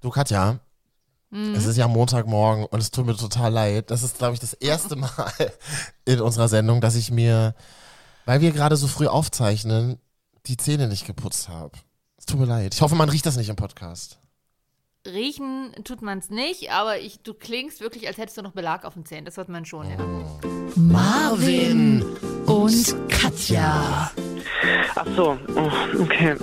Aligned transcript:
Du 0.00 0.10
Katja, 0.10 0.60
es 1.30 1.66
ist 1.66 1.76
ja 1.76 1.86
Montagmorgen 1.88 2.64
und 2.64 2.80
es 2.80 2.90
tut 2.90 3.04
mir 3.04 3.14
total 3.14 3.52
leid. 3.52 3.90
Das 3.90 4.02
ist, 4.02 4.16
glaube 4.18 4.34
ich, 4.34 4.40
das 4.40 4.54
erste 4.54 4.96
Mal 4.96 5.32
in 6.06 6.20
unserer 6.20 6.48
Sendung, 6.48 6.80
dass 6.80 6.94
ich 6.94 7.10
mir, 7.10 7.54
weil 8.24 8.40
wir 8.40 8.52
gerade 8.52 8.76
so 8.76 8.86
früh 8.86 9.06
aufzeichnen, 9.06 9.98
die 10.46 10.56
Zähne 10.56 10.88
nicht 10.88 11.06
geputzt 11.06 11.48
habe. 11.48 11.72
Es 12.16 12.24
tut 12.24 12.40
mir 12.40 12.46
leid. 12.46 12.74
Ich 12.74 12.80
hoffe, 12.80 12.94
man 12.94 13.10
riecht 13.10 13.26
das 13.26 13.36
nicht 13.36 13.50
im 13.50 13.56
Podcast. 13.56 14.18
Riechen 15.06 15.72
tut 15.84 16.00
man 16.02 16.18
es 16.18 16.30
nicht, 16.30 16.70
aber 16.70 16.98
ich, 16.98 17.20
du 17.22 17.34
klingst 17.34 17.80
wirklich, 17.80 18.06
als 18.08 18.16
hättest 18.16 18.38
du 18.38 18.42
noch 18.42 18.52
Belag 18.52 18.84
auf 18.84 18.94
den 18.94 19.04
Zähnen. 19.04 19.26
Das 19.26 19.36
hört 19.36 19.48
man 19.48 19.64
schon, 19.64 19.88
ja. 19.88 19.96
Marvin 20.76 22.04
und 22.46 23.08
Katja. 23.08 24.10
Ach 24.94 25.06
so, 25.14 25.38
oh, 25.54 26.02
okay. 26.02 26.36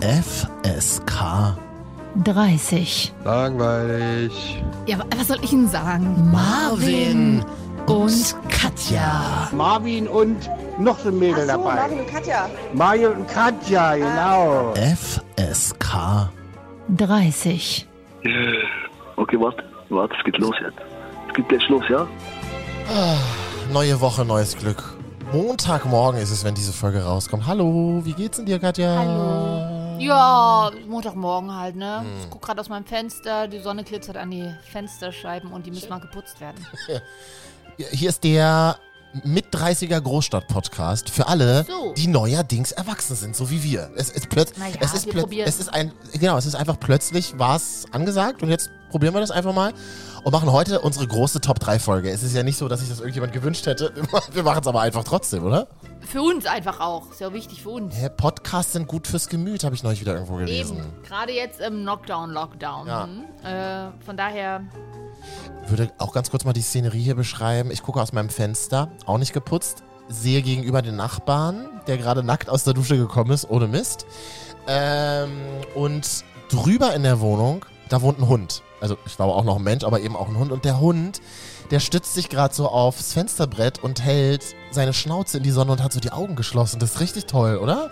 FSK. 0.00 1.58
30. 2.22 3.12
Langweilig. 3.24 4.62
Ja, 4.86 4.98
wa- 4.98 5.04
was 5.16 5.28
soll 5.28 5.38
ich 5.42 5.50
denn 5.50 5.68
sagen? 5.68 6.30
Marvin 6.30 7.44
und 7.86 8.36
Katja. 8.48 9.48
Marvin 9.52 10.06
und 10.08 10.48
noch 10.78 10.98
so 11.00 11.08
ein 11.08 11.18
Mädel 11.18 11.46
Ach 11.50 11.54
so, 11.56 11.62
dabei. 11.62 11.74
Marvin 11.74 12.00
und 12.00 12.06
Katja. 12.08 12.48
Mario 12.72 13.10
und 13.10 13.26
Katja, 13.28 13.96
genau. 13.96 14.74
FSK. 14.74 16.28
30. 16.96 17.86
Okay, 19.16 19.40
warte, 19.40 19.64
warte, 19.90 20.14
es 20.18 20.24
geht 20.24 20.38
los 20.38 20.54
jetzt. 20.60 20.78
Es 21.28 21.34
geht 21.34 21.48
gleich 21.48 21.68
los, 21.68 21.84
ja? 21.88 22.06
Neue 23.72 24.00
Woche, 24.00 24.24
neues 24.24 24.56
Glück. 24.56 24.82
Montagmorgen 25.32 26.20
ist 26.20 26.30
es, 26.30 26.44
wenn 26.44 26.54
diese 26.54 26.72
Folge 26.72 27.02
rauskommt. 27.02 27.46
Hallo, 27.46 28.00
wie 28.04 28.12
geht's 28.12 28.36
denn 28.36 28.46
dir, 28.46 28.58
Katja? 28.58 28.94
Hallo. 28.98 29.73
Ja, 29.98 30.70
Montagmorgen 30.86 31.54
halt, 31.54 31.76
ne? 31.76 32.04
Ich 32.22 32.30
guck 32.30 32.42
gerade 32.42 32.60
aus 32.60 32.68
meinem 32.68 32.84
Fenster, 32.86 33.48
die 33.48 33.60
Sonne 33.60 33.84
glitzert 33.84 34.16
an 34.16 34.30
die 34.30 34.48
Fensterscheiben 34.70 35.52
und 35.52 35.66
die 35.66 35.70
müssen 35.70 35.88
mal 35.88 36.00
geputzt 36.00 36.40
werden. 36.40 36.64
Hier 37.92 38.08
ist 38.08 38.22
der 38.24 38.76
mit 39.22 39.54
30er 39.54 40.00
Großstadt-Podcast 40.00 41.08
für 41.08 41.28
alle, 41.28 41.64
So. 41.64 41.92
die 41.94 42.08
neuerdings 42.08 42.72
erwachsen 42.72 43.14
sind, 43.14 43.36
so 43.36 43.48
wie 43.48 43.62
wir. 43.62 43.90
Es 43.96 44.10
ist 44.10 44.28
plötzlich, 44.28 44.58
Na 44.58 44.68
ja, 44.68 44.76
es 44.80 44.92
ist 44.92 45.08
plötzlich, 45.08 45.40
es 45.46 45.60
ist 45.60 45.68
ein, 45.72 45.92
genau, 46.12 46.36
es 46.36 46.46
ist 46.46 46.56
einfach 46.56 46.78
plötzlich 46.80 47.38
war's 47.38 47.84
angesagt 47.92 48.42
und 48.42 48.50
jetzt 48.50 48.70
probieren 48.90 49.14
wir 49.14 49.20
das 49.20 49.30
einfach 49.30 49.54
mal 49.54 49.72
und 50.24 50.32
machen 50.32 50.50
heute 50.50 50.80
unsere 50.80 51.06
große 51.06 51.40
Top 51.40 51.60
3 51.60 51.78
Folge. 51.78 52.10
Es 52.10 52.22
ist 52.22 52.34
ja 52.34 52.42
nicht 52.42 52.56
so, 52.56 52.66
dass 52.66 52.80
sich 52.80 52.88
das 52.88 52.98
irgendjemand 52.98 53.32
gewünscht 53.32 53.66
hätte. 53.66 53.92
Wir 54.32 54.42
machen 54.42 54.60
es 54.62 54.66
aber 54.66 54.80
einfach 54.80 55.04
trotzdem, 55.04 55.44
oder? 55.44 55.68
Für 56.00 56.22
uns 56.22 56.46
einfach 56.46 56.80
auch. 56.80 57.10
Ist 57.10 57.20
ja 57.20 57.28
auch 57.28 57.32
wichtig 57.32 57.62
für 57.62 57.70
uns. 57.70 57.94
Hä, 57.94 58.08
Podcasts 58.08 58.72
sind 58.72 58.88
gut 58.88 59.06
fürs 59.06 59.28
Gemüt, 59.28 59.64
habe 59.64 59.74
ich 59.74 59.82
neulich 59.82 60.00
wieder 60.00 60.14
irgendwo 60.14 60.36
gelesen. 60.36 60.78
Eben. 60.78 61.02
Gerade 61.06 61.32
jetzt 61.32 61.60
im 61.60 61.84
Lockdown, 61.84 62.30
Lockdown. 62.30 62.86
Ja. 62.86 63.04
Hm? 63.04 63.24
Äh, 63.44 64.04
von 64.04 64.16
daher, 64.16 64.62
würde 65.66 65.90
auch 65.98 66.12
ganz 66.12 66.30
kurz 66.30 66.44
mal 66.44 66.52
die 66.52 66.62
Szenerie 66.62 67.02
hier 67.02 67.14
beschreiben. 67.14 67.70
Ich 67.70 67.82
gucke 67.82 68.00
aus 68.00 68.12
meinem 68.12 68.30
Fenster, 68.30 68.90
auch 69.06 69.18
nicht 69.18 69.32
geputzt, 69.32 69.82
sehe 70.08 70.42
gegenüber 70.42 70.82
den 70.82 70.96
Nachbarn, 70.96 71.80
der 71.86 71.98
gerade 71.98 72.22
nackt 72.22 72.48
aus 72.48 72.64
der 72.64 72.74
Dusche 72.74 72.96
gekommen 72.96 73.30
ist, 73.30 73.48
ohne 73.48 73.66
Mist. 73.66 74.06
Ähm, 74.66 75.30
und 75.74 76.24
drüber 76.50 76.94
in 76.94 77.02
der 77.02 77.20
Wohnung, 77.20 77.64
da 77.88 78.00
wohnt 78.00 78.18
ein 78.18 78.28
Hund. 78.28 78.62
Also 78.84 78.98
ich 79.06 79.16
glaube 79.16 79.32
auch 79.32 79.44
noch 79.44 79.56
ein 79.56 79.62
Mensch, 79.62 79.82
aber 79.82 80.00
eben 80.00 80.14
auch 80.14 80.28
ein 80.28 80.36
Hund. 80.36 80.52
Und 80.52 80.66
der 80.66 80.78
Hund, 80.78 81.22
der 81.70 81.80
stützt 81.80 82.12
sich 82.12 82.28
gerade 82.28 82.54
so 82.54 82.68
aufs 82.68 83.14
Fensterbrett 83.14 83.82
und 83.82 84.04
hält 84.04 84.54
seine 84.72 84.92
Schnauze 84.92 85.38
in 85.38 85.42
die 85.42 85.52
Sonne 85.52 85.72
und 85.72 85.82
hat 85.82 85.94
so 85.94 86.00
die 86.00 86.12
Augen 86.12 86.36
geschlossen. 86.36 86.80
Das 86.80 86.96
ist 86.96 87.00
richtig 87.00 87.24
toll, 87.24 87.56
oder? 87.56 87.90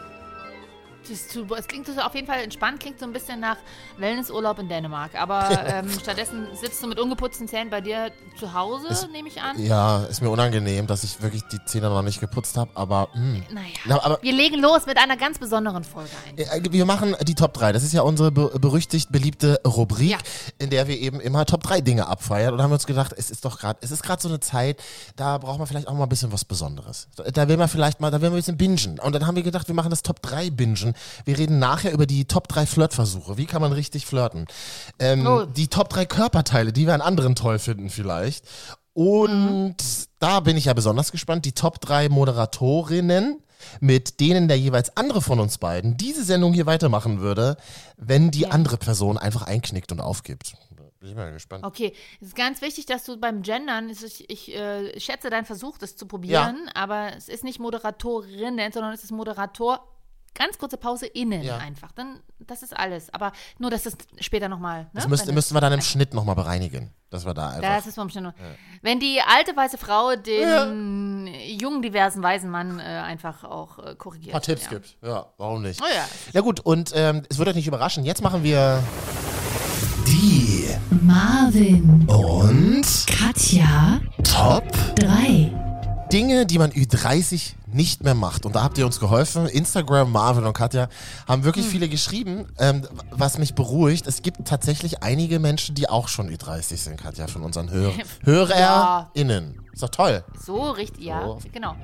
Das 1.09 1.33
super. 1.33 1.57
es 1.59 1.67
klingt 1.69 1.87
so 1.87 1.93
auf 2.01 2.15
jeden 2.15 2.27
Fall 2.27 2.41
entspannt, 2.43 2.81
klingt 2.81 2.99
so 2.99 3.05
ein 3.07 3.13
bisschen 3.13 3.41
nach 3.41 3.57
Wellnessurlaub 3.99 4.59
in 4.59 4.69
Dänemark. 4.69 5.15
Aber 5.21 5.49
ähm, 5.67 5.89
stattdessen 6.01 6.47
sitzt 6.61 6.83
du 6.83 6.87
mit 6.87 6.99
ungeputzten 6.99 7.49
Zähnen 7.49 7.71
bei 7.71 7.81
dir 7.81 8.11
zu 8.39 8.53
Hause, 8.55 8.89
Ist- 8.89 9.09
nehme 9.13 9.29
ich 9.29 9.41
an. 9.41 9.63
Ja, 9.63 10.05
ist 10.05 10.21
mir 10.23 10.31
unangenehm, 10.31 10.87
dass 10.87 11.05
ich 11.05 11.21
wirklich 11.23 11.43
die 11.53 11.59
Zähne 11.67 11.89
noch 11.89 12.03
nicht 12.03 12.21
geputzt 12.21 12.57
habe, 12.57 12.71
aber 12.75 13.09
hm. 13.13 13.43
Naja, 13.53 13.67
Na, 13.87 14.03
aber 14.05 14.19
wir 14.23 14.33
legen 14.33 14.61
los 14.61 14.87
mit 14.87 14.99
einer 14.99 15.17
ganz 15.17 15.39
besonderen 15.39 15.85
Folge 15.85 16.11
ein. 16.29 16.39
Äh, 16.39 16.73
Wir 16.73 16.85
machen 16.85 17.15
die 17.23 17.35
Top 17.35 17.55
3. 17.55 17.73
Das 17.73 17.83
ist 17.83 17.93
ja 17.93 18.03
unsere 18.03 18.31
be 18.33 18.51
berüchtigt 18.59 19.11
beliebte 19.13 19.61
Rubrik, 19.67 20.11
Ja. 20.11 20.19
in 20.59 20.71
der 20.71 20.87
wir 20.89 20.99
eben 20.99 21.21
immer 21.21 21.45
Top 21.47 21.63
3 21.63 21.81
Dinge 21.81 22.07
abfeiern. 22.09 22.55
Und 22.55 22.63
haben 22.63 22.71
wir 22.71 22.75
uns 22.75 22.87
gedacht, 22.87 23.13
es 23.17 23.31
ist 23.31 23.45
doch 23.45 23.59
gerade, 23.59 23.79
es 23.83 23.91
ist 23.91 24.03
gerade 24.03 24.23
so 24.23 24.29
eine 24.29 24.41
Zeit, 24.41 24.83
da 25.17 25.39
braucht 25.39 25.59
man 25.59 25.67
vielleicht 25.67 25.89
auch 25.89 25.95
mal 25.95 26.05
ein 26.05 26.09
bisschen 26.09 26.33
was 26.33 26.45
Besonderes. 26.45 27.09
Da 27.33 27.49
will 27.49 27.57
man 27.57 27.69
vielleicht 27.69 28.01
mal, 28.01 28.11
da 28.11 28.21
will 28.21 28.31
man 28.31 28.37
ein 28.37 28.41
bisschen 28.41 28.57
bingen. 28.57 28.99
Und 29.01 29.15
dann 29.15 29.27
haben 29.27 29.37
wir 29.37 29.43
gedacht, 29.43 29.69
wir 29.69 29.75
machen 29.75 29.91
das 29.91 30.03
Top 30.03 30.23
3 30.23 30.51
Bingen. 30.51 30.92
Wir 31.25 31.39
reden 31.39 31.59
nachher 31.59 31.93
über 31.93 32.07
die 32.07 32.25
Top 32.27 32.49
3 32.49 32.67
Flirtversuche. 32.67 33.37
Wie 33.37 33.47
kann 33.47 33.63
man 33.63 33.73
richtig 33.73 34.07
flirten? 34.07 34.47
Ähm, 34.99 35.27
Oh. 35.27 35.45
Die 35.45 35.69
Top 35.69 35.89
3 35.91 36.07
Körperteile, 36.07 36.73
die 36.73 36.87
wir 36.87 36.95
an 36.95 37.01
anderen 37.01 37.35
toll 37.35 37.59
finden 37.59 37.91
vielleicht. 37.91 38.45
Und 38.95 39.77
da 40.19 40.41
bin 40.41 40.57
ich 40.57 40.67
ja 40.67 40.75
besonders 40.75 41.13
gespannt. 41.13 41.45
Die 41.45 41.53
Top 41.53 41.81
3 41.81 42.09
Moderatorinnen, 42.11 43.43
mit 43.81 44.21
denen 44.21 44.49
der 44.49 44.59
jeweils 44.59 44.97
andere 44.97 45.23
von 45.23 45.41
uns 45.41 45.59
beiden 45.59 45.97
diese 45.97 46.25
Sendung 46.25 46.53
hier 46.53 46.67
weitermachen 46.67 47.21
würde, 47.21 47.57
wenn 47.97 48.31
die 48.31 48.49
andere 48.49 48.77
Person 48.77 49.17
einfach 49.19 49.43
einknickt 49.43 49.93
und 49.93 50.01
aufgibt. 50.01 50.55
Bin 51.01 51.11
ich 51.11 51.17
mal 51.17 51.33
gespannt. 51.33 51.65
Okay, 51.65 51.93
es 52.21 52.29
ist 52.29 52.37
ganz 52.37 52.61
wichtig, 52.61 52.87
dass 52.87 53.05
du 53.05 53.19
beim 53.19 53.43
Gendern, 53.43 53.91
ist, 53.91 54.05
ich 54.29 54.55
äh, 54.55 55.01
schätze 55.01 55.31
deinen 55.31 55.45
Versuch, 55.47 55.77
das 55.79 55.97
zu 55.97 56.07
probieren, 56.07 56.69
aber 56.75 57.17
es 57.17 57.29
ist 57.29 57.43
nicht 57.43 57.59
Moderatorinnen, 57.59 58.71
sondern 58.73 58.93
es 58.93 59.03
ist 59.03 59.11
Moderator, 59.11 59.81
ganz 60.35 60.59
kurze 60.59 60.77
Pause, 60.77 61.07
innen 61.07 61.43
Ja. 61.43 61.59
einfach. 61.59 61.93
Dann, 61.93 62.21
das 62.39 62.63
ist 62.63 62.77
alles. 62.77 63.13
Aber 63.13 63.33
nur, 63.59 63.71
dass 63.71 63.83
das 63.85 63.97
später 64.21 64.49
nochmal. 64.49 64.83
Ne? 64.85 64.91
Das 64.95 65.09
müsste, 65.09 65.29
Wenn 65.29 65.35
müssten 65.35 65.55
wir 65.55 65.61
dann 65.61 65.73
im 65.73 65.81
Schnitt 65.81 66.15
nochmal 66.15 66.35
bereinigen. 66.35 66.93
Dass 67.11 67.27
wir 67.27 67.35
da 67.35 67.49
einfach. 67.51 67.61
Das 67.61 67.87
ist 67.87 67.95
vom 67.97 68.09
Schnitt 68.09 68.23
nur. 68.25 68.35
Wenn 68.81 68.99
die 68.99 69.21
alte 69.21 69.55
weiße 69.55 69.77
Frau 69.77 70.17
den 70.17 71.27
jungen, 71.59 71.83
diversen 71.83 72.23
weisen 72.23 72.49
Mann 72.51 72.81
äh, 72.81 72.83
einfach 72.83 73.45
auch 73.45 73.79
äh, 73.79 73.95
korrigiert. 73.97 74.31
ein 74.31 74.33
paar 74.33 74.41
Tipps 74.41 74.65
ja. 74.65 74.71
gibt. 74.71 74.97
Ja, 75.03 75.27
warum 75.37 75.61
nicht? 75.61 75.81
Oh 75.83 75.87
ja. 75.87 76.09
Ja 76.33 76.41
gut, 76.41 76.61
und 76.61 76.93
ähm, 76.95 77.23
es 77.29 77.37
wird 77.37 77.49
euch 77.49 77.55
nicht 77.55 77.67
überraschen. 77.67 78.05
Jetzt 78.05 78.23
machen 78.23 78.43
wir 78.43 78.83
die 80.07 80.69
Marvin 81.03 82.07
und 82.09 82.87
Katja. 83.07 84.01
Top 84.25 84.65
3. 84.97 85.53
Dinge, 86.11 86.47
die 86.47 86.59
man 86.59 86.71
Ü30 86.71 87.55
nicht 87.75 88.03
mehr 88.05 88.15
macht. 88.15 88.45
Und 88.47 88.55
da 88.57 88.63
habt 88.63 88.79
ihr 88.79 88.87
uns 88.87 89.01
geholfen. 89.01 89.47
Instagram, 89.47 90.11
Marvin 90.13 90.45
und 90.45 90.53
Katja 90.55 90.89
haben 91.29 91.41
Hm. 91.41 91.45
wirklich 91.45 91.67
viele 91.67 91.89
geschrieben, 91.89 92.47
ähm, 92.59 92.87
was 93.11 93.39
mich 93.39 93.55
beruhigt. 93.55 94.07
Es 94.07 94.23
gibt 94.23 94.47
tatsächlich 94.47 95.03
einige 95.03 95.39
Menschen, 95.39 95.75
die 95.75 95.89
auch 95.89 96.09
schon 96.09 96.29
Ü30 96.31 96.77
sind, 96.77 96.97
Katja, 97.01 97.27
von 97.27 97.43
unseren 97.43 97.71
Hör 97.71 97.93
HörerInnen. 98.25 99.61
Ist 99.73 99.83
doch 99.83 99.89
toll. 99.91 100.25
So 100.45 100.71
richtig, 100.71 101.05
ja, 101.05 101.23
So. 101.27 101.39
genau. 101.53 101.75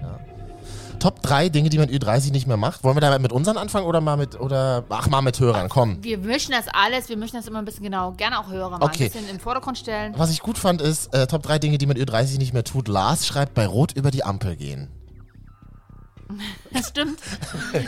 Top 0.98 1.22
3 1.22 1.48
Dinge, 1.48 1.68
die 1.70 1.78
man 1.78 1.88
Ü30 1.88 2.32
nicht 2.32 2.48
mehr 2.48 2.56
macht. 2.56 2.82
Wollen 2.82 2.96
wir 2.96 3.00
da 3.00 3.16
mit 3.20 3.30
unseren 3.32 3.56
anfangen 3.56 3.86
oder 3.86 4.00
mal 4.00 4.16
mit, 4.16 4.38
oder, 4.40 4.82
ach, 4.88 5.06
mal 5.08 5.22
mit 5.22 5.38
Hörern, 5.38 5.68
komm. 5.68 6.02
Wir 6.02 6.18
mischen 6.18 6.50
das 6.50 6.64
alles, 6.72 7.08
wir 7.08 7.16
mischen 7.16 7.36
das 7.36 7.46
immer 7.46 7.60
ein 7.60 7.64
bisschen 7.64 7.84
genau, 7.84 8.10
gerne 8.12 8.40
auch 8.40 8.48
Hörer 8.48 8.78
mal 8.78 8.82
Okay. 8.86 9.04
ein 9.04 9.12
bisschen 9.12 9.28
im 9.30 9.38
Vordergrund 9.38 9.78
stellen. 9.78 10.12
Was 10.16 10.30
ich 10.30 10.40
gut 10.40 10.58
fand, 10.58 10.82
ist, 10.82 11.14
äh, 11.14 11.28
Top 11.28 11.44
3 11.44 11.60
Dinge, 11.60 11.78
die 11.78 11.86
man 11.86 11.96
Ü30 11.96 12.38
nicht 12.38 12.52
mehr 12.52 12.64
tut. 12.64 12.88
Lars 12.88 13.28
schreibt, 13.28 13.54
bei 13.54 13.66
Rot 13.66 13.92
über 13.92 14.10
die 14.10 14.24
Ampel 14.24 14.56
gehen. 14.56 14.88
Das 16.70 16.88
stimmt. 16.88 17.18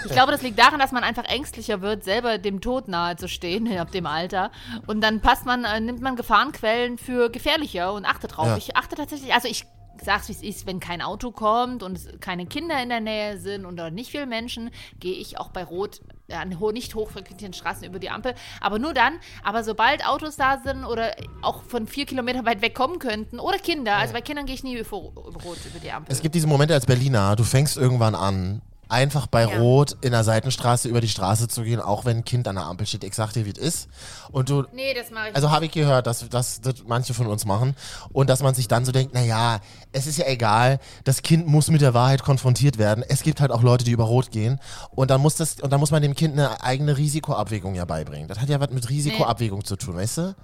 Ich 0.05 0.13
glaube, 0.13 0.33
das 0.33 0.43
liegt 0.43 0.59
daran, 0.59 0.81
dass 0.81 0.93
man 0.93 1.05
einfach 1.05 1.25
ängstlicher 1.25 1.83
wird, 1.83 2.05
selber 2.05 2.39
dem 2.39 2.61
Tod 2.61 2.89
nahe 2.89 3.17
zu 3.17 3.29
stehen, 3.29 3.67
ab 3.79 3.93
dem 3.93 4.07
Alter. 4.07 4.51
Und 4.87 5.03
dann 5.03 5.21
passt 5.21 5.47
man, 5.47 5.65
äh, 5.65 5.81
nimmt 5.81 6.01
man 6.01 6.17
Gefahrenquellen 6.17 6.99
für 6.99 7.31
gefährlicher 7.31 7.93
und 7.93 8.05
achtet 8.05 8.37
drauf. 8.37 8.47
Ja. 8.47 8.57
Ich 8.57 8.77
achte 8.77 8.97
tatsächlich, 8.97 9.35
also 9.35 9.49
ich 9.49 9.67
sag's 10.03 10.29
wie 10.29 10.33
es 10.33 10.43
ist, 10.43 10.67
wenn 10.67 10.81
kein 10.81 11.03
Auto 11.03 11.31
kommt 11.31 11.83
und 11.83 12.21
keine 12.21 12.47
Kinder 12.47 12.83
in 12.83 12.89
der 12.89 13.01
Nähe 13.01 13.39
sind 13.39 13.67
oder 13.67 13.91
nicht 13.91 14.11
viele 14.11 14.27
Menschen, 14.27 14.71
gehe 14.99 15.15
ich 15.15 15.39
auch 15.39 15.51
bei 15.51 15.65
Rot 15.65 16.01
äh, 16.29 16.35
an 16.35 16.57
nicht 16.73 16.95
hochfrequentierten 16.95 17.55
Straßen 17.55 17.85
über 17.85 17.99
die 17.99 18.11
Ampel. 18.11 18.35
Aber 18.61 18.79
nur 18.79 18.95
dann, 18.95 19.15
aber 19.43 19.65
sobald 19.65 20.07
Autos 20.07 20.37
da 20.37 20.61
sind 20.65 20.85
oder 20.85 21.15
auch 21.43 21.63
von 21.65 21.87
vier 21.87 22.07
Kilometern 22.07 22.47
weit 22.47 22.63
weg 22.63 22.75
kommen 22.75 22.99
könnten 22.99 23.39
oder 23.39 23.59
Kinder, 23.59 23.97
also 23.97 24.15
bei 24.15 24.21
Kindern 24.21 24.47
gehe 24.47 24.55
ich 24.55 24.65
nie 24.65 24.77
über, 24.77 24.97
über 24.97 25.43
Rot 25.43 25.59
über 25.67 25.81
die 25.83 25.91
Ampel. 25.91 26.13
Es 26.13 26.23
gibt 26.23 26.35
diese 26.35 26.47
Momente 26.47 26.75
als 26.75 26.87
Berliner, 26.87 27.37
du 27.37 27.45
fängst 27.45 27.77
irgendwann 27.77 28.15
an, 28.15 28.63
einfach 28.91 29.27
bei 29.27 29.43
Ja. 29.43 29.59
Rot 29.59 29.97
in 30.01 30.13
der 30.13 30.25
Seitenstraße 30.25 30.89
über 30.89 31.01
die 31.01 31.09
Straße 31.09 31.49
zu 31.49 31.63
gehen, 31.63 31.81
auch 31.81 32.05
wenn 32.05 32.19
ein 32.19 32.25
Kind 32.25 32.49
an 32.49 32.57
der 32.57 32.65
Ampel 32.65 32.87
steht. 32.87 33.05
Ich 33.05 33.15
sag 33.15 33.33
dir, 33.33 33.47
wie 33.47 33.51
es 33.51 33.59
ist. 33.59 33.89
Und 34.33 34.49
du, 34.51 34.65
nee, 34.73 34.95
das 34.95 35.11
mache 35.11 35.29
ich 35.31 35.35
also 35.35 35.51
habe 35.51 35.67
ich 35.67 35.73
gehört, 35.73 36.07
dass, 36.07 36.29
dass 36.29 36.61
das 36.61 36.75
manche 36.87 37.15
von 37.15 37.27
uns 37.27 37.45
machen. 37.45 37.75
Und 38.13 38.29
dass 38.29 38.43
man 38.43 38.55
sich 38.55 38.69
dann 38.69 38.85
so 38.85 38.93
denkt, 38.93 39.15
naja, 39.15 39.61
es 39.93 40.07
ist 40.07 40.19
ja 40.19 40.27
egal, 40.27 40.79
das 41.05 41.23
Kind 41.23 41.47
muss 41.47 41.71
mit 41.71 41.81
der 41.81 41.95
Wahrheit 41.95 42.23
konfrontiert 42.23 42.79
werden. 42.79 43.05
Es 43.09 43.23
gibt 43.23 43.41
halt 43.41 43.51
auch 43.51 43.63
Leute, 43.63 43.85
die 43.85 43.93
über 43.93 44.05
Rot 44.05 44.31
gehen. 44.31 44.61
Und 44.91 45.11
dann 45.11 45.21
muss 45.21 45.37
das, 45.37 45.61
und 45.61 45.71
dann 45.71 45.81
muss 45.81 45.91
man 45.91 46.03
dem 46.03 46.15
Kind 46.15 46.35
eine 46.35 46.63
eigene 46.63 46.97
Risikoabwägung 46.97 47.75
ja 47.75 47.85
beibringen. 47.85 48.29
Das 48.29 48.41
hat 48.41 48.49
ja 48.49 48.61
was 48.61 48.71
mit 48.71 48.89
Risikoabwägung 48.89 49.65
zu 49.65 49.77
tun, 49.77 49.97
weißt 49.97 50.19
du? 50.19 50.35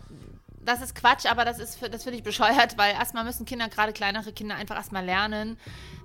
das 0.66 0.82
ist 0.82 0.94
Quatsch, 0.94 1.26
aber 1.26 1.44
das 1.44 1.58
ist 1.58 1.78
das 1.92 2.02
finde 2.02 2.18
ich 2.18 2.24
bescheuert, 2.24 2.76
weil 2.76 2.92
erstmal 2.94 3.24
müssen 3.24 3.46
Kinder, 3.46 3.68
gerade 3.68 3.92
kleinere 3.92 4.32
Kinder, 4.32 4.56
einfach 4.56 4.76
erstmal 4.76 5.04
lernen, 5.04 5.56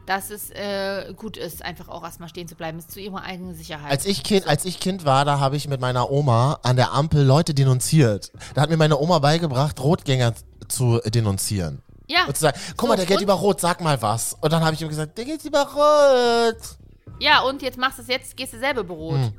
dass 0.06 0.30
es 0.32 0.50
äh, 0.52 1.14
gut 1.16 1.38
ist, 1.38 1.64
einfach 1.64 1.88
auch 1.88 2.04
erstmal 2.04 2.28
stehen 2.30 2.48
zu 2.48 2.56
bleiben, 2.56 2.80
ist 2.80 2.92
zu 2.92 3.00
ihrer 3.00 3.24
eigenen 3.24 3.56
Sicherheit. 3.56 3.92
Als 3.92 4.06
ich 4.06 4.24
Kind, 4.24 4.48
als 4.48 4.66
ich 4.66 4.80
Kind 4.80 5.06
war, 5.06 5.26
da 5.26 5.40
habe 5.40 5.56
ich 5.56 5.68
mit 5.68 5.80
meiner 5.80 6.10
Oma 6.10 6.60
an 6.64 6.76
der 6.76 6.92
Ampel 6.94 7.24
Leute 7.24 7.54
denunziert. 7.54 8.32
Da 8.56 8.62
hat 8.62 8.70
mir 8.70 8.78
meine 8.78 8.98
Oma 9.00 9.20
beigebracht, 9.20 9.80
Rotgänger 9.80 10.34
zu 10.68 11.00
denunzieren. 11.06 11.82
ja, 12.08 12.26
Und 12.26 12.36
zu 12.36 12.42
sagen, 12.42 12.60
guck 12.78 12.82
So, 12.82 12.88
mal, 12.88 12.96
der 12.98 13.06
geht 13.06 13.22
über 13.22 13.34
Rot, 13.34 13.62
sag 13.62 13.82
mal 13.82 14.02
was. 14.02 14.36
Und 14.42 14.52
dann 14.52 14.64
habe 14.64 14.74
ich 14.74 14.82
ihm 14.82 14.90
gesagt, 14.90 15.18
der 15.18 15.26
geht 15.26 15.46
über 15.46 15.62
Rot. 15.68 16.58
ja, 17.20 17.42
und 17.42 17.62
jetzt 17.62 17.78
machst 17.78 18.00
du 18.00 18.02
es 18.02 18.08
jetzt, 18.08 18.36
gehst 18.36 18.54
du 18.54 18.60
selber 18.60 18.84
berot. 18.84 19.16
Hm. 19.20 19.34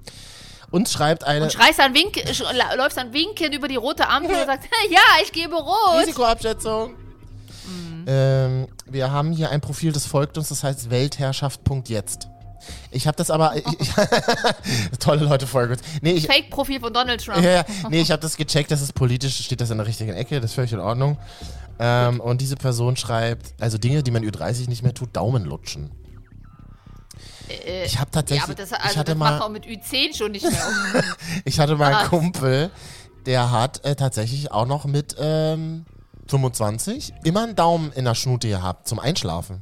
Und 0.70 0.88
schreibt 0.88 1.24
eine 1.24 1.44
Und 1.44 1.52
schreist 1.52 1.78
dann 1.80 1.92
wink, 1.92 2.16
läufst 2.76 2.96
dann 2.96 3.12
winkend 3.12 3.54
über 3.54 3.68
die 3.68 3.76
rote 3.76 4.08
Ampel 4.08 4.34
und 4.34 4.46
sagst, 4.46 4.68
ja, 4.90 5.00
ich 5.22 5.30
gebe 5.32 5.54
rot. 5.54 6.00
Risikoabschätzung. 6.00 6.94
Mhm. 8.02 8.08
Ähm, 8.08 8.68
wir 8.86 9.10
haben 9.10 9.32
hier 9.32 9.50
ein 9.50 9.60
Profil, 9.60 9.92
das 9.92 10.06
folgt 10.06 10.38
uns, 10.38 10.48
das 10.48 10.62
heißt 10.64 10.90
Weltherrschaft.jetzt. 10.90 12.28
Ich 12.90 13.06
habe 13.06 13.16
das 13.16 13.30
aber. 13.30 13.54
Ich, 13.56 13.64
ich, 13.80 13.90
tolle 14.98 15.24
Leute 15.24 15.46
folgen 15.46 15.72
uns. 15.72 15.82
Nee, 16.00 16.12
ich, 16.12 16.26
Fake-Profil 16.26 16.80
von 16.80 16.92
Donald 16.92 17.24
Trump. 17.24 17.42
ja, 17.42 17.64
nee, 17.90 18.00
ich 18.00 18.10
habe 18.10 18.22
das 18.22 18.36
gecheckt, 18.36 18.70
das 18.70 18.82
ist 18.82 18.94
politisch, 18.94 19.36
steht 19.44 19.60
das 19.60 19.70
in 19.70 19.78
der 19.78 19.86
richtigen 19.86 20.12
Ecke, 20.12 20.40
das 20.40 20.50
ist 20.50 20.54
völlig 20.54 20.72
in 20.72 20.80
Ordnung. 20.80 21.18
Ähm, 21.78 22.20
und 22.20 22.40
diese 22.40 22.56
Person 22.56 22.96
schreibt, 22.96 23.54
also 23.60 23.78
Dinge, 23.78 24.02
die 24.02 24.10
man 24.10 24.22
Ü30 24.22 24.68
nicht 24.68 24.82
mehr 24.82 24.94
tut, 24.94 25.16
Daumen 25.16 25.44
lutschen. 25.44 25.90
Äh, 27.48 27.84
Ich 27.84 27.98
habe 27.98 28.10
tatsächlich, 28.10 28.40
ja, 28.40 28.44
aber 28.44 28.54
das, 28.54 28.70
ich 28.70 28.78
also 28.78 28.96
hatte 28.98 29.12
das 29.12 29.18
mal, 29.18 29.40
auch 29.40 29.48
mit 29.48 29.64
Ü10 29.64 30.16
schon 30.16 30.32
nicht 30.32 30.44
mehr. 30.48 31.04
ich 31.44 31.58
hatte 31.58 31.76
mal 31.76 31.86
einen 31.86 32.02
Was? 32.02 32.08
Kumpel, 32.08 32.70
der 33.26 33.50
hat 33.50 33.84
äh, 33.84 33.96
tatsächlich 33.96 34.52
auch 34.52 34.66
noch 34.66 34.84
mit 34.84 35.16
ähm, 35.18 35.84
25 36.32 37.12
immer 37.24 37.42
einen 37.42 37.54
Daumen 37.56 37.92
in 37.92 38.04
der 38.06 38.14
Schnute 38.14 38.48
gehabt 38.48 38.88
zum 38.88 38.98
Einschlafen. 38.98 39.60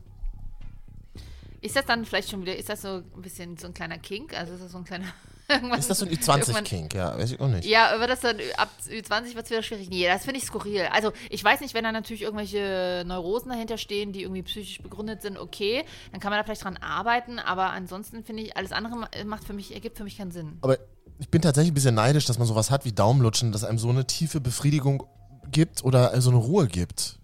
ist 1.62 1.75
das 1.76 1.84
dann 1.84 2.05
vielleicht 2.05 2.31
schon 2.31 2.43
wieder, 2.43 2.56
ist 2.56 2.69
das 2.69 2.82
so 2.82 2.88
ein 3.17 3.22
bisschen 3.22 3.56
so 3.58 3.67
ein 3.67 3.75
kleiner 3.75 3.99
Kink? 3.99 4.38
Also 4.38 4.55
ist 4.55 4.62
das 4.62 4.72
so 4.72 4.78
ein 4.78 4.84
kleiner. 4.84 5.06
irgendwas- 5.49 5.81
Ist 5.81 5.90
das 5.90 5.99
so 5.99 6.06
ein 6.06 6.12
irgendwann- 6.12 6.40
Ü20-Kink? 6.43 6.94
Ja, 6.94 7.19
weiß 7.19 7.32
ich 7.32 7.40
auch 7.40 7.49
nicht. 7.49 7.64
Ja, 7.67 7.99
wird 7.99 8.08
das 8.08 8.20
dann 8.20 8.37
ab 8.56 8.69
Ü20 8.88 9.34
wird 9.34 9.44
es 9.46 9.50
wieder 9.50 9.62
schwierig? 9.64 9.90
Nee, 9.90 10.06
das 10.06 10.22
finde 10.25 10.38
ich 10.38 10.44
skurril. 10.46 10.82
Also, 10.93 11.11
ich 11.28 11.43
weiß 11.43 11.61
nicht, 11.61 11.75
wenn 11.75 11.82
da 11.82 11.90
natürlich 11.93 12.22
irgendwelche 12.22 13.02
Neurosen 13.05 13.50
dahinter 13.50 13.76
stehen, 13.76 14.12
die 14.12 14.22
irgendwie 14.22 14.43
psychisch 14.44 14.81
begründet 14.81 15.22
sind, 15.22 15.37
okay, 15.38 15.84
dann 16.12 16.20
kann 16.20 16.31
man 16.31 16.38
da 16.38 16.44
vielleicht 16.44 16.62
dran 16.64 16.76
arbeiten, 16.76 17.40
aber 17.40 17.70
ansonsten 17.70 18.22
finde 18.22 18.44
ich, 18.44 18.56
alles 18.56 18.70
andere 18.72 18.94
ma- 18.96 19.11
macht 19.26 19.43
für 19.44 19.52
mich, 19.52 19.75
ergibt 19.75 19.99
für 19.99 20.05
mich 20.05 20.17
keinen 20.19 20.31
Sinn. 20.31 20.56
Aber 20.62 20.78
ich 21.19 21.28
bin 21.28 21.43
tatsächlich 21.43 21.72
ein 21.72 21.75
bisschen 21.75 21.96
neidisch, 21.96 22.25
dass 22.26 22.38
man 22.38 22.46
sowas 22.46 22.70
hat 22.70 22.84
wie 22.87 22.93
Daumenlutschen, 22.93 23.50
das 23.52 23.64
einem 23.64 23.78
so 23.78 23.90
eine 23.90 24.06
tiefe 24.06 24.40
Befriedigung 24.40 25.02
gibt 25.50 25.85
oder 25.85 26.20
so 26.20 26.31
eine 26.31 26.38
Ruhe 26.38 26.67
gibt. 26.67 27.19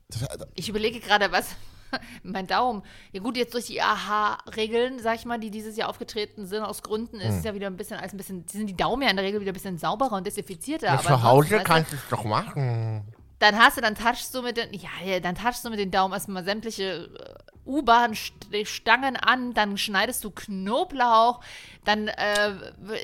Ich 0.54 0.68
überlege 0.68 1.00
gerade, 1.00 1.30
was. 1.32 1.56
Mein 2.22 2.46
Daumen. 2.46 2.82
Ja 3.12 3.20
gut, 3.20 3.36
jetzt 3.36 3.54
durch 3.54 3.66
die 3.66 3.80
AHA-Regeln, 3.80 4.98
sag 4.98 5.16
ich 5.16 5.24
mal, 5.24 5.38
die 5.38 5.50
dieses 5.50 5.76
Jahr 5.76 5.88
aufgetreten 5.88 6.46
sind, 6.46 6.62
aus 6.62 6.82
Gründen, 6.82 7.20
ist 7.20 7.38
es 7.38 7.44
ja 7.44 7.54
wieder 7.54 7.68
ein 7.68 7.76
bisschen, 7.76 7.98
als 7.98 8.12
ein 8.12 8.16
bisschen, 8.16 8.46
sind 8.48 8.66
die 8.66 8.76
Daumen 8.76 9.02
ja 9.02 9.10
in 9.10 9.16
der 9.16 9.24
Regel 9.24 9.40
wieder 9.40 9.52
ein 9.52 9.54
bisschen 9.54 9.78
sauberer 9.78 10.16
und 10.16 10.26
desinfizierter. 10.26 10.90
aber 10.90 11.02
Zu 11.02 11.22
Hause 11.22 11.60
kannst 11.64 11.92
du 11.92 11.96
es 11.96 12.02
doch 12.10 12.24
machen. 12.24 13.04
Dann 13.38 13.56
hast 13.58 13.76
du, 13.76 13.80
dann 13.80 13.94
touchst 13.94 14.34
du 14.34 14.42
mit 14.42 14.56
den, 14.56 14.72
ja, 14.72 15.20
dann 15.20 15.34
touchst 15.34 15.64
du 15.64 15.70
mit 15.70 15.78
den 15.78 15.90
Daumen 15.90 16.14
erstmal 16.14 16.44
sämtliche 16.44 17.08
äh, 17.18 17.68
U-Bahn-Stangen 17.68 19.16
an, 19.16 19.52
dann 19.54 19.76
schneidest 19.76 20.22
du 20.24 20.30
Knoblauch, 20.30 21.40
dann 21.84 22.08
äh, 22.08 22.52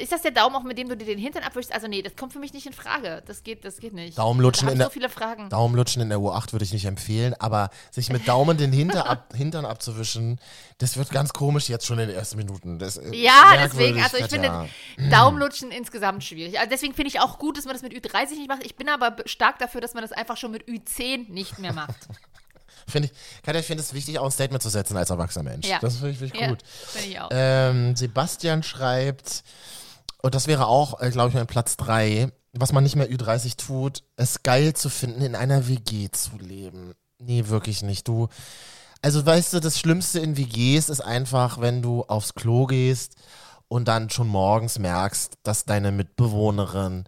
ist 0.00 0.12
das 0.12 0.22
der 0.22 0.30
Daumen 0.30 0.54
auch, 0.56 0.62
mit 0.62 0.78
dem 0.78 0.88
du 0.88 0.96
dir 0.96 1.04
den 1.04 1.18
Hintern 1.18 1.42
abwischst? 1.42 1.72
Also 1.74 1.88
nee, 1.88 2.02
das 2.02 2.14
kommt 2.16 2.32
für 2.32 2.38
mich 2.38 2.52
nicht 2.52 2.66
in 2.66 2.72
Frage. 2.72 3.22
Das 3.26 3.42
geht, 3.42 3.64
das 3.64 3.78
geht 3.78 3.92
nicht. 3.92 4.16
Daumenlutschen 4.18 4.68
in 4.68 4.78
der- 4.78 4.86
so 4.86 4.92
viele 4.92 5.08
Fragen. 5.08 5.48
Daumenlutschen 5.50 6.02
in 6.02 6.08
der 6.08 6.18
U8 6.18 6.52
würde 6.52 6.64
ich 6.64 6.72
nicht 6.72 6.84
empfehlen, 6.84 7.34
aber 7.38 7.70
sich 7.90 8.10
mit 8.10 8.26
Daumen 8.28 8.56
den 8.56 8.72
Hinter 8.72 9.06
ab, 9.10 9.32
Hintern 9.36 9.64
abzuwischen, 9.64 10.38
das 10.82 10.96
wird 10.96 11.10
ganz 11.10 11.32
komisch 11.32 11.68
jetzt 11.68 11.86
schon 11.86 12.00
in 12.00 12.08
den 12.08 12.16
ersten 12.16 12.36
Minuten. 12.36 12.80
Das, 12.80 12.96
äh, 12.96 13.14
Ja, 13.14 13.52
deswegen, 13.64 14.02
also 14.02 14.16
ich 14.16 14.26
finde 14.26 14.68
Daumenlutschen 15.10 15.70
insgesamt 15.70 16.24
schwierig. 16.24 16.58
Also 16.58 16.70
deswegen 16.70 16.92
finde 16.92 17.08
ich 17.08 17.20
auch 17.20 17.38
gut, 17.38 17.56
dass 17.56 17.66
man 17.66 17.74
das 17.74 17.82
mit 17.82 17.92
Ü30 17.92 18.30
nicht 18.30 18.48
macht. 18.48 18.64
Ich 18.66 18.74
bin 18.74 18.88
aber 18.88 19.14
stark 19.26 19.60
dafür, 19.60 19.80
dass 19.80 19.94
man 19.94 20.02
das 20.02 20.10
einfach 20.10 20.36
schon 20.36 20.50
mit 20.50 20.64
Ü10 20.64 21.30
nicht 21.30 21.60
mehr 21.60 21.72
macht. 21.72 21.94
Finde 22.88 23.10
ich, 23.12 23.42
Katja, 23.44 23.60
ich 23.60 23.66
finde 23.66 23.80
es 23.80 23.94
wichtig, 23.94 24.18
auch 24.18 24.24
ein 24.24 24.32
Statement 24.32 24.60
zu 24.60 24.68
setzen 24.68 24.96
als 24.96 25.10
erwachsener 25.10 25.44
Mensch. 25.48 25.68
Ja. 25.68 25.78
Das 25.78 25.98
finde 25.98 26.10
ich, 26.10 26.18
find 26.18 26.34
ich 26.34 26.40
ja, 26.40 26.48
gut. 26.48 26.58
finde 26.66 27.08
ich 27.08 27.20
auch. 27.20 27.28
Ähm, 27.30 27.94
Sebastian 27.94 28.64
schreibt, 28.64 29.44
und 30.20 30.34
das 30.34 30.48
wäre 30.48 30.66
auch, 30.66 31.00
äh, 31.00 31.10
glaube 31.10 31.28
ich, 31.28 31.34
mein 31.36 31.46
Platz 31.46 31.76
3, 31.76 32.32
was 32.54 32.72
man 32.72 32.82
nicht 32.82 32.96
mehr 32.96 33.08
Ü30 33.08 33.56
tut, 33.56 34.02
es 34.16 34.42
geil 34.42 34.74
zu 34.74 34.88
finden, 34.88 35.22
in 35.22 35.36
einer 35.36 35.68
WG 35.68 36.08
zu 36.10 36.36
leben. 36.38 36.94
Nee, 37.20 37.46
wirklich 37.46 37.82
nicht. 37.82 38.08
Du, 38.08 38.28
also 39.02 39.26
weißt 39.26 39.54
du, 39.54 39.60
das 39.60 39.78
Schlimmste 39.78 40.20
in 40.20 40.36
WGs 40.36 40.88
ist 40.88 41.00
einfach, 41.00 41.60
wenn 41.60 41.82
du 41.82 42.04
aufs 42.04 42.34
Klo 42.34 42.66
gehst 42.66 43.16
und 43.68 43.88
dann 43.88 44.10
schon 44.10 44.28
morgens 44.28 44.78
merkst, 44.78 45.34
dass 45.42 45.64
deine 45.64 45.92
Mitbewohnerin 45.92 47.04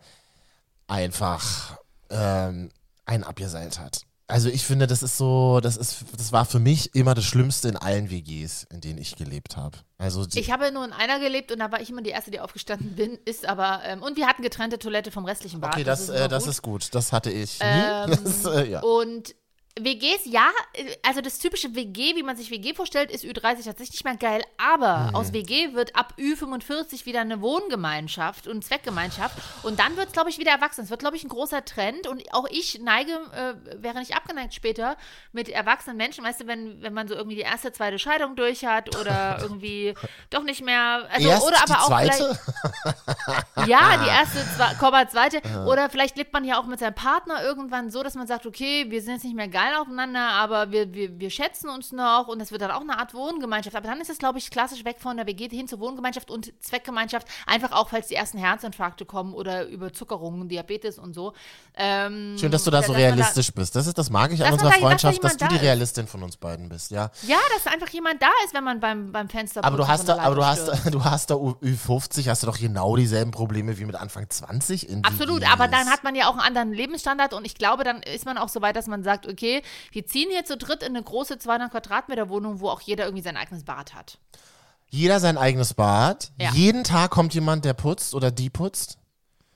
einfach 0.89 1.79
ähm, 2.11 2.71
einen 3.07 3.25
abgeseilt 3.25 3.79
hat. 3.79 4.03
Also 4.27 4.49
ich 4.49 4.65
finde, 4.65 4.87
das 4.87 5.03
ist 5.03 5.19
so, 5.19 5.61
das 5.61 5.77
ist, 5.77 5.99
das 6.17 6.33
war 6.33 6.47
für 6.47 6.59
mich 6.59 6.95
immer 6.95 7.15
das 7.15 7.27
Schlimmste 7.27 7.69
in 7.69 7.77
allen 7.77 8.11
WGs, 8.11 8.67
in 8.73 8.81
denen 8.81 8.99
ich 8.99 9.17
gelebt 9.17 9.59
habe. 9.59 9.79
Also 9.99 10.27
Ich 10.35 10.51
habe 10.51 10.73
nur 10.73 10.85
in 10.85 10.93
einer 10.93 11.21
gelebt 11.21 11.53
und 11.53 11.59
da 11.59 11.71
war 11.71 11.83
ich 11.83 11.91
immer 11.91 12.01
die 12.01 12.11
Erste, 12.11 12.31
die 12.31 12.41
aufgestanden 12.41 12.95
bin, 12.97 13.19
ist 13.27 13.47
aber, 13.47 13.83
ähm, 13.85 14.03
und 14.03 14.17
wir 14.17 14.27
hatten 14.27 14.43
getrennte 14.43 14.79
Toilette 14.79 15.11
vom 15.11 15.27
restlichen 15.27 15.61
Bad. 15.61 15.75
okay, 15.75 15.85
das, 15.85 16.01
ist 16.01 16.09
äh, 16.09 16.29
das 16.29 16.45
gut. 16.45 16.51
ist 16.51 16.63
gut. 16.63 16.95
Das 16.95 17.13
hatte 17.13 17.31
ich. 17.31 17.59
Ähm, 17.61 18.11
das, 18.25 18.47
äh, 18.47 18.71
ja. 18.71 18.81
Und 18.81 19.35
WGs, 19.77 20.27
ja, 20.27 20.51
äh, 20.75 20.85
also 21.03 21.21
das 21.21 21.39
typische 21.41 21.75
WG, 21.75 22.15
wie 22.15 22.23
man 22.23 22.37
sich 22.37 22.51
WG 22.51 22.75
vorstellt, 22.75 23.11
ist 23.11 23.25
Ü30 23.25 23.65
tatsächlich 23.65 23.91
nicht 23.91 24.05
mehr 24.05 24.17
geil, 24.17 24.45
aber 24.57 25.09
Mhm. 25.11 25.15
aus 25.17 25.33
WG 25.33 25.75
wird 25.75 25.97
ab 25.97 26.15
Ü45 26.17 27.07
wieder 27.07 27.21
eine 27.23 27.41
Wohngemeinschaft 27.41 28.47
und 28.47 28.65
Zweckgemeinschaft 28.65 29.37
und 29.65 29.81
dann 29.81 29.97
wird 29.97 30.07
es, 30.09 30.13
glaube 30.13 30.31
ich, 30.31 30.39
wieder 30.39 30.53
erwachsen. 30.53 30.83
Es 30.85 30.91
wird, 30.91 31.01
glaube 31.01 31.17
ich, 31.17 31.25
ein 31.25 31.29
großer 31.29 31.65
Trend 31.65 32.07
und 32.07 32.23
auch 32.33 32.47
ich 32.51 32.79
neige, 32.83 33.11
äh, 33.33 33.83
wäre 33.83 33.99
nicht 33.99 34.15
abgeneigt 34.15 34.55
später 34.55 34.97
mit 35.33 35.49
erwachsenen 35.49 35.97
Menschen, 35.97 36.23
weißt 36.25 36.43
du, 36.43 36.47
wenn, 36.47 36.81
wenn 36.81 36.95
man 36.95 37.09
so 37.09 37.15
irgendwie 37.17 37.37
die 37.37 37.43
erste, 37.43 37.73
zweite 37.73 37.99
Scheidung 37.99 38.37
durch 38.37 38.65
hat 38.65 38.97
oder 38.97 39.39
irgendwie 39.43 39.95
doch 40.31 40.45
nicht 40.45 40.65
mehr, 40.65 41.09
also, 41.11 41.29
Erst 41.29 41.47
oder 41.49 41.57
aber 41.57 41.67
die 41.67 41.73
auch 41.81 41.87
zweite? 41.89 42.39
vielleicht 43.57 43.67
ja, 43.69 43.97
die 44.05 44.09
erste, 44.09 44.39
zwei, 44.57 44.75
Komma, 44.75 45.09
zweite. 45.09 45.41
Oder 45.67 45.91
vielleicht 45.91 46.17
lebt 46.17 46.33
man 46.33 46.45
ja 46.45 46.61
auch 46.61 46.67
mit 46.67 46.79
seinem 46.79 46.95
Partner 46.95 47.43
irgendwann 47.43 47.91
so, 47.91 48.03
dass 48.05 48.15
man 48.15 48.29
sagt, 48.29 48.47
okay, 48.47 48.87
wir 48.89 49.03
sind 49.03 49.15
jetzt 49.15 49.25
nicht 49.25 49.35
mehr 49.35 49.49
geil 49.49 49.64
aufeinander, 49.81 50.21
aber 50.31 50.71
wir, 50.71 50.93
wir, 50.93 51.19
wir 51.19 51.31
schätzen 51.31 51.69
uns 51.71 51.93
noch 51.93 52.29
und 52.29 52.41
es 52.41 52.51
wird 52.53 52.61
dann 52.63 52.71
auch 52.71 52.81
eine 52.83 52.99
Art 52.99 53.15
Wohngemeinschaft. 53.15 53.75
Aber 53.77 53.89
dann 53.89 54.01
ist 54.01 54.11
es, 54.11 54.19
glaube 54.19 54.39
ich, 54.39 54.51
klassisch 54.51 54.85
weg 54.85 54.97
von 55.01 55.17
der 55.17 55.27
WG 55.27 55.49
hin 55.49 55.67
zur 55.69 55.81
Wohngemeinschaft 55.81 56.31
und 56.31 56.53
Zweckgemeinschaft. 56.63 57.27
Einfach 57.47 57.73
auch, 57.73 57.89
falls 57.89 58.09
die 58.09 58.15
ersten 58.15 58.39
Herzinfarkte 58.39 59.05
kommen 59.07 59.33
oder 59.35 59.67
Überzuckerungen, 59.67 60.49
Diabetes 60.49 60.99
und 60.99 61.15
so. 61.15 61.33
Ähm, 61.77 62.37
Schön, 62.39 62.51
dass 62.53 62.65
du 62.65 62.71
da 62.71 62.83
so 62.83 62.93
dass 62.93 63.01
realistisch 63.01 63.53
bist. 63.53 63.75
Das 63.75 63.87
ist, 63.87 63.97
das 63.99 64.11
mag 64.11 64.33
ich 64.33 64.41
an 64.45 64.47
Dass 64.51 64.53
unserer 64.63 64.69
da- 64.69 64.75
dass 64.75 64.81
da 64.81 64.87
Freundschaft, 64.89 65.25
dass 65.25 65.33
jemand 65.33 65.41
du 65.41 65.45
die 65.47 65.51
da 65.51 65.57
ist. 65.57 65.63
Realistin 65.63 66.07
von 66.07 66.23
uns 66.23 66.37
beiden 66.37 66.69
bist, 66.69 66.91
ja. 66.91 67.11
ja, 67.23 67.39
dass 67.55 67.67
einfach 67.73 67.89
jemand 67.89 68.23
da 68.23 68.29
ist, 68.45 68.55
wenn 68.55 68.65
man 68.65 68.81
beim, 68.81 69.13
beim 69.13 69.29
Fenster 69.29 69.65
Aber 69.65 69.77
du 69.77 69.87
hast 69.89 70.09
da, 70.09 70.19
aber 70.19 70.35
du 70.35 70.45
hast, 70.45 70.69
du 70.93 71.05
hast 71.05 71.31
da 71.31 71.35
U- 71.37 71.57
Ü50, 71.63 72.29
hast 72.29 72.43
du 72.43 72.47
doch 72.47 72.59
genau 72.59 72.97
dieselben 72.97 73.31
Probleme 73.31 73.79
wie 73.79 73.85
mit 73.85 73.97
Anfang 73.97 74.29
20 74.29 74.89
in 74.89 75.05
Absolut, 75.05 75.51
aber 75.51 75.69
dann 75.69 75.89
hat 75.91 76.05
man 76.05 76.15
ja 76.15 76.27
auch 76.29 76.33
einen 76.33 76.41
anderen 76.41 76.73
Lebensstandard 76.73 77.35
und 77.35 77.45
ich 77.45 77.55
glaube, 77.55 77.85
dann 77.85 78.03
ist 78.03 78.25
man 78.25 78.39
auch 78.39 78.49
so 78.49 78.61
weit, 78.63 78.77
dass 78.77 78.87
man 78.87 79.03
sagt, 79.03 79.27
okay, 79.27 79.54
wir 79.93 80.07
ziehen 80.07 80.29
hier 80.31 80.45
zu 80.45 80.57
dritt 80.57 80.83
in 80.83 80.97
eine 80.97 81.03
große 81.03 81.39
200 81.39 81.71
Quadratmeter 81.71 82.29
Wohnung, 82.29 82.61
wo 82.61 82.69
auch 82.69 82.81
jeder 82.81 83.05
irgendwie 83.05 83.23
sein 83.23 83.37
eigenes 83.37 83.65
Bad 83.65 83.95
hat. 83.95 84.19
Jeder 84.91 85.21
sein 85.21 85.37
eigenes 85.37 85.75
Bad. 85.75 86.31
Ja. 86.41 86.53
Jeden 86.53 86.85
Tag 86.85 87.11
kommt 87.11 87.35
jemand, 87.35 87.65
der 87.65 87.75
putzt 87.75 88.15
oder 88.15 88.31
die 88.31 88.51
putzt. 88.51 88.99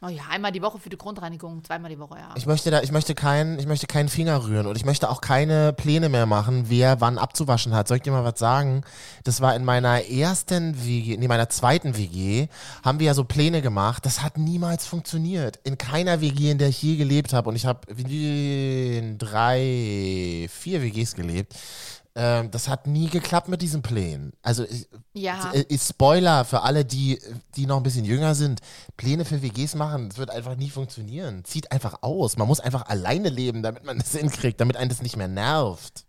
Oh 0.01 0.07
ja, 0.07 0.23
einmal 0.31 0.53
die 0.53 0.63
Woche 0.63 0.79
für 0.79 0.91
die 0.91 0.97
Grundreinigung, 0.97 1.65
zweimal 1.65 1.91
die 1.91 1.99
Woche, 1.99 2.19
ja. 2.19 2.33
Ich 2.37 2.47
möchte 2.47 2.71
da, 2.71 2.83
ich 2.83 2.93
möchte 2.93 3.17
keinen, 3.17 3.59
ich 3.59 3.67
möchte 3.67 3.89
keinen 3.89 4.09
Finger 4.09 4.45
rühren 4.45 4.69
und 4.69 4.77
ich 4.77 4.85
möchte 4.85 5.11
auch 5.11 5.21
keine 5.21 5.73
Pläne 5.73 6.09
mehr 6.09 6.25
machen, 6.25 6.67
wer 6.69 7.01
wann 7.01 7.19
abzuwaschen 7.19 7.75
hat. 7.75 7.89
Soll 7.89 7.97
ich 7.97 8.05
dir 8.05 8.13
mal 8.13 8.23
was 8.23 8.39
sagen? 8.39 8.85
Das 9.25 9.41
war 9.41 9.57
in 9.57 9.65
meiner 9.65 10.05
ersten 10.09 10.87
WG, 10.87 11.17
nee, 11.17 11.27
meiner 11.27 11.49
zweiten 11.49 11.97
WG, 11.97 12.47
haben 12.85 13.01
wir 13.01 13.09
ja 13.09 13.15
so 13.15 13.25
Pläne 13.25 13.61
gemacht. 13.61 14.07
Das 14.07 14.23
hat 14.23 14.39
niemals 14.39 14.87
funktioniert. 14.87 15.59
In 15.65 15.79
keiner 15.79 16.21
WG, 16.21 16.53
in 16.53 16.59
der 16.59 16.69
ich 16.69 16.81
je 16.81 16.95
gelebt 16.95 17.33
habe. 17.33 17.49
Und 17.49 17.57
ich 17.57 17.67
habe 17.67 17.81
in 17.91 19.19
drei, 19.19 20.49
vier 20.49 20.81
WGs 20.81 21.17
gelebt. 21.17 21.57
Ähm, 22.21 22.51
das 22.51 22.67
hat 22.69 22.89
nie 22.89 23.09
geklappt 23.09 23.47
mit 23.49 23.63
diesen 23.63 23.81
Plänen. 23.81 24.33
Also 24.43 24.65
Ja. 25.13 25.53
äh, 25.53 25.63
ist 25.69 25.89
Spoiler 25.89 26.45
für 26.45 26.63
alle, 26.63 26.85
die, 26.85 27.21
die 27.55 27.65
noch 27.65 27.77
ein 27.77 27.85
bisschen 27.85 28.05
jünger 28.05 28.35
sind. 28.35 28.61
Pläne 28.97 29.25
für 29.25 29.41
WGs 29.41 29.77
machen, 29.77 30.09
das 30.09 30.19
wird 30.19 30.31
einfach 30.31 30.57
nie 30.57 30.69
funktionieren. 30.69 31.45
Zieht 31.45 31.71
einfach 31.71 32.03
aus. 32.03 32.37
Man 32.37 32.49
muss 32.49 32.59
einfach 32.59 32.87
alleine 32.87 33.29
leben, 33.29 33.63
damit 33.63 33.85
man 33.85 33.99
das 33.99 34.11
hinkriegt, 34.17 34.61
damit 34.61 34.77
einen 34.77 34.91
das 34.91 35.01
nicht 35.01 35.17
mehr 35.17 35.29
nervt. 35.29 36.07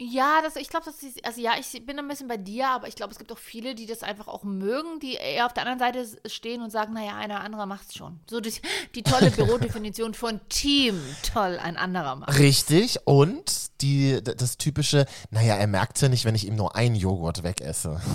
Ja, 0.00 0.40
das, 0.44 0.54
ich 0.54 0.68
glaube, 0.68 0.86
das 0.86 1.02
ist, 1.02 1.24
also 1.26 1.40
ja, 1.40 1.52
ich 1.58 1.84
bin 1.84 1.98
ein 1.98 2.06
bisschen 2.06 2.28
bei 2.28 2.36
dir, 2.36 2.68
aber 2.68 2.86
ich 2.86 2.94
glaube, 2.94 3.10
es 3.12 3.18
gibt 3.18 3.32
auch 3.32 3.38
viele, 3.38 3.74
die 3.74 3.84
das 3.86 4.04
einfach 4.04 4.28
auch 4.28 4.44
mögen, 4.44 5.00
die 5.00 5.14
eher 5.14 5.44
auf 5.44 5.52
der 5.54 5.66
anderen 5.66 5.80
Seite 5.80 6.06
stehen 6.30 6.62
und 6.62 6.70
sagen, 6.70 6.92
naja, 6.92 7.16
einer 7.16 7.40
anderer 7.40 7.66
macht's 7.66 7.96
schon. 7.96 8.20
So 8.30 8.38
die, 8.38 8.52
die 8.94 9.02
tolle 9.02 9.32
Bürodefinition 9.32 10.14
von 10.14 10.40
Team, 10.48 11.00
toll, 11.32 11.58
ein 11.60 11.76
anderer 11.76 12.14
macht. 12.14 12.38
Richtig. 12.38 13.00
Und 13.06 13.80
die, 13.80 14.22
das 14.22 14.56
typische, 14.56 15.04
naja, 15.30 15.56
er 15.56 15.66
merkt 15.66 16.00
ja 16.00 16.08
nicht, 16.08 16.24
wenn 16.24 16.36
ich 16.36 16.46
ihm 16.46 16.54
nur 16.54 16.76
einen 16.76 16.94
Joghurt 16.94 17.42
wegesse. 17.42 18.00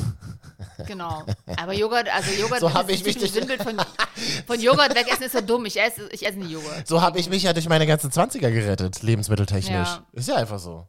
Genau. 0.88 1.24
Aber 1.58 1.74
Joghurt, 1.74 2.08
also 2.14 2.32
Joghurt, 2.32 2.60
So 2.62 2.74
hab 2.74 2.90
ich 2.90 3.04
mich 3.04 3.18
durch- 3.18 3.32
Sinnbild 3.32 3.62
von, 3.62 3.76
von 4.48 4.60
Joghurt 4.62 4.96
wegessen 4.96 5.24
ist 5.24 5.34
so 5.34 5.42
dumm. 5.42 5.66
Ich 5.66 5.80
esse, 5.80 6.08
ich 6.12 6.26
esse 6.26 6.38
nie 6.40 6.54
Joghurt. 6.54 6.88
So 6.88 7.02
habe 7.02 7.20
ich 7.20 7.30
mich 7.30 7.44
ja 7.44 7.52
durch 7.52 7.68
meine 7.68 7.86
ganzen 7.86 8.10
20er 8.12 8.50
gerettet, 8.50 9.02
lebensmitteltechnisch. 9.02 9.72
Ja. 9.90 10.06
Ist 10.14 10.30
ja 10.30 10.36
einfach 10.36 10.60
so. 10.60 10.88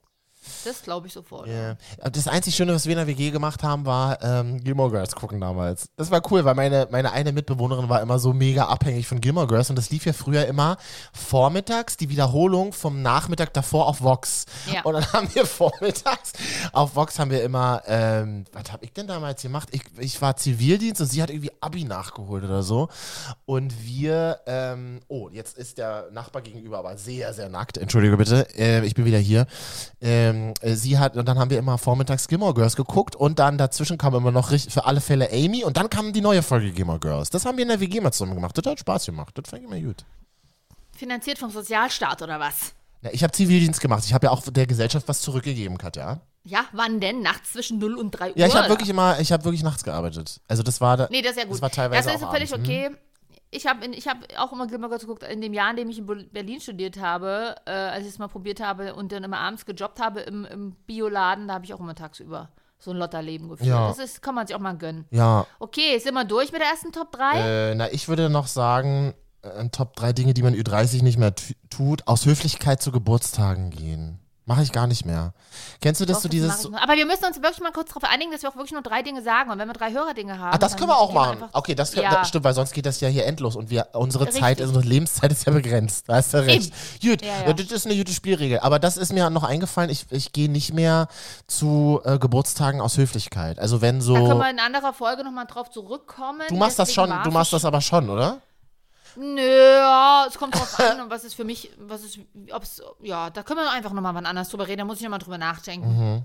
Das 0.65 0.83
glaube 0.83 1.07
ich 1.07 1.13
sofort. 1.13 1.47
Ja. 1.47 1.77
Das 2.11 2.29
einzig 2.29 2.55
Schöne, 2.55 2.75
was 2.75 2.87
wir 2.87 2.93
in 2.93 2.99
der 2.99 3.07
WG 3.07 3.31
gemacht 3.31 3.63
haben, 3.63 3.87
war 3.87 4.23
ähm, 4.23 4.63
Gilmore 4.63 4.91
Girls 4.91 5.15
gucken 5.15 5.41
damals. 5.41 5.89
Das 5.97 6.11
war 6.11 6.21
cool, 6.31 6.45
weil 6.45 6.55
meine, 6.55 6.89
meine 6.91 7.13
eine 7.13 7.33
Mitbewohnerin 7.33 7.89
war 7.89 8.01
immer 8.03 8.19
so 8.19 8.33
mega 8.33 8.67
abhängig 8.67 9.07
von 9.07 9.21
Gilmore 9.21 9.47
Girls 9.47 9.71
und 9.71 9.77
das 9.77 9.91
lief 9.91 10.07
ja 10.07 10.13
früher 10.13 10.47
immer 10.47 10.77
vormittags, 11.13 11.97
die 11.97 12.09
Wiederholung 12.09 12.73
vom 12.73 13.03
Nachmittag 13.03 13.53
davor 13.55 13.87
auf 13.87 14.03
Vox. 14.03 14.47
Ja. 14.73 14.83
Und 14.83 14.95
dann 14.95 15.13
haben 15.13 15.35
wir 15.35 15.47
vormittags 15.55 16.33
auf 16.73 16.97
Vox 16.97 17.19
haben 17.19 17.31
wir 17.31 17.43
immer, 17.43 17.83
ähm, 17.87 18.45
was 18.53 18.73
habe 18.73 18.85
ich 18.85 18.93
denn 18.93 19.07
damals 19.07 19.43
gemacht? 19.43 19.69
Ich, 19.73 19.83
ich 19.99 20.21
war 20.21 20.37
Zivildienst 20.37 21.01
und 21.01 21.07
sie 21.07 21.23
hat 21.23 21.31
irgendwie 21.31 21.53
Abi 21.61 21.85
nachgeholt 21.85 22.45
oder 22.45 22.63
so. 22.63 22.89
Und 23.47 23.85
wir, 23.85 24.41
ähm, 24.47 25.01
oh, 25.09 25.29
jetzt 25.31 25.57
ist 25.59 25.79
der 25.79 26.11
Nachbar 26.11 26.43
gegenüber 26.43 26.79
aber 26.79 26.97
sehr, 26.97 27.33
sehr 27.33 27.49
nackt. 27.49 27.79
Entschuldige 27.79 28.17
bitte, 28.17 28.47
äh, 28.57 28.85
ich 28.85 28.95
bin 28.95 29.05
wieder 29.05 29.19
hier. 29.19 29.47
Ähm, 30.01 30.34
äh, 30.61 30.75
sie 30.75 30.99
hat, 30.99 31.17
und 31.17 31.27
dann 31.27 31.39
haben 31.39 31.51
wir 31.51 31.59
immer 31.59 31.79
vormittags 31.79 32.29
Gilmore 32.29 32.55
Girls 32.55 32.77
geguckt 32.77 33.17
und 33.17 33.39
dann 33.39 33.59
dazwischen 33.59 33.99
kam 33.99 34.15
immer 34.15 34.31
noch 34.31 34.49
für 34.49 34.85
alle 34.85 35.01
Fälle 35.01 35.31
Amy 35.33 35.65
und 35.65 35.77
dann 35.77 35.91
kam 35.91 36.13
die 36.13 36.21
neue 36.21 36.43
Folge 36.43 36.73
Gilmore 36.73 37.01
Girls. 37.01 37.31
Das 37.31 37.45
haben 37.45 37.57
wir 37.57 37.63
in 37.63 37.69
der 37.69 37.81
WG 37.81 38.01
mal 38.01 38.13
zusammen 38.13 38.35
gemacht. 38.35 38.57
Das 38.57 38.71
hat 38.71 38.81
Spaß 38.81 39.07
gemacht. 39.07 39.37
Das 39.37 39.51
fand 39.51 39.63
ich 39.63 39.69
immer 39.69 39.81
gut. 39.81 40.05
Finanziert 40.97 41.39
vom 41.39 41.51
Sozialstaat 41.51 42.23
oder 42.23 42.39
was? 42.39 42.75
Ja, 43.03 43.11
ich 43.13 43.23
habe 43.23 43.33
Zivildienst 43.33 43.81
gemacht. 43.81 44.05
Ich 44.07 44.15
habe 44.15 44.27
ja 44.27 44.31
auch 44.31 44.43
der 44.43 44.67
Gesellschaft 44.67 45.09
was 45.09 45.21
zurückgegeben, 45.21 45.77
Katja. 45.77 46.21
Ja, 46.45 46.65
wann 46.73 47.01
denn? 47.01 47.23
Nachts 47.23 47.53
zwischen 47.53 47.79
0 47.79 47.95
und 47.95 48.11
3 48.11 48.31
Uhr? 48.31 48.39
Ja, 48.39 48.47
ich 48.47 48.55
habe 48.55 48.69
wirklich 48.69 48.89
immer, 48.89 49.19
ich 49.19 49.33
habe 49.33 49.45
wirklich 49.45 49.63
nachts 49.63 49.83
gearbeitet. 49.83 50.41
Also 50.47 50.63
das 50.63 50.81
war 50.81 50.97
da, 50.97 51.09
Nee, 51.11 51.23
das 51.23 51.33
ist 51.33 51.39
ja 51.39 51.45
gut. 51.45 51.55
Das 51.55 51.63
war 51.63 51.71
teilweise 51.71 52.09
das 52.09 52.17
ist 52.17 52.23
auch 52.23 52.31
völlig 52.31 52.53
abends, 52.53 52.69
okay. 52.69 52.91
Ich 53.55 53.67
habe 53.67 53.87
ich 53.87 54.09
hab 54.09 54.19
auch 54.37 54.53
immer 54.53 54.67
Girls 54.67 55.03
geguckt, 55.03 55.23
in 55.23 55.41
dem 55.41 55.53
Jahr, 55.53 55.71
in 55.71 55.77
dem 55.77 55.91
ich 55.91 55.99
in 55.99 56.29
Berlin 56.33 56.61
studiert 56.61 57.01
habe, 57.01 57.55
äh, 57.67 57.71
als 57.71 58.03
ich 58.03 58.11
es 58.11 58.19
mal 58.19 58.29
probiert 58.29 58.61
habe 58.61 58.95
und 58.95 59.13
dann 59.13 59.25
immer 59.25 59.39
abends 59.39 59.65
gejobbt 59.65 60.01
habe 60.01 60.21
im, 60.21 60.45
im 60.45 60.73
Bioladen, 60.87 61.49
da 61.49 61.55
habe 61.55 61.65
ich 61.65 61.75
auch 61.75 61.81
immer 61.81 61.95
tagsüber 61.95 62.51
so 62.79 62.91
ein 62.91 62.99
Lotterleben 62.99 63.49
geführt. 63.49 63.69
Ja. 63.69 63.89
Das 63.89 63.99
ist, 63.99 64.23
kann 64.23 64.35
man 64.35 64.47
sich 64.47 64.55
auch 64.55 64.61
mal 64.61 64.77
gönnen. 64.77 65.07
Ja, 65.11 65.47
Okay, 65.59 65.99
sind 65.99 66.15
wir 66.15 66.25
durch 66.25 66.53
mit 66.53 66.61
der 66.61 66.69
ersten 66.69 66.93
Top 66.93 67.13
3? 67.13 67.71
äh, 67.71 67.75
na, 67.75 67.91
ich 67.93 68.09
würde 68.09 68.29
noch 68.29 68.47
sagen, 68.47 69.15
äh, 69.43 69.69
Top 69.71 69.97
3 69.97 70.13
Dinge, 70.13 70.35
die 70.35 70.43
man 70.43 70.55
Ü30 70.55 71.03
nicht 71.03 71.19
mehr 71.19 71.33
tut, 71.71 72.07
aus 72.07 72.27
Höflichkeit 72.27 72.83
zu 72.83 72.93
Geburtstagen 72.93 73.71
gehen. 73.71 74.21
Mache 74.47 74.63
ich 74.63 74.73
gar 74.73 74.87
nicht 74.87 75.07
mehr. 75.07 75.33
Kennst 75.81 76.03
du 76.03 76.05
das, 76.05 76.19
Doch, 76.19 76.23
so 76.25 76.29
das 76.29 76.33
dieses... 76.61 76.67
Aber 76.67 76.97
wir 76.97 77.07
müssen 77.07 77.25
uns 77.25 77.37
wirklich 77.41 77.61
mal 77.61 77.73
kurz 77.73 77.89
darauf 77.89 78.05
einigen, 78.05 78.31
dass 78.31 78.43
wir 78.43 78.51
auch 78.51 78.57
wirklich 78.57 78.73
nur 78.73 78.83
drei 78.83 79.01
Dinge 79.03 79.23
sagen. 79.23 79.51
Und 79.51 79.59
wenn 79.59 79.67
wir 79.67 79.73
drei 79.73 79.91
Hörerdinge 79.91 80.39
haben. 80.39 80.53
Ah, 80.55 80.59
das 80.59 80.77
können 80.77 80.91
wir 80.91 80.99
auch 80.99 81.15
machen. 81.15 81.45
Okay, 81.53 81.75
das, 81.75 81.95
Ja. 81.95 82.11
das 82.11 82.29
stimmt, 82.29 82.45
weil 82.45 82.53
sonst 82.53 82.75
geht 82.75 82.85
das 82.85 83.01
ja 83.01 83.09
hier 83.09 83.25
endlos 83.25 83.57
und 83.57 83.71
wir 83.71 83.89
unsere 83.95 84.29
Zeit, 84.29 84.59
Richtig. 84.59 84.67
unsere 84.67 84.85
Lebenszeit 84.85 85.33
ist 85.33 85.47
ja 85.47 85.53
begrenzt. 85.53 86.11
Da 86.11 86.17
hast 86.17 86.35
du 86.35 86.45
recht. 86.45 86.75
Gut, 87.01 87.23
Ja, 87.23 87.47
ja. 87.47 87.53
das 87.55 87.69
ist 87.71 87.87
eine 87.87 87.97
gute 87.97 88.13
Spielregel. 88.13 88.59
Aber 88.61 88.79
das 88.79 88.99
ist 88.99 89.15
mir 89.15 89.31
noch 89.31 89.45
eingefallen. 89.45 89.89
Ich, 89.89 90.05
ich 90.11 90.33
gehe 90.33 90.51
nicht 90.51 90.75
mehr 90.75 91.09
zu 91.47 92.03
äh, 92.05 92.19
Geburtstagen 92.19 92.83
aus 92.83 92.99
Höflichkeit. 92.99 93.59
Also 93.59 93.81
wenn 93.81 94.03
so. 94.03 94.13
Da 94.13 94.21
können 94.21 94.39
wir 94.41 94.51
in 94.51 94.61
anderer 94.61 94.93
Folge 94.93 95.25
nochmal 95.25 95.47
drauf 95.47 95.71
zurückkommen. 95.71 96.43
du 96.49 96.57
machst 96.57 96.79
das 96.79 96.93
schon, 96.93 97.11
du 97.25 97.31
machst 97.31 97.55
das 97.55 97.65
aber 97.65 97.81
schon, 97.81 98.11
oder? 98.11 98.43
Nö, 99.17 99.41
ja, 99.77 100.27
es 100.29 100.37
kommt 100.39 100.55
drauf 100.55 100.79
an, 100.81 101.05
was 101.11 101.25
ist 101.25 101.35
für 101.35 101.45
mich, 101.45 101.71
was 101.79 102.03
ist, 102.03 102.19
ob 102.53 102.63
es, 102.63 102.83
ja, 103.03 103.31
da 103.31 103.43
können 103.43 103.61
wir 103.61 103.71
einfach 103.71 103.93
nochmal 103.93 104.15
wann 104.15 104.27
anders 104.27 104.49
drüber 104.49 104.67
reden, 104.67 104.79
da 104.81 104.85
muss 104.85 104.97
ich 104.99 105.03
nochmal 105.05 105.19
drüber 105.21 105.39
nachdenken. 105.39 105.89
Mhm. 106.17 106.23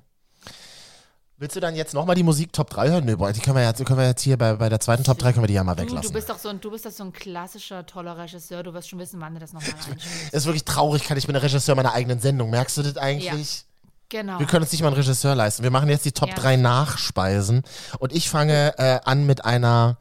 Willst 1.41 1.55
du 1.55 1.62
dann 1.62 1.74
jetzt 1.74 1.93
nochmal 1.93 2.15
die 2.15 2.24
Musik 2.24 2.51
Top 2.51 2.69
3 2.69 2.89
hören? 2.89 3.05
Nö, 3.05 3.15
boah, 3.15 3.31
die 3.31 3.39
können 3.39 3.55
wir, 3.55 3.63
jetzt, 3.63 3.84
können 3.86 3.98
wir 3.98 4.08
jetzt 4.08 4.22
hier 4.24 4.38
bei, 4.38 4.55
bei 4.55 4.67
der 4.67 4.81
zweiten 4.81 5.05
Top 5.05 5.17
3 5.19 5.31
können 5.31 5.43
wir 5.43 5.48
die 5.48 5.53
ja 5.53 5.63
mal 5.63 5.74
Du, 5.74 5.84
weglassen. 5.84 6.08
du 6.10 6.13
bist 6.13 6.29
doch 6.29 6.38
so 6.38 6.50
ein, 6.50 6.60
du 6.60 6.69
bist 6.69 6.86
doch 6.86 6.91
so 6.91 7.03
ein 7.05 7.13
klassischer, 7.13 7.86
toller 7.86 8.17
Regisseur, 8.17 8.62
du 8.62 8.74
wirst 8.74 8.89
schon 8.89 9.00
wissen, 9.00 9.22
wann 9.22 9.36
du 9.36 9.39
das 9.39 9.53
nochmal 9.53 9.72
einspielst. 9.75 10.34
ist 10.34 10.46
wirklich 10.46 10.65
traurig, 10.65 11.10
ich 11.10 11.25
bin 11.27 11.34
der 11.34 11.43
Regisseur 11.43 11.75
meiner 11.75 11.93
eigenen 11.93 12.19
Sendung. 12.19 12.50
Merkst 12.50 12.75
du 12.77 12.84
das 12.84 12.98
eigentlich? 12.98 13.63
Genau. 14.10 14.39
Wir 14.39 14.48
können 14.48 14.63
uns 14.63 14.72
nicht 14.74 14.81
mal 14.81 14.88
einen 14.88 14.98
Regisseur 14.98 15.34
leisten. 15.36 15.63
Wir 15.63 15.69
machen 15.72 15.88
jetzt 15.88 16.03
die 16.03 16.12
Top 16.12 16.29
Ja. 16.29 16.36
3 16.36 16.58
Nachspeisen. 16.58 17.62
Und 18.00 18.12
ich 18.12 18.29
fange 18.29 18.74
äh, 18.77 19.00
an 19.05 19.25
mit 19.25 19.46
einer, 19.46 19.98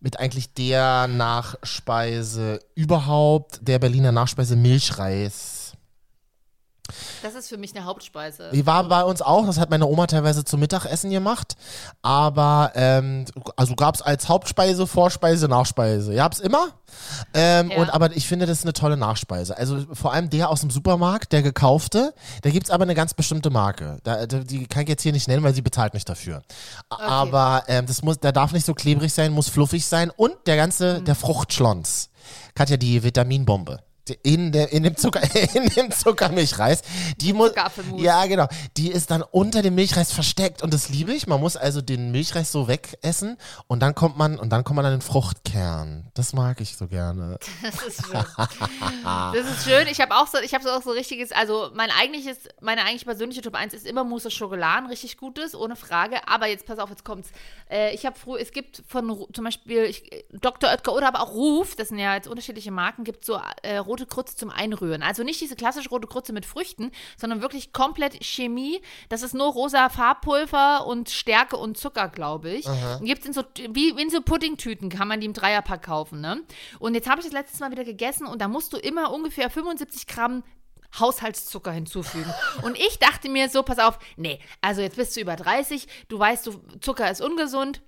mit 0.00 0.18
eigentlich 0.18 0.52
der 0.54 1.08
Nachspeise 1.08 2.60
überhaupt, 2.74 3.60
der 3.62 3.78
Berliner 3.78 4.12
Nachspeise 4.12 4.56
Milchreis. 4.56 5.67
Das 7.22 7.34
ist 7.34 7.48
für 7.48 7.58
mich 7.58 7.74
eine 7.76 7.84
Hauptspeise. 7.84 8.50
Die 8.52 8.66
war 8.66 8.84
bei 8.84 9.02
uns 9.04 9.22
auch, 9.22 9.46
das 9.46 9.58
hat 9.58 9.70
meine 9.70 9.86
Oma 9.86 10.06
teilweise 10.06 10.44
zum 10.44 10.60
Mittagessen 10.60 11.10
gemacht. 11.10 11.54
Aber, 12.02 12.72
ähm, 12.74 13.24
also 13.56 13.74
gab 13.74 13.94
es 13.94 14.02
als 14.02 14.28
Hauptspeise, 14.28 14.86
Vorspeise, 14.86 15.48
Nachspeise. 15.48 16.12
Ihr 16.14 16.22
habt's 16.22 16.40
immer. 16.40 16.68
Ähm, 17.34 17.70
Ja. 17.70 17.78
und, 17.78 17.90
aber 17.90 18.16
ich 18.16 18.26
finde, 18.26 18.46
das 18.46 18.58
ist 18.58 18.64
eine 18.64 18.72
tolle 18.72 18.96
Nachspeise. 18.96 19.56
Also 19.56 19.84
vor 19.92 20.12
allem 20.12 20.30
der 20.30 20.48
aus 20.50 20.60
dem 20.60 20.70
Supermarkt, 20.70 21.32
der 21.32 21.42
gekaufte, 21.42 22.14
da 22.42 22.50
gibt's 22.50 22.70
aber 22.70 22.84
eine 22.84 22.94
ganz 22.94 23.14
bestimmte 23.14 23.50
Marke. 23.50 23.98
Da, 24.04 24.26
die 24.26 24.66
kann 24.66 24.82
ich 24.84 24.88
jetzt 24.88 25.02
hier 25.02 25.12
nicht 25.12 25.28
nennen, 25.28 25.42
weil 25.42 25.54
sie 25.54 25.62
bezahlt 25.62 25.94
nicht 25.94 26.08
dafür. 26.08 26.42
A- 26.88 26.96
Aber 26.96 27.64
ähm, 27.68 27.86
das 27.86 28.02
muss, 28.02 28.18
der 28.18 28.32
darf 28.32 28.52
nicht 28.52 28.64
so 28.66 28.74
klebrig 28.74 29.12
sein, 29.12 29.32
muss 29.32 29.48
fluffig 29.48 29.84
sein. 29.86 30.10
Und 30.16 30.34
der 30.46 30.56
ganze, 30.56 31.02
der 31.02 31.14
Fruchtschlons. 31.14 32.10
Katja, 32.54 32.76
die 32.76 33.02
Vitaminbombe. 33.02 33.80
In, 34.22 34.52
der, 34.52 34.72
in 34.72 34.82
dem 34.82 34.96
Zucker, 34.96 35.22
in 35.54 35.68
dem 35.68 35.90
Zuckermilchreis, 35.90 36.82
die 37.20 37.32
muss, 37.32 37.52
ja 37.96 38.26
genau, 38.26 38.46
die 38.76 38.90
ist 38.90 39.10
dann 39.10 39.22
unter 39.22 39.62
dem 39.62 39.74
Milchreis 39.74 40.12
versteckt 40.12 40.62
und 40.62 40.72
das 40.72 40.88
liebe 40.88 41.12
ich. 41.12 41.26
Man 41.26 41.40
muss 41.40 41.56
also 41.56 41.80
den 41.80 42.10
Milchreis 42.10 42.52
so 42.52 42.68
wegessen 42.68 43.36
und 43.66 43.80
dann 43.80 43.94
kommt 43.94 44.16
man 44.16 44.38
und 44.38 44.50
dann 44.50 44.64
kommt 44.64 44.76
man 44.76 44.86
an 44.86 44.92
den 44.92 45.00
Fruchtkern. 45.00 46.10
Das 46.14 46.32
mag 46.32 46.60
ich 46.60 46.76
so 46.76 46.86
gerne. 46.86 47.38
Das 47.62 47.82
ist 47.82 48.06
schön. 48.06 48.24
Das 49.04 49.50
ist 49.50 49.64
schön. 49.64 49.86
Ich 49.88 50.00
habe 50.00 50.14
auch 50.14 50.26
so, 50.26 50.38
ich 50.38 50.54
habe 50.54 50.64
so 50.64 50.70
auch 50.70 50.82
so 50.82 50.90
richtiges, 50.90 51.32
also 51.32 51.70
mein 51.74 51.90
eigentliches, 51.90 52.38
meine 52.60 52.84
eigentlich 52.84 53.04
persönliche 53.04 53.42
Top 53.42 53.54
1 53.54 53.74
ist 53.74 53.86
immer 53.86 54.04
Mousse 54.04 54.30
Schokolade, 54.30 54.88
richtig 54.88 55.16
gutes, 55.16 55.54
ohne 55.54 55.76
Frage. 55.76 56.26
Aber 56.26 56.46
jetzt 56.46 56.66
pass 56.66 56.78
auf, 56.78 56.90
jetzt 56.90 57.04
kommt's. 57.04 57.30
Äh, 57.70 57.94
ich 57.94 58.06
habe 58.06 58.18
früher, 58.18 58.40
es 58.40 58.52
gibt 58.52 58.82
von 58.86 59.26
zum 59.32 59.44
Beispiel 59.44 59.84
ich, 59.84 60.10
Dr. 60.32 60.70
Oetker 60.70 60.94
oder 60.94 61.08
aber 61.08 61.20
auch 61.20 61.34
Ruf, 61.34 61.76
das 61.76 61.88
sind 61.88 61.98
ja 61.98 62.14
jetzt 62.14 62.28
unterschiedliche 62.28 62.70
Marken, 62.70 63.04
gibt 63.04 63.24
so 63.24 63.40
äh, 63.62 63.76
rote 63.76 63.97
Krütze 64.06 64.36
zum 64.36 64.50
Einrühren. 64.50 65.02
Also 65.02 65.22
nicht 65.22 65.40
diese 65.40 65.56
klassische 65.56 65.88
rote 65.88 66.06
Krütze 66.06 66.32
mit 66.32 66.46
Früchten, 66.46 66.90
sondern 67.16 67.42
wirklich 67.42 67.72
komplett 67.72 68.24
Chemie. 68.24 68.80
Das 69.08 69.22
ist 69.22 69.34
nur 69.34 69.52
rosa 69.52 69.88
Farbpulver 69.88 70.86
und 70.86 71.10
Stärke 71.10 71.56
und 71.56 71.76
Zucker, 71.76 72.08
glaube 72.08 72.50
ich. 72.50 72.66
Gibt 73.00 73.24
in 73.26 73.32
so 73.32 73.42
wie 73.70 73.90
in 73.90 74.10
so 74.10 74.20
Puddingtüten 74.20 74.88
kann 74.88 75.08
man 75.08 75.20
die 75.20 75.26
im 75.26 75.32
Dreierpack 75.32 75.82
kaufen, 75.82 76.20
ne? 76.20 76.42
Und 76.78 76.94
jetzt 76.94 77.08
habe 77.08 77.20
ich 77.20 77.26
das 77.26 77.32
letztes 77.32 77.60
Mal 77.60 77.70
wieder 77.70 77.84
gegessen 77.84 78.26
und 78.26 78.40
da 78.40 78.48
musst 78.48 78.72
du 78.72 78.76
immer 78.76 79.12
ungefähr 79.12 79.50
75 79.50 80.06
Gramm 80.06 80.42
Haushaltszucker 80.98 81.72
hinzufügen. 81.72 82.32
Und 82.62 82.78
ich 82.78 82.98
dachte 82.98 83.28
mir 83.28 83.48
so, 83.48 83.62
pass 83.62 83.78
auf, 83.78 83.98
nee, 84.16 84.40
also 84.60 84.80
jetzt 84.80 84.96
bist 84.96 85.16
du 85.16 85.20
über 85.20 85.36
30, 85.36 85.86
du 86.08 86.18
weißt, 86.18 86.46
du, 86.46 86.60
Zucker 86.80 87.10
ist 87.10 87.20
ungesund. 87.20 87.82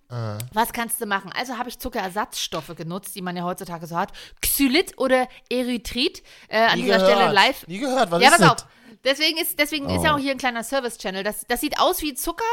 Was 0.52 0.72
kannst 0.72 1.00
du 1.00 1.06
machen? 1.06 1.32
Also 1.38 1.56
habe 1.56 1.68
ich 1.68 1.78
Zuckerersatzstoffe 1.78 2.74
genutzt, 2.76 3.14
die 3.14 3.22
man 3.22 3.36
ja 3.36 3.44
heutzutage 3.44 3.86
so 3.86 3.96
hat. 3.96 4.12
Xylit 4.40 4.98
oder 4.98 5.28
Erythrit. 5.48 6.22
Äh, 6.48 6.58
an 6.58 6.76
Nie 6.76 6.82
dieser 6.82 6.98
gehört. 6.98 7.12
Stelle 7.12 7.32
live. 7.32 7.66
Nie 7.68 7.78
gehört, 7.78 8.10
was 8.10 8.20
ja, 8.22 8.30
ist 8.30 8.38
pass 8.38 8.50
auf. 8.50 8.66
Deswegen 9.04 9.38
ist, 9.38 9.58
deswegen 9.58 9.88
ist 9.88 10.04
ja 10.04 10.14
auch 10.14 10.18
hier 10.18 10.32
ein 10.32 10.38
kleiner 10.38 10.62
Service-Channel. 10.62 11.22
Das, 11.22 11.46
das 11.48 11.60
sieht 11.60 11.78
aus 11.80 12.02
wie 12.02 12.14
Zucker 12.14 12.44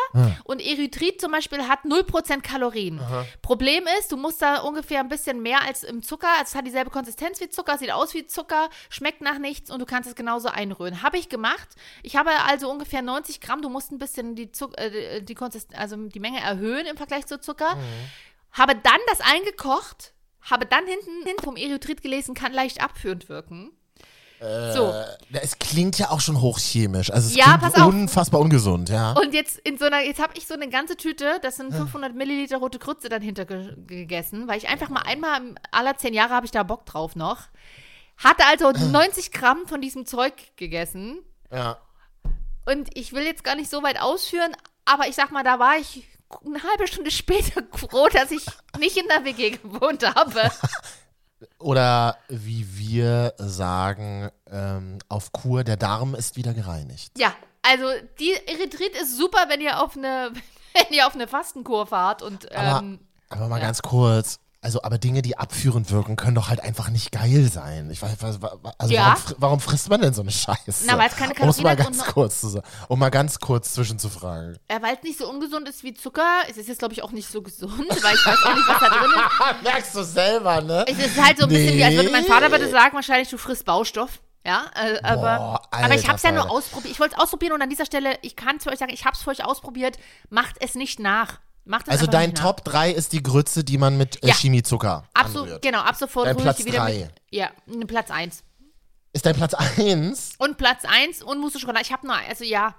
und 0.46 0.62
Erythrit 0.62 1.20
zum 1.20 1.32
Beispiel 1.32 1.68
hat 1.68 1.84
0% 1.84 2.42
Kalorien. 2.42 3.02
Problem 3.42 3.84
ist, 4.00 4.12
du 4.12 4.18
musst 4.18 4.42
da 4.42 4.60
ungefähr 4.62 5.02
ein 5.02 5.10
bisschen 5.10 5.42
mehr 5.42 5.62
als 5.64 5.84
im 5.84 6.02
Zucker. 6.02 6.30
Es 6.42 6.56
hat 6.56 6.66
dieselbe 6.66 6.90
Konsistenz 6.90 7.42
wie 7.42 7.50
Zucker, 7.50 7.78
sieht 7.78 7.92
aus 7.92 8.14
wie 8.14 8.26
Zucker, 8.26 8.70
schmeckt 8.90 9.22
nach 9.22 9.40
nichts 9.40 9.70
und 9.70 9.80
du 9.80 9.86
kannst 9.86 10.08
es 10.08 10.16
genauso 10.16 10.48
einrühren. 10.48 11.04
Habe 11.04 11.18
ich 11.18 11.28
gemacht. 11.30 11.68
Ich 12.04 12.16
habe 12.16 12.32
also 12.48 12.70
ungefähr 12.72 13.02
90 13.02 13.42
Gramm. 13.42 13.62
Du 13.62 13.70
musst 13.70 13.92
ein 13.92 13.98
bisschen 13.98 14.36
die, 14.36 14.52
Zuck 14.52 14.78
äh, 14.78 15.22
die, 15.22 15.36
Konsist 15.36 15.76
also 15.76 15.98
die 15.98 16.20
Menge 16.20 16.40
erhöhen 16.40 16.86
im 16.86 16.98
Vergleich 16.98 17.26
zu 17.26 17.40
Zucker. 17.40 17.78
Habe 18.52 18.76
dann 18.76 19.00
das 19.08 19.20
eingekocht, 19.22 20.14
habe 20.42 20.66
dann 20.66 20.86
hinten, 20.88 21.26
hinten 21.26 21.44
vom 21.44 21.58
Erythrit 21.58 22.02
gelesen, 22.02 22.34
kann 22.34 22.54
leicht 22.54 22.82
abführend 22.82 23.30
wirken. 23.30 23.77
So, 24.40 24.94
Ja, 25.30 25.40
Es 25.42 25.58
klingt 25.58 25.98
ja 25.98 26.12
auch 26.12 26.22
schon 26.22 26.42
hochchemisch. 26.42 27.12
Also 27.12 27.30
es 27.30 27.36
Ja, 27.36 27.58
klingt 27.58 27.78
unfassbar 27.78 28.40
ungesund, 28.40 28.90
ja. 28.90 29.14
Und 29.14 29.34
jetzt 29.34 29.58
in 29.60 29.78
so 29.78 29.86
einer, 29.86 30.02
jetzt 30.02 30.22
habe 30.22 30.34
ich 30.38 30.46
so 30.46 30.54
eine 30.54 30.70
ganze 30.70 30.96
Tüte, 30.96 31.40
das 31.42 31.56
sind 31.56 31.74
500 31.74 32.14
Milliliter 32.14 32.58
rote 32.58 32.80
Krütze 32.80 33.10
dann 33.10 33.22
hinter 33.22 33.46
ge 33.46 33.74
gegessen, 33.88 34.48
weil 34.48 34.58
ich 34.58 34.68
einfach 34.68 34.90
mal 34.90 35.02
einmal 35.02 35.56
aller 35.72 35.98
zehn 35.98 36.14
Jahre 36.14 36.34
habe 36.34 36.46
ich 36.46 36.52
da 36.52 36.64
Bock 36.64 36.86
drauf 36.86 37.16
noch. 37.16 37.40
Hatte 38.18 38.46
also 38.46 38.72
90 38.72 39.32
Gramm 39.32 39.68
von 39.68 39.82
diesem 39.82 40.06
Zeug 40.06 40.34
gegessen 40.56 41.20
ja. 41.52 41.78
und 42.66 42.90
ich 42.98 43.14
will 43.14 43.24
jetzt 43.24 43.44
gar 43.44 43.56
nicht 43.56 43.70
so 43.70 43.84
weit 43.84 44.02
ausführen, 44.02 44.56
aber 44.86 45.08
ich 45.08 45.16
sag 45.16 45.32
mal, 45.32 45.44
da 45.44 45.60
war 45.60 45.78
ich 45.78 46.08
eine 46.46 46.62
halbe 46.64 46.88
Stunde 46.88 47.12
später 47.12 47.64
froh, 47.74 48.08
dass 48.10 48.32
ich 48.32 48.46
nicht 48.80 48.98
in 48.98 49.08
der 49.08 49.24
WG 49.26 49.52
gewohnt 49.52 50.04
habe. 50.16 50.52
Oder 51.60 52.18
wie 52.30 52.66
wir 52.78 53.34
sagen, 53.38 54.30
ähm, 54.50 55.00
auf 55.10 55.32
Kur, 55.32 55.64
der 55.64 55.78
Darm 55.78 56.16
ist 56.16 56.36
wieder 56.36 56.54
gereinigt. 56.54 57.12
Ja, 57.18 57.34
Also, 57.62 57.86
die 58.20 58.34
Erythrit 58.48 58.96
ist 58.96 59.18
super, 59.18 59.46
wenn 59.50 59.62
ihr 59.62 59.82
auf 59.82 59.98
eine, 59.98 60.32
wenn 60.74 60.96
ihr 60.98 61.06
auf 61.06 61.16
eine 61.16 61.28
Fastenkur 61.28 61.86
fahrt 61.88 62.22
und 62.22 62.52
Aber, 62.56 62.80
ähm, 62.80 63.00
aber 63.30 63.48
mal 63.50 63.60
ja. 63.60 63.66
ganz 63.66 63.82
kurz. 63.82 64.40
Also, 64.68 64.84
aber 64.84 64.98
Dinge, 64.98 65.22
die 65.22 65.38
abführend 65.38 65.90
wirken, 65.92 66.18
können 66.18 66.36
doch 66.36 66.50
halt 66.50 66.60
einfach 66.60 66.90
nicht 66.90 67.14
geil 67.14 67.50
sein. 67.50 67.90
Ich 67.90 68.02
weiß, 68.02 68.18
also 68.78 68.94
Ja. 68.94 69.16
warum, 69.16 69.36
warum 69.38 69.60
frisst 69.62 69.90
man 69.90 70.02
denn 70.02 70.14
so 70.14 70.22
eine 70.24 70.32
Scheiße? 70.32 70.84
Na, 70.88 70.98
keine 71.08 71.34
Um 71.40 71.48
es 71.48 71.62
mal 71.62 71.64
Kalorien 71.64 71.70
hat 71.70 71.78
ganz 71.78 71.88
und 72.00 72.06
noch- 72.06 72.14
kurz 72.14 72.42
zu 72.42 72.50
sagen. 72.50 72.68
Um 72.90 73.00
mal 73.00 73.10
ganz 73.10 73.40
kurz 73.40 73.72
zwischenzufragen. 73.76 74.60
äh, 74.68 74.82
weil 74.82 74.96
es 74.98 75.04
nicht 75.04 75.18
so 75.18 75.30
ungesund 75.30 75.70
ist 75.70 75.86
wie 75.86 75.94
Zucker, 75.94 76.42
es 76.50 76.58
ist 76.58 76.68
jetzt, 76.68 76.80
glaube 76.80 76.94
ich, 76.94 77.02
auch 77.02 77.12
nicht 77.14 77.32
so 77.32 77.42
gesund, 77.42 77.72
weil 77.88 78.16
ich 78.16 78.26
weiß 78.26 78.44
auch 78.44 78.56
nicht, 78.56 78.68
was 78.68 78.80
da 78.82 78.90
drin 78.90 79.10
ist. 79.56 79.64
Merkst 79.64 79.96
du 79.96 80.04
selber, 80.04 80.60
ne? 80.62 80.84
Es 80.86 80.98
ist 80.98 81.24
halt 81.24 81.38
so 81.38 81.44
ein 81.46 81.50
bisschen 81.50 81.78
wie, 81.78 81.84
als 81.86 81.96
würde 81.96 82.10
mein 82.12 82.24
Nee. 82.24 82.28
Vater 82.30 82.52
würde 82.52 82.70
sagen, 82.70 82.94
wahrscheinlich, 82.94 83.30
du 83.30 83.38
frisst 83.38 83.64
Baustoff. 83.64 84.20
Ja, 84.46 84.66
äh, 84.76 85.00
aber, 85.02 85.22
Boah, 85.38 85.62
aber 85.72 85.96
ich 85.96 86.08
habe 86.08 86.16
es 86.18 86.24
ja 86.24 86.32
nur 86.34 86.50
ausprobiert. 86.52 86.92
Ich 86.92 87.00
wollte 87.00 87.16
es 87.16 87.22
ausprobieren 87.22 87.54
und 87.54 87.62
an 87.62 87.70
dieser 87.70 87.86
Stelle, 87.86 88.18
ich 88.22 88.36
kann 88.36 88.58
es 88.58 88.64
für 88.64 88.70
euch 88.72 88.80
sagen, 88.80 88.92
ich 88.94 89.06
habe 89.06 89.16
es 89.16 89.22
für 89.22 89.30
euch 89.30 89.46
ausprobiert. 89.46 89.98
Macht 90.30 90.56
es 90.60 90.76
nicht 90.76 91.00
nach. 91.00 91.40
Macht 91.68 91.88
es 91.88 91.92
Also 91.94 92.08
dein. 92.08 92.34
Top 92.34 92.64
3 92.64 92.92
ist 92.92 93.14
die 93.14 93.22
Grütze, 93.22 93.64
die 93.64 93.78
man 93.78 93.98
mit 93.98 94.24
äh, 94.24 94.28
Ja. 94.30 94.34
Chemiezucker 94.36 95.04
Ab 95.14 95.28
so, 95.34 95.44
anrührt. 95.44 95.62
genau, 95.62 95.80
ab 95.82 95.96
sofort 95.96 96.28
Dein 96.28 96.36
rühre 96.36 96.40
ich 96.40 96.44
Platz 96.46 96.58
die 96.58 96.66
wieder 96.66 96.80
drei. 96.80 96.94
mit. 97.00 97.12
Ja, 97.32 97.50
Platz 97.88 98.10
1. 98.12 98.44
Ist 99.14 99.26
dein 99.26 99.36
Platz 99.36 99.54
1? 99.54 100.34
Und 100.38 100.58
Platz 100.58 100.84
1 100.86 101.24
und 101.24 101.40
Mousse 101.40 101.60
Schokolade. 101.60 101.84
Ich 101.86 101.92
habe 101.92 102.06
nur, 102.08 102.16
also 102.16 102.44
ja. 102.44 102.76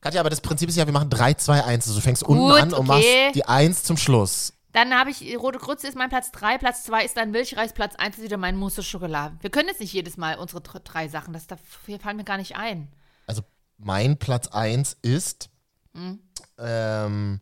Katja, 0.00 0.20
aber 0.20 0.30
das 0.30 0.40
Prinzip 0.40 0.68
ist 0.68 0.76
ja, 0.76 0.86
wir 0.86 0.92
machen 0.92 1.10
3, 1.10 1.34
2, 1.34 1.64
1. 1.64 1.86
Also 1.88 1.98
du 1.98 2.02
fängst 2.04 2.22
unten 2.22 2.42
Gut, 2.42 2.60
an 2.60 2.72
und 2.74 2.88
okay. 2.90 3.26
machst 3.26 3.34
die 3.36 3.44
1 3.46 3.82
zum 3.84 3.96
Schluss. 3.96 4.52
Dann 4.72 4.92
habe 4.94 5.10
ich, 5.10 5.36
Rote 5.38 5.58
Grütze 5.58 5.86
ist 5.88 5.96
mein 5.96 6.10
Platz 6.10 6.30
3, 6.32 6.58
Platz 6.58 6.84
2 6.84 7.04
ist 7.04 7.16
dann 7.16 7.30
Milchreis, 7.30 7.72
Platz 7.72 7.94
1 7.96 8.18
ist 8.18 8.22
wieder 8.24 8.36
mein 8.36 8.56
Mousse 8.56 8.82
Schokolade. 8.82 9.36
Wir 9.40 9.50
können 9.50 9.68
jetzt 9.68 9.80
nicht 9.80 9.92
jedes 9.92 10.16
Mal 10.18 10.36
unsere 10.38 10.60
dr- 10.60 10.80
drei 10.82 11.08
Sachen, 11.08 11.32
das 11.32 11.46
da 11.46 11.56
hier 11.86 11.98
fallen 11.98 12.16
mir 12.18 12.24
gar 12.24 12.36
nicht 12.36 12.56
ein. 12.56 12.88
Also 13.26 13.42
mein 13.78 14.18
Platz 14.18 14.48
1 14.48 14.96
ist 15.02 15.48
Mhm. 15.94 16.20
ähm, 16.58 17.40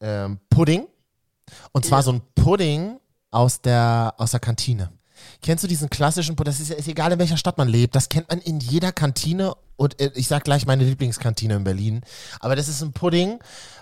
ähm, 0.00 0.38
Pudding. 0.50 0.86
Und 1.72 1.84
zwar 1.86 2.02
so 2.02 2.12
ein 2.12 2.22
Pudding 2.34 2.98
aus 3.30 3.60
der, 3.60 4.14
aus 4.18 4.32
der 4.32 4.40
Kantine. 4.40 4.90
Kennst 5.42 5.64
du 5.64 5.68
diesen 5.68 5.90
klassischen 5.90 6.36
Pudding? 6.36 6.52
Das 6.52 6.60
ist, 6.60 6.68
ja- 6.68 6.76
ist 6.76 6.88
egal, 6.88 7.12
in 7.12 7.18
welcher 7.18 7.36
Stadt 7.36 7.58
man 7.58 7.68
lebt. 7.68 7.94
Das 7.94 8.08
kennt 8.08 8.28
man 8.28 8.40
in 8.40 8.60
jeder 8.60 8.92
Kantine. 8.92 9.54
Und 9.76 10.00
äh, 10.00 10.10
ich 10.14 10.28
sag 10.28 10.44
gleich 10.44 10.66
meine 10.66 10.84
Lieblingskantine 10.84 11.54
in 11.54 11.64
Berlin. 11.64 12.02
Aber 12.40 12.56
das 12.56 12.68
ist 12.68 12.82
ein 12.82 12.92
Pudding. 12.92 13.38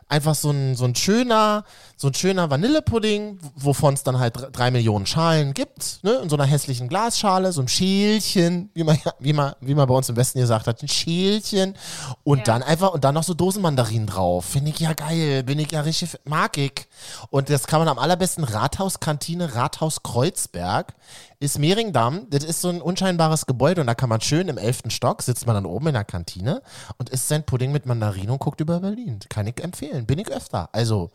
Einfach 0.08 0.36
so 0.36 0.50
ein, 0.50 0.76
so 0.76 0.84
ein 0.84 0.94
schöner, 0.94 1.64
so 1.96 2.06
ein 2.06 2.14
schöner 2.14 2.48
Vanillepudding, 2.48 3.40
wovon 3.56 3.94
es 3.94 4.04
dann 4.04 4.20
halt 4.20 4.36
dr- 4.36 4.50
drei 4.52 4.70
Millionen 4.70 5.04
Schalen 5.04 5.52
gibt, 5.52 5.98
ne? 6.04 6.12
In 6.22 6.28
so 6.28 6.36
einer 6.36 6.44
hässlichen 6.44 6.86
Glasschale, 6.86 7.50
so 7.50 7.60
ein 7.60 7.66
Schälchen, 7.66 8.70
wie 8.74 8.84
man, 8.84 8.98
wie 9.18 9.32
man, 9.32 9.54
wie 9.60 9.74
man 9.74 9.88
bei 9.88 9.94
uns 9.94 10.08
im 10.08 10.14
Westen 10.14 10.38
gesagt 10.38 10.68
hat, 10.68 10.80
ein 10.80 10.86
Schälchen. 10.88 11.74
Und 12.22 12.38
Ja. 12.38 12.44
dann 12.44 12.62
einfach, 12.62 12.92
und 12.92 13.02
dann 13.02 13.14
noch 13.14 13.24
so 13.24 13.34
Dosenmandarinen 13.34 14.06
drauf. 14.06 14.44
Finde 14.44 14.70
ich 14.70 14.78
ja 14.78 14.92
geil, 14.92 15.42
bin 15.42 15.58
ich 15.58 15.72
ja 15.72 15.80
richtig, 15.80 16.16
mag 16.24 16.56
ich. 16.56 16.86
Und 17.30 17.50
das 17.50 17.66
kann 17.66 17.80
man 17.80 17.88
am 17.88 17.98
allerbesten 17.98 18.44
Rathauskantine, 18.44 19.54
Rathaus 19.56 20.02
Kreuzberg, 20.04 20.94
ist 21.40 21.58
Mehringdamm. 21.58 22.28
Das 22.30 22.44
ist 22.44 22.60
so 22.60 22.68
ein 22.68 22.80
unscheinbares 22.80 23.46
Gebäude 23.46 23.80
und 23.80 23.86
da 23.86 23.94
kann 23.94 24.08
man 24.08 24.20
schön 24.20 24.48
im 24.48 24.56
elften 24.56 24.90
Stock, 24.90 25.22
sitzt 25.22 25.46
man 25.46 25.54
dann 25.54 25.66
oben 25.66 25.88
in 25.88 25.94
der 25.94 26.04
Kantine 26.04 26.62
und 26.98 27.10
isst 27.10 27.28
sein 27.28 27.44
Pudding 27.44 27.72
mit 27.72 27.86
Mandarinen 27.86 28.30
und 28.30 28.38
guckt 28.38 28.60
über 28.60 28.80
Berlin. 28.80 29.18
Kann 29.28 29.46
ich 29.46 29.62
empfehlen, 29.62 29.95
bin 30.04 30.18
ich 30.18 30.28
öfter. 30.28 30.68
Also, 30.72 31.10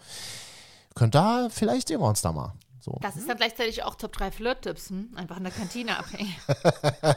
könnt 0.96 1.16
da, 1.16 1.50
vielleicht 1.50 1.90
sehen 1.90 2.00
wir 2.00 2.08
uns 2.08 2.22
da 2.22 2.32
mal. 2.32 2.54
So. 2.80 2.98
Das 3.02 3.16
ist 3.16 3.30
dann 3.30 3.38
gleichzeitig 3.38 3.84
auch 3.84 3.94
Top 3.96 4.12
3 4.14 4.32
Flirt-Tipps, 4.32 4.90
hm? 4.90 5.10
Einfach 5.16 5.38
in 5.38 5.44
der 5.44 5.54
Kantine 5.54 5.98
abhängen. 6.00 6.36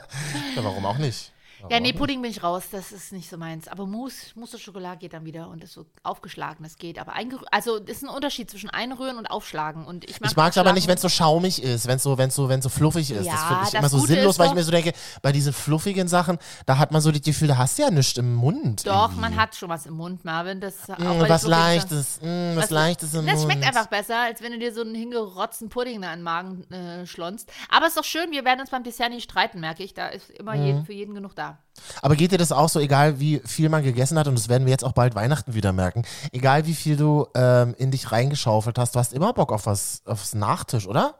Ja, 0.56 0.62
warum 0.62 0.84
auch 0.86 0.98
nicht? 0.98 1.32
Ja, 1.70 1.80
nee, 1.80 1.92
Pudding 1.92 2.20
bin 2.22 2.30
ich 2.30 2.42
raus, 2.42 2.64
das 2.70 2.92
ist 2.92 3.12
nicht 3.12 3.28
so 3.30 3.36
meins. 3.36 3.68
Aber 3.68 3.86
Mousse, 3.86 4.32
Mousse 4.34 4.58
Schokolade 4.58 4.98
geht 4.98 5.12
dann 5.12 5.24
wieder 5.24 5.48
und 5.48 5.62
ist 5.64 5.72
so 5.72 5.86
aufgeschlagen, 6.02 6.62
das 6.62 6.76
geht. 6.76 6.98
Aber 6.98 7.12
eingerührt, 7.14 7.48
also 7.52 7.76
ist 7.76 8.02
ein 8.02 8.08
Unterschied 8.08 8.50
zwischen 8.50 8.70
einrühren 8.70 9.16
und 9.18 9.26
aufschlagen. 9.26 9.84
Und 9.86 10.04
ich 10.08 10.20
mag 10.36 10.50
es 10.52 10.58
aber 10.58 10.72
nicht, 10.72 10.86
wenn 10.88 10.96
es 10.96 11.02
so 11.02 11.08
schaumig 11.08 11.62
ist, 11.62 11.86
wenn 11.86 11.96
es 11.96 12.02
so, 12.02 12.18
wenn's 12.18 12.34
so, 12.34 12.48
wenn's 12.48 12.64
so 12.64 12.68
fluffig 12.68 13.10
ist. 13.10 13.18
das 13.18 13.26
Ja, 13.26 13.36
finde 13.48 13.62
ich 13.64 13.70
das 13.70 13.74
immer 13.80 13.88
so 13.88 13.98
Gute 13.98 14.12
sinnlos, 14.14 14.38
weil 14.38 14.48
ich 14.48 14.54
mir 14.54 14.62
so 14.64 14.70
denke, 14.70 14.92
bei 15.22 15.32
diesen 15.32 15.52
fluffigen 15.52 16.08
Sachen, 16.08 16.38
da 16.66 16.78
hat 16.78 16.92
man 16.92 17.00
so 17.00 17.10
das 17.10 17.22
Gefühl, 17.22 17.48
da 17.48 17.56
hast 17.56 17.78
du 17.78 17.82
ja 17.82 17.90
nichts 17.90 18.18
im 18.18 18.34
Mund. 18.34 18.86
Doch, 18.86 19.04
irgendwie. 19.04 19.20
man 19.20 19.36
hat 19.36 19.54
schon 19.54 19.68
was 19.68 19.86
im 19.86 19.94
Mund, 19.94 20.24
Marvin. 20.24 20.60
Das 20.60 20.88
auch 20.90 20.98
Mm, 20.98 21.20
was 21.28 21.42
Leichtes, 21.44 22.20
mm, 22.20 22.56
was 22.56 22.64
Das- 22.64 22.70
Leichtes 22.70 23.14
im 23.14 23.26
Das 23.26 23.40
Mund. 23.40 23.52
schmeckt 23.52 23.66
einfach 23.66 23.86
besser, 23.86 24.18
als 24.20 24.42
wenn 24.42 24.52
du 24.52 24.58
dir 24.58 24.72
so 24.74 24.80
einen 24.82 24.94
hingerotzten 24.94 25.68
Pudding 25.68 26.02
da 26.02 26.12
in 26.12 26.20
den 26.20 26.24
Magen 26.24 26.70
äh, 26.70 27.06
schlonst. 27.06 27.50
Aber 27.70 27.86
ist 27.86 27.96
doch 27.96 28.04
schön, 28.04 28.30
wir 28.30 28.44
werden 28.44 28.60
uns 28.60 28.70
beim 28.70 28.82
Dessert 28.82 29.10
nicht 29.10 29.24
streiten, 29.24 29.60
merke 29.60 29.82
ich. 29.82 29.94
Da 29.94 30.08
ist 30.08 30.30
immer 30.30 30.54
Mhm. 30.56 30.66
jeden, 30.66 30.84
für 30.86 30.92
jeden 30.92 31.14
genug 31.14 31.34
da. 31.34 31.53
Aber 32.02 32.16
geht 32.16 32.32
dir 32.32 32.38
das 32.38 32.52
auch 32.52 32.68
so, 32.68 32.80
egal 32.80 33.20
wie 33.20 33.40
viel 33.44 33.68
man 33.68 33.82
gegessen 33.82 34.18
hat, 34.18 34.26
und 34.28 34.38
das 34.38 34.48
werden 34.48 34.64
wir 34.64 34.70
jetzt 34.70 34.84
auch 34.84 34.92
bald 34.92 35.14
Weihnachten 35.14 35.54
wieder 35.54 35.72
merken, 35.72 36.04
egal 36.32 36.66
wie 36.66 36.74
viel 36.74 36.96
du 36.96 37.26
ähm, 37.34 37.74
in 37.78 37.90
dich 37.90 38.10
reingeschaufelt 38.12 38.78
hast, 38.78 38.94
du 38.94 38.98
hast 39.00 39.12
immer 39.12 39.32
Bock 39.32 39.52
auf 39.52 39.66
was, 39.66 40.02
aufs 40.06 40.34
Nachtisch, 40.34 40.86
oder? 40.86 41.16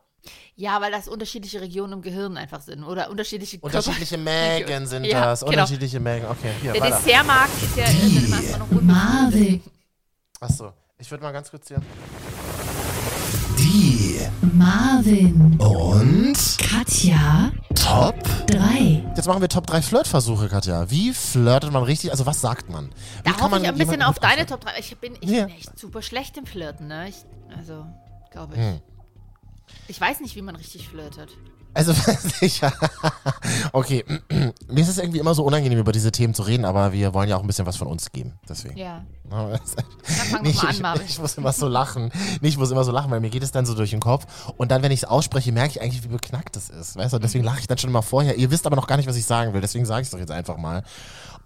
Ja, 0.57 0.81
weil 0.81 0.91
das 0.93 1.09
unterschiedliche 1.09 1.61
Regionen 1.61 1.95
im 1.95 2.03
Gehirn 2.03 2.37
einfach 2.39 2.63
sind. 2.63 2.85
Oder 2.85 3.11
unterschiedliche 3.11 3.59
Körper- 3.59 3.77
Unterschiedliche 3.79 4.17
Mägen 4.17 4.87
sind 4.87 5.05
Ja, 5.07 5.27
das, 5.27 5.41
genau. 5.41 5.51
unterschiedliche 5.53 6.01
Mägen. 6.01 6.27
Okay, 6.31 6.51
hier, 6.63 6.73
Der 6.73 6.81
weiter. 6.83 6.97
Dessertmarkt 6.97 7.63
ist 7.63 7.77
ja 7.77 7.85
immer 7.85 8.59
noch. 8.59 8.81
Marvin. 8.83 9.63
Achso, 10.41 10.73
ich 10.99 11.11
würde 11.11 11.25
mal 11.25 11.33
ganz 11.33 11.51
kurz 11.51 11.69
hier. 11.69 11.83
Marvin. 14.55 15.57
Und 15.59 16.37
Katja. 16.59 17.51
Top 17.75 18.15
3. 18.47 19.05
Jetzt 19.17 19.27
machen 19.27 19.41
wir 19.41 19.49
Top 19.49 19.67
3 19.67 19.83
Flirtversuche, 19.83 20.49
Katja. 20.49 20.91
Wie 20.91 21.13
flirtet 21.13 21.73
man 21.73 21.83
richtig? 21.83 22.11
Also, 22.13 22.25
was 22.27 22.41
sagt 22.41 22.71
man? 22.71 22.91
Wie 23.25 23.31
Da 23.33 23.41
hoffe 23.41 23.59
ich 23.59 23.67
ein 23.67 23.77
bisschen 23.77 24.03
auf 24.03 24.19
deine 24.21 24.43
anflirten? 24.43 24.61
Top 24.61 24.73
3. 24.73 24.79
Ich 24.79 24.97
bin, 24.99 25.15
ich 25.21 25.31
Ja. 25.31 25.47
bin 25.47 25.57
echt 25.57 25.79
super 25.79 26.03
schlecht 26.03 26.37
im 26.37 26.47
Flirten, 26.47 26.87
ne? 26.87 27.09
Ich, 27.09 27.17
also, 27.57 27.85
glaube 28.31 28.55
ich. 28.55 28.61
Hm. 28.61 28.81
Ich 29.89 30.01
weiß 30.01 30.21
nicht, 30.21 30.37
wie 30.37 30.43
man 30.43 30.55
richtig 30.57 30.89
flirtet. 30.89 31.31
Also, 31.75 31.93
sicher. 32.41 32.73
okay, 33.73 34.05
mir 34.69 34.81
ist 34.81 34.89
es 34.89 34.99
irgendwie 34.99 35.19
immer 35.19 35.35
so 35.35 35.45
unangenehm, 35.45 35.79
über 35.79 35.93
diese 35.93 36.13
Themen 36.13 36.33
zu 36.33 36.43
reden, 36.43 36.65
aber 36.65 36.93
wir 36.93 37.13
wollen 37.15 37.29
ja 37.29 37.37
auch 37.37 37.41
ein 37.41 37.47
bisschen 37.47 37.67
was 37.67 37.77
von 37.77 37.89
uns 37.89 38.13
geben. 38.13 38.35
Deswegen. 38.49 38.77
Ja. 38.77 39.05
Dann 39.31 39.51
mal 40.31 40.39
an, 40.39 40.47
ich, 40.47 40.81
Marvin. 40.81 41.07
ich 41.09 41.19
muss 41.19 41.37
immer 41.37 41.53
so 41.53 41.67
lachen. 41.67 42.13
Nee, 42.41 42.49
ich 42.49 42.59
muss 42.59 42.71
immer 42.71 42.85
so 42.85 42.93
lachen, 42.93 43.11
weil 43.11 43.21
mir 43.21 43.31
geht 43.31 43.43
es 43.43 43.51
dann 43.51 43.67
so 43.67 43.75
durch 43.75 43.91
den 43.91 43.99
Kopf. 43.99 44.27
Und 44.57 44.71
dann, 44.71 44.83
wenn 44.83 44.93
ich 44.93 45.03
es 45.03 45.05
ausspreche, 45.09 45.51
merke 45.51 45.71
ich 45.71 45.83
eigentlich, 45.83 46.05
wie 46.05 46.09
beknackt 46.09 46.57
es 46.57 46.69
ist. 46.71 46.97
Weißt 46.97 47.15
du? 47.15 47.19
Deswegen 47.19 47.43
lache 47.43 47.59
ich 47.59 47.67
dann 47.67 47.79
schon 47.79 47.91
immer 47.91 48.03
vorher. 48.03 48.37
Ihr 48.37 48.51
wisst 48.51 48.67
aber 48.67 48.77
noch 48.77 48.87
gar 48.87 48.97
nicht, 48.97 49.09
was 49.09 49.17
ich 49.17 49.25
sagen 49.25 49.53
will. 49.53 49.61
Deswegen 49.61 49.87
sage 49.87 50.03
ich 50.03 50.09
es 50.09 50.11
doch 50.13 50.19
jetzt 50.19 50.31
einfach 50.31 50.57
mal. 50.57 50.85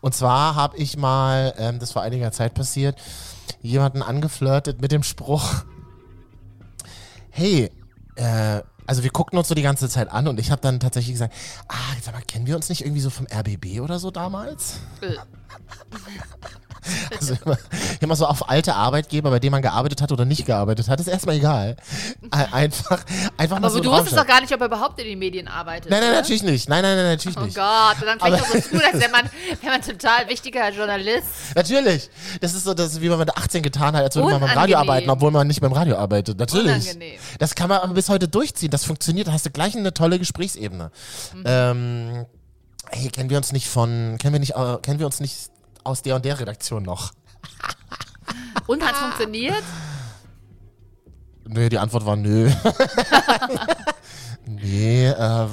Und 0.01 0.14
zwar 0.14 0.55
habe 0.55 0.77
ich 0.77 0.97
mal, 0.97 1.55
ähm, 1.57 1.79
das 1.79 1.93
vor 1.93 2.03
einiger 2.03 2.31
Zeit 2.33 2.55
passiert, 2.55 2.97
jemanden 3.62 4.03
angeflirtet 4.03 4.83
mit 4.83 4.93
dem 4.93 5.03
Spruch: 5.03 5.64
Hey, 7.31 7.71
äh, 8.17 8.62
also 8.88 9.03
wir 9.03 9.11
guckten 9.11 9.38
uns 9.38 9.48
so 9.48 9.55
die 9.55 9.62
ganze 9.62 9.88
Zeit 9.88 10.11
an 10.11 10.27
und 10.29 10.40
ich 10.40 10.51
habe 10.51 10.62
dann 10.62 10.81
tatsächlich 10.81 11.12
gesagt, 11.12 11.35
ah, 11.68 11.74
sag 12.01 12.14
mal, 12.14 12.22
kennen 12.22 12.46
wir 12.46 12.57
uns 12.57 12.70
nicht 12.70 12.81
irgendwie 12.81 13.03
so 13.03 13.11
vom 13.11 13.27
RBB 13.27 13.81
oder 13.81 13.98
so 13.98 14.11
damals? 14.11 14.81
Also 17.21 17.35
immer, 17.45 17.59
immer 18.01 18.17
so 18.17 18.25
auf 18.27 18.49
alte 18.49 18.75
Arbeitgeber, 18.75 19.29
bei 19.31 19.39
denen 19.41 19.51
man 19.51 19.61
gearbeitet 19.61 20.01
hat 20.01 20.11
oder 20.11 20.25
nicht 20.25 20.47
gearbeitet 20.47 20.89
hat, 20.89 20.99
ist 21.01 21.07
erstmal 21.09 21.37
egal. 21.37 21.77
Ein- 22.31 22.53
Einfach, 22.53 23.05
einfach 23.37 23.59
mal 23.59 23.67
Aber 23.67 23.71
so 23.71 23.81
du 23.81 23.91
wusstest 23.91 24.17
doch 24.17 24.27
gar 24.27 24.41
nicht, 24.41 24.53
ob 24.55 24.61
er 24.61 24.67
überhaupt 24.69 24.99
in 25.01 25.07
den 25.07 25.19
Medien 25.19 25.49
arbeitet. 25.49 25.91
Nein, 25.91 26.01
nein, 26.01 26.11
oder? 26.11 26.21
natürlich 26.21 26.43
nicht. 26.43 26.69
Nein, 26.69 26.83
nein, 26.83 26.97
nein, 26.97 27.07
natürlich 27.07 27.37
Oh 27.37 27.43
nicht. 27.43 27.57
Gott, 27.57 27.97
und 28.01 28.07
dann 28.07 28.19
klingt 28.19 28.41
das 28.41 28.65
so 28.65 28.71
gut, 28.71 28.85
als 28.93 29.01
wäre 29.01 29.11
man, 29.11 29.25
wär 29.61 29.71
man 29.71 29.83
total 29.83 30.29
wichtiger 30.29 30.71
Journalist. 30.71 31.27
Natürlich. 31.55 32.09
Das 32.41 32.55
ist 32.55 32.65
so, 32.65 32.73
das, 32.73 33.01
wie 33.01 33.09
man 33.11 33.19
mit 33.19 33.37
18 33.37 33.63
getan 33.63 33.95
hat, 33.95 34.05
als 34.05 34.17
würde 34.17 34.31
man 34.31 34.41
beim 34.41 34.51
Radio 34.59 34.79
arbeiten, 34.79 35.11
obwohl 35.11 35.31
man 35.31 35.47
nicht 35.47 35.61
beim 35.61 35.73
Radio 35.73 35.97
arbeitet. 35.99 36.39
Natürlich. 36.39 36.73
Unangenehm. 36.87 37.19
Das 37.39 37.55
kann 37.55 37.69
man 37.69 37.81
aber 37.81 37.93
bis 37.95 38.09
heute 38.09 38.29
durchziehen. 38.29 38.71
Das 38.71 38.85
funktioniert. 38.85 39.29
Da 39.29 39.33
hast 39.33 39.45
du 39.45 39.51
gleich 39.51 39.77
eine 39.77 39.93
tolle 39.93 40.19
Gesprächsebene. 40.19 40.91
Mhm. 41.35 41.43
Ähm, 41.45 42.27
hey, 42.92 43.09
kennen 43.09 43.31
wir 43.31 43.37
uns 43.37 43.53
nicht 43.53 43.68
von, 43.68 44.16
kennen 44.18 44.33
wir 44.33 44.40
nicht, 44.40 44.57
äh, 44.57 44.79
kennen 44.83 44.98
wir 44.98 45.07
uns 45.07 45.20
nicht 45.20 45.51
aus 45.85 46.03
der 46.03 46.16
und 46.16 46.24
der 46.24 46.38
Redaktion 46.40 46.83
noch? 46.83 47.12
Und 48.66 48.87
hat 48.87 48.96
funktioniert? 48.96 49.62
Nö, 51.46 51.70
die 51.70 51.79
Antwort 51.79 52.05
war 52.05 52.16
nö. 52.16 52.51
nee, 54.46 55.07
äh, 55.07 55.46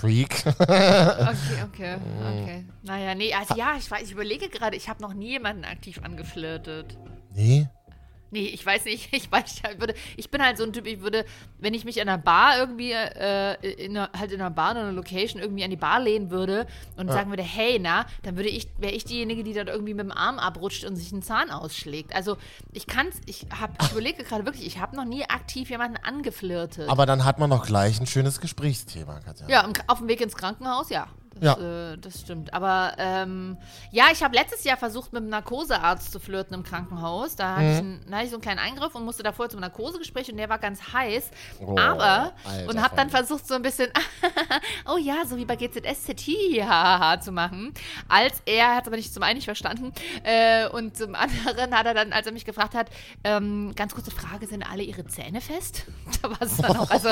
Freak. 0.00 0.46
Okay, 0.46 1.62
okay, 1.64 1.96
okay. 1.96 2.64
Naja, 2.82 3.14
nee, 3.14 3.34
also 3.34 3.54
ja, 3.54 3.74
ich 3.76 3.90
weiß, 3.90 4.04
ich 4.04 4.12
überlege 4.12 4.48
gerade, 4.48 4.76
ich 4.76 4.88
habe 4.88 5.02
noch 5.02 5.12
nie 5.12 5.32
jemanden 5.32 5.66
aktiv 5.66 6.00
angeflirtet. 6.02 6.96
nee. 7.34 7.68
Nee, 8.30 8.46
ich 8.46 8.64
weiß 8.64 8.84
nicht, 8.84 9.08
ich 9.12 9.30
weiß, 9.30 9.62
ich 9.72 9.80
würde, 9.80 9.94
ich 10.16 10.30
bin 10.30 10.42
halt 10.42 10.58
so 10.58 10.64
ein 10.64 10.72
Typ, 10.72 10.86
ich 10.86 11.00
würde, 11.00 11.24
wenn 11.58 11.74
ich 11.74 11.84
mich 11.84 11.96
in 11.96 12.08
einer 12.08 12.18
Bar 12.18 12.58
irgendwie, 12.58 12.92
äh, 12.92 13.54
in 13.84 13.96
einer, 13.96 14.10
halt 14.16 14.32
in 14.32 14.40
einer 14.40 14.50
Bar, 14.50 14.72
in 14.72 14.78
einer 14.78 14.92
Location 14.92 15.40
irgendwie 15.40 15.64
an 15.64 15.70
die 15.70 15.76
Bar 15.76 16.00
lehnen 16.00 16.30
würde 16.30 16.66
und 16.96 17.10
sagen 17.10 17.30
würde, 17.30 17.42
hey, 17.42 17.78
na, 17.80 18.06
dann 18.22 18.36
würde 18.36 18.48
ich, 18.48 18.68
wäre 18.78 18.92
ich 18.92 19.04
diejenige, 19.04 19.44
die 19.44 19.52
dann 19.52 19.68
irgendwie 19.68 19.94
mit 19.94 20.04
dem 20.04 20.12
Arm 20.12 20.38
abrutscht 20.38 20.84
und 20.84 20.96
sich 20.96 21.12
einen 21.12 21.22
Zahn 21.22 21.50
ausschlägt. 21.50 22.14
Also 22.14 22.36
ich 22.72 22.86
kann's, 22.86 23.16
ich 23.26 23.46
hab, 23.58 23.82
ich 23.82 23.92
überlege 23.92 24.22
gerade 24.24 24.44
wirklich, 24.44 24.66
ich 24.66 24.78
habe 24.78 24.96
noch 24.96 25.04
nie 25.04 25.24
aktiv 25.24 25.70
jemanden 25.70 25.96
angeflirtet. 26.02 26.88
Aber 26.88 27.06
dann 27.06 27.24
hat 27.24 27.38
man 27.38 27.50
doch 27.50 27.66
gleich 27.66 28.00
ein 28.00 28.06
schönes 28.06 28.40
Gesprächsthema, 28.40 29.20
Katja. 29.20 29.48
ja, 29.48 29.60
im, 29.62 29.72
auf 29.86 29.98
dem 29.98 30.08
Weg 30.08 30.20
ins 30.20 30.36
Krankenhaus, 30.36 30.90
ja. 30.90 31.06
Das, 31.34 31.42
Ja. 31.42 31.92
äh, 31.92 31.98
das 31.98 32.20
stimmt. 32.20 32.52
Aber 32.52 32.94
ähm, 32.98 33.56
ja, 33.92 34.06
ich 34.12 34.22
habe 34.22 34.34
letztes 34.34 34.64
Jahr 34.64 34.76
versucht, 34.76 35.12
mit 35.12 35.22
einem 35.22 35.30
Narkosearzt 35.30 36.10
zu 36.12 36.18
flirten 36.18 36.54
im 36.54 36.62
Krankenhaus. 36.64 37.36
Da 37.36 37.56
hatte, 37.56 37.64
ich, 37.70 37.78
einen, 37.78 38.04
da 38.10 38.16
hatte 38.16 38.24
ich 38.24 38.30
so 38.30 38.36
einen 38.36 38.42
kleinen 38.42 38.58
Eingriff 38.58 38.94
und 38.94 39.04
musste 39.04 39.22
davor 39.22 39.48
zum 39.48 39.60
Narkosegespräch 39.60 40.30
und 40.30 40.38
der 40.38 40.48
war 40.48 40.58
ganz 40.58 40.92
heiß. 40.92 41.30
Oh, 41.60 41.76
aber, 41.78 42.32
alter 42.44 42.68
und 42.68 42.82
habe 42.82 42.96
dann 42.96 43.10
versucht, 43.10 43.46
so 43.46 43.54
ein 43.54 43.62
bisschen, 43.62 43.88
oh 44.92 44.96
ja, 44.98 45.24
so 45.26 45.36
wie 45.36 45.44
bei 45.44 45.56
GZSZT 45.56 46.30
zu 47.22 47.32
machen. 47.32 47.72
Als 48.08 48.42
er, 48.46 48.74
hat 48.74 48.82
es 48.82 48.86
aber 48.88 48.96
nicht 48.96 49.14
zum 49.14 49.22
einen 49.22 49.36
nicht 49.36 49.44
verstanden. 49.44 49.92
Äh, 50.24 50.68
und 50.68 50.96
zum 50.96 51.14
anderen 51.14 51.76
hat 51.78 51.86
er 51.86 51.94
dann, 51.94 52.12
als 52.12 52.26
er 52.26 52.32
mich 52.32 52.44
gefragt 52.44 52.74
hat, 52.74 52.88
ähm, 53.24 53.72
ganz 53.76 53.94
kurze 53.94 54.10
Frage, 54.10 54.46
sind 54.46 54.62
alle 54.68 54.82
ihre 54.82 55.06
Zähne 55.06 55.40
fest? 55.40 55.84
Da 56.22 56.30
war 56.30 56.42
es 56.42 56.56
dann 56.56 56.76
auch, 56.76 56.90
also 56.90 57.10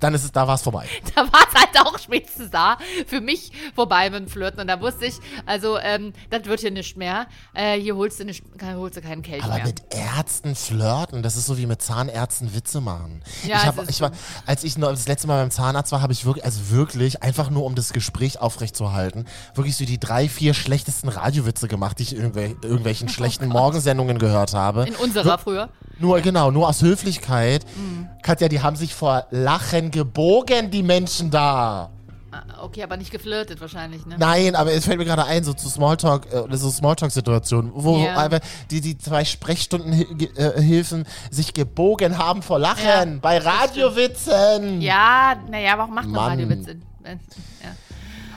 Dann 0.00 0.14
ist 0.14 0.24
es, 0.24 0.32
da 0.32 0.46
war 0.46 0.54
es 0.54 0.62
vorbei. 0.62 0.88
da 1.14 1.22
war 1.32 1.42
es 1.48 1.60
halt 1.60 1.86
auch 1.86 1.98
spätestens 1.98 2.50
da 2.50 2.78
für 3.06 3.20
mich 3.20 3.31
vorbei 3.74 4.10
mit 4.10 4.20
dem 4.20 4.28
Flirten. 4.28 4.60
Und 4.60 4.68
da 4.68 4.80
wusste 4.80 5.06
ich, 5.06 5.14
also, 5.46 5.78
ähm, 5.78 6.12
das 6.30 6.44
wird 6.44 6.60
hier 6.60 6.70
nicht 6.70 6.96
mehr. 6.96 7.26
Äh, 7.54 7.80
hier 7.80 7.96
holst 7.96 8.20
du, 8.20 8.24
nicht, 8.24 8.44
holst 8.74 8.96
du 8.96 9.00
keinen 9.00 9.22
Kelch 9.22 9.42
Aber 9.44 9.54
mehr. 9.54 9.66
mit 9.66 9.82
Ärzten 9.90 10.54
flirten, 10.54 11.22
das 11.22 11.36
ist 11.36 11.46
so 11.46 11.58
wie 11.58 11.66
mit 11.66 11.82
Zahnärzten 11.82 12.54
Witze 12.54 12.80
machen. 12.80 13.22
Ja, 13.46 13.56
ich 13.56 13.66
hab, 13.66 13.88
ich 13.88 14.00
war, 14.00 14.12
als 14.46 14.64
ich 14.64 14.78
noch 14.78 14.90
das 14.90 15.08
letzte 15.08 15.26
Mal 15.26 15.40
beim 15.40 15.50
Zahnarzt 15.50 15.92
war, 15.92 16.02
habe 16.02 16.12
ich 16.12 16.24
wirklich, 16.24 16.44
also 16.44 16.70
wirklich, 16.70 17.22
einfach 17.22 17.50
nur 17.50 17.64
um 17.64 17.74
das 17.74 17.92
Gespräch 17.92 18.40
aufrechtzuerhalten, 18.40 19.26
wirklich 19.54 19.76
so 19.76 19.84
die 19.84 19.98
drei, 19.98 20.28
vier 20.28 20.54
schlechtesten 20.54 21.08
Radiowitze 21.08 21.68
gemacht, 21.68 21.98
die 21.98 22.04
ich 22.04 22.12
in 22.12 22.18
irgendwel 22.18 22.56
irgendwelchen 22.62 23.08
schlechten 23.08 23.48
Morgensendungen 23.48 24.18
gehört 24.18 24.54
habe. 24.54 24.86
In 24.86 24.96
unserer 24.96 25.38
früher. 25.38 25.68
Nur, 25.98 26.20
genau, 26.20 26.50
nur 26.50 26.68
aus 26.68 26.82
Höflichkeit. 26.82 27.64
Mhm. 27.76 28.08
Katja, 28.22 28.48
die 28.48 28.60
haben 28.60 28.76
sich 28.76 28.94
vor 28.94 29.26
Lachen 29.30 29.90
gebogen, 29.90 30.70
die 30.70 30.82
Menschen 30.82 31.30
da. 31.30 31.91
Ah, 32.32 32.62
Okay, 32.62 32.82
aber 32.82 32.96
nicht 32.96 33.10
geflirtet 33.10 33.60
wahrscheinlich, 33.60 34.06
ne? 34.06 34.16
Nein, 34.18 34.54
aber 34.56 34.72
es 34.72 34.86
fällt 34.86 34.98
mir 34.98 35.04
gerade 35.04 35.24
ein, 35.24 35.44
so 35.44 35.52
zu 35.52 35.68
Smalltalk, 35.68 36.26
äh, 36.32 36.56
so 36.56 36.70
Smalltalk-Situationen, 36.70 37.72
wo 37.74 37.98
Ja. 37.98 38.16
einfach 38.16 38.40
die, 38.70 38.80
die 38.80 38.96
zwei 38.98 39.24
Sprechstundenhilfen 39.24 41.06
sich 41.30 41.52
gebogen 41.54 42.18
haben 42.18 42.42
vor 42.42 42.58
Lachen 42.58 42.84
Ja, 42.84 43.04
bei 43.20 43.38
Radiowitzen. 43.38 44.80
Ja, 44.80 45.36
naja, 45.50 45.74
warum 45.76 45.94
macht 45.94 46.08
man. 46.08 46.30
Radiowitze? 46.30 46.70
Äh, 47.04 47.16
ja. 47.62 47.76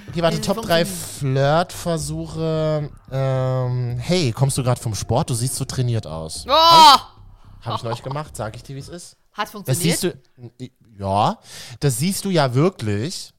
Okay, 0.10 0.22
warte, 0.22 0.38
Äh, 0.38 0.42
Top 0.42 0.62
3 0.62 0.86
funktioniert. 0.86 1.72
Flirtversuche. 1.72 2.90
Ähm, 3.12 3.98
hey, 4.00 4.32
kommst 4.32 4.58
du 4.58 4.64
gerade 4.64 4.80
vom 4.82 4.96
Sport? 4.96 5.30
Du 5.30 5.34
siehst 5.34 5.56
so 5.56 5.66
trainiert 5.66 6.08
aus. 6.08 6.46
Oh! 6.48 6.52
Habe 7.62 7.78
ich 7.78 7.84
neulich 7.84 8.04
gemacht, 8.04 8.36
sag 8.36 8.56
ich 8.56 8.64
dir, 8.64 8.76
wie 8.76 8.80
es 8.80 8.90
ist. 8.90 9.18
Hat 9.34 9.46
Das 9.46 9.52
funktioniert. 9.52 10.00
siehst 10.00 10.04
du, 10.04 10.14
ja, 11.00 11.38
das 11.80 11.98
siehst 11.98 12.24
du 12.26 12.30
ja 12.30 12.54
wirklich, 12.54 13.34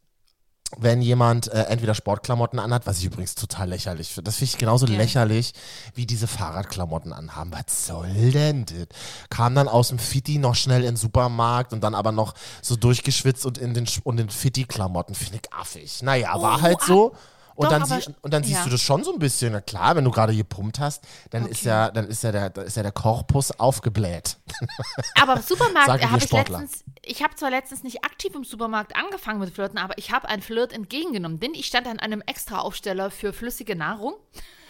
wenn 0.78 1.00
jemand 1.00 1.48
äh, 1.48 1.62
entweder 1.64 1.94
Sportklamotten 1.94 2.58
anhat, 2.58 2.86
was 2.86 2.98
ich 2.98 3.04
übrigens 3.04 3.34
total 3.34 3.68
lächerlich 3.68 4.08
finde. 4.12 4.28
Das 4.28 4.36
finde 4.36 4.52
ich 4.52 4.58
genauso 4.58 4.86
Ja. 4.86 4.96
lächerlich, 4.96 5.52
wie 5.94 6.06
diese 6.06 6.26
Fahrradklamotten 6.26 7.12
anhaben. 7.12 7.52
Was 7.52 7.86
soll 7.86 8.08
denn 8.32 8.66
das? 8.66 8.86
Kam 9.30 9.54
dann 9.54 9.68
aus 9.68 9.88
dem 9.88 9.98
Fitti 9.98 10.38
noch 10.38 10.54
schnell 10.54 10.80
in 10.80 10.88
den 10.92 10.96
Supermarkt 10.96 11.72
und 11.72 11.82
dann 11.82 11.94
aber 11.94 12.12
noch 12.12 12.34
so 12.62 12.76
durchgeschwitzt 12.76 13.46
und 13.46 13.58
in 13.58 13.74
den, 13.74 13.86
und 14.04 14.18
in 14.18 14.28
Fitti-Klamotten. 14.28 15.14
Finde 15.14 15.38
ich 15.42 15.52
affig. 15.52 16.02
Naja, 16.02 16.34
war 16.40 16.58
Oh, 16.58 16.62
halt 16.62 16.80
so. 16.82 17.14
Und 17.54 17.64
doch, 17.64 17.70
dann, 17.70 17.82
aber 17.84 18.00
sie, 18.02 18.14
und 18.20 18.34
dann 18.34 18.42
siehst 18.42 18.58
ja. 18.58 18.64
du 18.64 18.70
das 18.70 18.82
schon 18.82 19.02
so 19.02 19.14
ein 19.14 19.18
bisschen. 19.18 19.54
Na 19.54 19.62
klar, 19.62 19.96
wenn 19.96 20.04
du 20.04 20.10
gerade 20.10 20.36
gepumpt 20.36 20.78
hast, 20.78 21.02
dann 21.30 21.46
ist 21.46 21.60
Okay. 21.60 21.68
ja, 21.70 21.90
dann 21.90 22.06
ist 22.06 22.22
ja 22.22 22.30
der, 22.30 22.54
ist 22.58 22.76
ja 22.76 22.82
der 22.82 22.92
Korpus 22.92 23.50
aufgebläht. 23.58 24.36
Aber 25.18 25.36
im 25.36 25.42
Supermarkt 25.42 25.88
habe 26.10 26.18
ich 26.22 26.30
letztens, 26.30 26.84
ich 27.06 27.22
habe 27.22 27.34
zwar 27.36 27.50
letztens 27.50 27.82
nicht 27.82 28.04
aktiv 28.04 28.34
im 28.34 28.44
Supermarkt 28.44 28.96
angefangen 28.96 29.40
mit 29.40 29.50
Flirten, 29.50 29.78
aber 29.78 29.96
ich 29.96 30.10
habe 30.10 30.28
ein 30.28 30.42
Flirt 30.42 30.72
entgegengenommen, 30.72 31.40
denn 31.40 31.54
ich 31.54 31.66
stand 31.66 31.86
an 31.86 32.00
einem 32.00 32.20
Extra-Aufsteller 32.20 33.10
für 33.10 33.32
flüssige 33.32 33.76
Nahrung. 33.76 34.14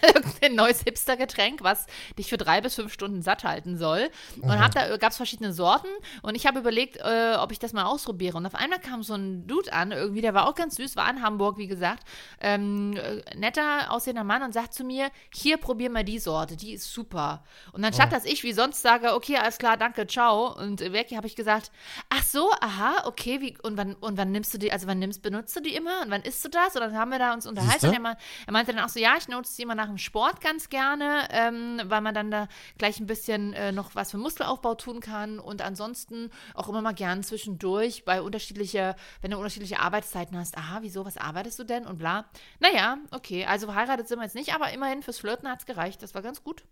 Irgendein 0.15 0.55
neues 0.55 0.83
Hipster-Getränk, 0.83 1.63
was 1.63 1.87
dich 2.19 2.29
für 2.29 2.37
drei 2.37 2.61
bis 2.61 2.75
fünf 2.75 2.93
Stunden 2.93 3.23
satt 3.23 3.45
halten 3.45 3.77
soll. 3.77 4.11
Und 4.41 4.59
hab 4.59 4.73
da 4.73 4.97
gab 4.97 5.11
es 5.11 5.17
verschiedene 5.17 5.53
Sorten 5.53 5.89
und 6.23 6.35
ich 6.35 6.47
habe 6.47 6.59
überlegt, 6.61 6.97
äh, 6.99 7.37
ob 7.39 7.53
ich 7.53 7.59
das 7.59 7.73
mal 7.73 7.85
ausprobiere. 7.85 8.37
Und 8.37 8.47
auf 8.47 8.55
einmal 8.55 8.79
kam 8.79 9.03
so 9.03 9.15
ein 9.15 9.47
Dude 9.47 9.73
an, 9.73 9.93
irgendwie, 9.93 10.21
der 10.21 10.35
war 10.35 10.49
auch 10.49 10.55
ganz 10.55 10.77
süß, 10.77 10.97
war 10.97 11.09
in 11.11 11.23
Hamburg, 11.23 11.59
wie 11.59 11.67
gesagt, 11.67 12.05
ähm, 12.41 12.97
äh, 12.97 13.37
netter 13.37 13.91
aussehender 13.91 14.25
Mann 14.25 14.43
und 14.43 14.53
sagt 14.53 14.75
zu 14.75 14.85
mir, 14.85 15.11
hier 15.35 15.57
probier 15.57 15.91
mal 15.91 16.05
die 16.05 16.19
Sorte, 16.19 16.57
die 16.57 16.73
ist 16.73 16.93
super. 16.93 17.45
Und 17.73 17.83
dann 17.83 17.93
statt 17.93 18.13
dass 18.13 18.25
ich 18.25 18.43
wie 18.43 18.53
sonst 18.53 18.83
sage, 18.83 19.15
okay, 19.15 19.37
alles 19.37 19.59
klar, 19.59 19.77
danke, 19.77 20.07
ciao 20.07 20.57
und 20.57 20.81
weg, 20.81 21.11
habe 21.15 21.27
ich 21.27 21.37
gesagt, 21.37 21.71
ach 22.09 22.23
so, 22.23 22.51
aha, 22.61 23.03
okay, 23.05 23.41
wie, 23.41 23.57
und 23.63 23.77
wann 23.77 23.95
und 23.95 24.17
wann 24.17 24.33
nimmst 24.33 24.53
du 24.55 24.59
die, 24.59 24.73
also 24.73 24.87
wann 24.87 24.99
nimmst, 24.99 25.23
benutzt 25.23 25.57
du 25.57 25.61
die 25.61 25.75
immer 25.75 26.03
und 26.03 26.11
wann 26.11 26.23
isst 26.23 26.45
du 26.45 26.49
das? 26.49 26.75
Und 26.75 26.83
dann 26.83 26.97
haben 26.97 27.11
wir 27.11 27.19
da 27.19 27.33
uns 27.33 27.47
unterhalten. 27.47 27.87
Er, 27.87 28.17
er 28.47 28.53
meinte 28.53 28.73
dann 28.73 28.85
auch 28.85 28.89
so, 28.89 29.01
ja, 29.01 29.15
ich 29.19 29.29
nutze 29.29 29.57
die 29.57 29.63
immer 29.63 29.75
nach 29.75 29.86
dem 29.87 29.99
Sport 29.99 30.41
ganz 30.41 30.69
gerne, 30.69 31.29
ähm, 31.31 31.81
weil 31.85 32.01
man 32.01 32.15
dann 32.15 32.31
da 32.31 32.49
gleich 32.79 33.01
ein 33.01 33.07
bisschen 33.07 33.53
äh, 33.53 33.73
noch 33.73 33.95
was 33.95 34.11
für 34.11 34.19
Muskelaufbau 34.19 34.75
tun 34.75 35.01
kann 35.01 35.39
und 35.39 35.63
ansonsten 35.63 36.31
auch 36.55 36.69
immer 36.69 36.83
mal 36.83 36.95
gern 36.95 37.23
zwischendurch 37.23 38.05
bei 38.05 38.23
unterschiedliche, 38.23 38.97
wenn 39.21 39.31
du 39.31 39.37
unterschiedliche 39.37 39.81
Arbeitszeiten 39.81 40.37
hast, 40.39 40.57
aha, 40.57 40.79
wieso, 40.83 41.05
was 41.05 41.17
arbeitest 41.17 41.59
du 41.59 41.65
denn 41.65 41.87
und 41.87 41.99
bla. 41.99 42.27
Naja, 42.61 42.99
okay, 43.11 43.45
also 43.47 43.67
verheiratet 43.67 44.09
sind 44.09 44.19
wir 44.19 44.25
jetzt 44.25 44.35
nicht, 44.35 44.55
aber 44.55 44.73
immerhin 44.73 45.03
fürs 45.03 45.19
Flirten 45.19 45.49
hat 45.49 45.61
es 45.61 45.67
gereicht, 45.67 46.03
das 46.03 46.15
war 46.15 46.23
ganz 46.23 46.43
gut. 46.43 46.65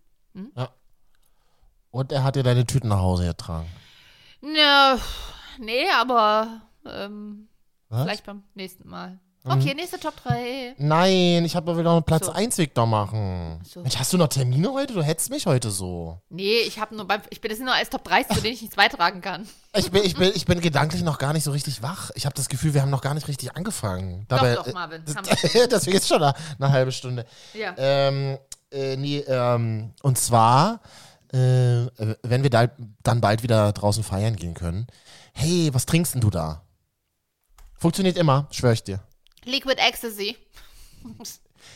Und 1.91 2.11
er 2.11 2.23
hat 2.23 2.35
dir 2.35 2.43
deine 2.43 2.65
Tüten 2.65 2.89
nach 2.89 2.99
Hause 2.99 3.25
getragen. 3.25 3.67
Ja, 4.41 4.99
nee, 5.59 5.89
aber 5.89 6.61
ähm, 6.85 7.47
vielleicht 7.89 8.25
beim 8.25 8.43
nächsten 8.53 8.87
Mal. 8.87 9.19
Okay, 9.47 9.75
nächste 9.75 9.99
Top 9.99 10.15
3. 10.23 10.73
Nein, 10.79 11.45
ich 11.45 11.55
habe 11.55 11.69
aber 11.69 11.79
wieder 11.79 11.89
noch 11.89 11.97
einen 11.97 12.03
Platz 12.03 12.25
So. 12.25 12.31
1 12.31 12.57
Weg 12.57 12.73
da 12.73 12.85
machen. 12.87 13.61
so. 13.63 13.81
Mensch, 13.81 13.95
hast 13.97 14.11
du 14.11 14.17
noch 14.17 14.27
Termine 14.27 14.73
heute? 14.73 14.93
Du 14.93 15.03
hättest 15.03 15.29
mich 15.29 15.45
heute 15.45 15.69
so. 15.69 16.19
Nee, 16.29 16.61
ich 16.65 16.79
habe 16.79 16.95
nur 16.95 17.05
beim, 17.05 17.21
ich 17.29 17.41
bin 17.41 17.49
das 17.49 17.57
sind 17.57 17.65
nur 17.65 17.75
als 17.75 17.89
Top 17.91 18.03
3, 18.03 18.23
zu 18.23 18.41
denen 18.41 18.55
ich 18.55 18.61
nichts 18.61 18.75
beitragen 18.75 19.21
kann. 19.21 19.47
Ich 19.75 19.91
bin, 19.91 20.03
ich 20.03 20.15
bin, 20.15 20.31
ich 20.35 20.45
bin 20.45 20.61
gedanklich 20.61 21.03
noch 21.03 21.19
gar 21.19 21.31
nicht 21.33 21.43
so 21.43 21.51
richtig 21.51 21.83
wach. 21.83 22.09
Ich 22.15 22.25
habe 22.25 22.35
das 22.35 22.49
Gefühl, 22.49 22.73
wir 22.73 22.81
haben 22.81 22.89
noch 22.89 23.01
gar 23.01 23.13
nicht 23.13 23.27
richtig 23.27 23.55
angefangen. 23.55 24.25
Dabei, 24.29 24.55
doch, 24.55 24.73
Marvin, 24.73 25.03
äh, 25.03 25.67
Deswegen 25.67 25.97
ist 25.97 26.07
schon 26.07 26.23
eine, 26.23 26.33
eine 26.59 26.71
halbe 26.71 26.91
Stunde. 26.91 27.25
Ja. 27.53 27.75
Ähm, 27.77 28.39
äh, 28.71 28.97
nee, 28.97 29.19
ähm, 29.19 29.93
und 30.01 30.17
zwar, 30.17 30.81
äh, 31.31 31.85
wenn 32.23 32.41
wir 32.41 32.49
da, 32.49 32.67
dann 33.03 33.21
bald 33.21 33.43
wieder 33.43 33.71
draußen 33.73 34.03
feiern 34.03 34.35
gehen 34.37 34.55
können. 34.55 34.87
Hey, 35.33 35.69
was 35.71 35.85
trinkst 35.85 36.15
denn 36.15 36.21
du 36.21 36.31
da? 36.31 36.63
Funktioniert 37.77 38.17
immer, 38.17 38.47
schwör 38.49 38.71
ich 38.71 38.83
dir. 38.83 39.01
Liquid 39.45 39.77
Ecstasy. 39.79 40.35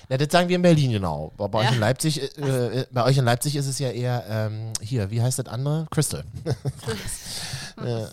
Ja, 0.09 0.17
das 0.17 0.27
sagen 0.31 0.49
wir 0.49 0.55
in 0.55 0.61
Berlin 0.61 0.91
genau. 0.91 1.31
Bei, 1.37 1.47
bei, 1.47 1.63
Ja. 1.63 1.69
euch, 1.69 1.75
in 1.75 1.79
Leipzig, 1.79 2.21
äh, 2.37 2.79
äh, 2.81 2.85
bei 2.91 3.03
euch 3.05 3.17
in 3.17 3.25
Leipzig 3.25 3.55
ist 3.55 3.67
es 3.67 3.79
ja 3.79 3.89
eher, 3.91 4.25
ähm, 4.29 4.73
hier, 4.81 5.09
wie 5.11 5.21
heißt 5.21 5.39
das 5.39 5.47
andere? 5.47 5.87
Crystal. 5.91 6.23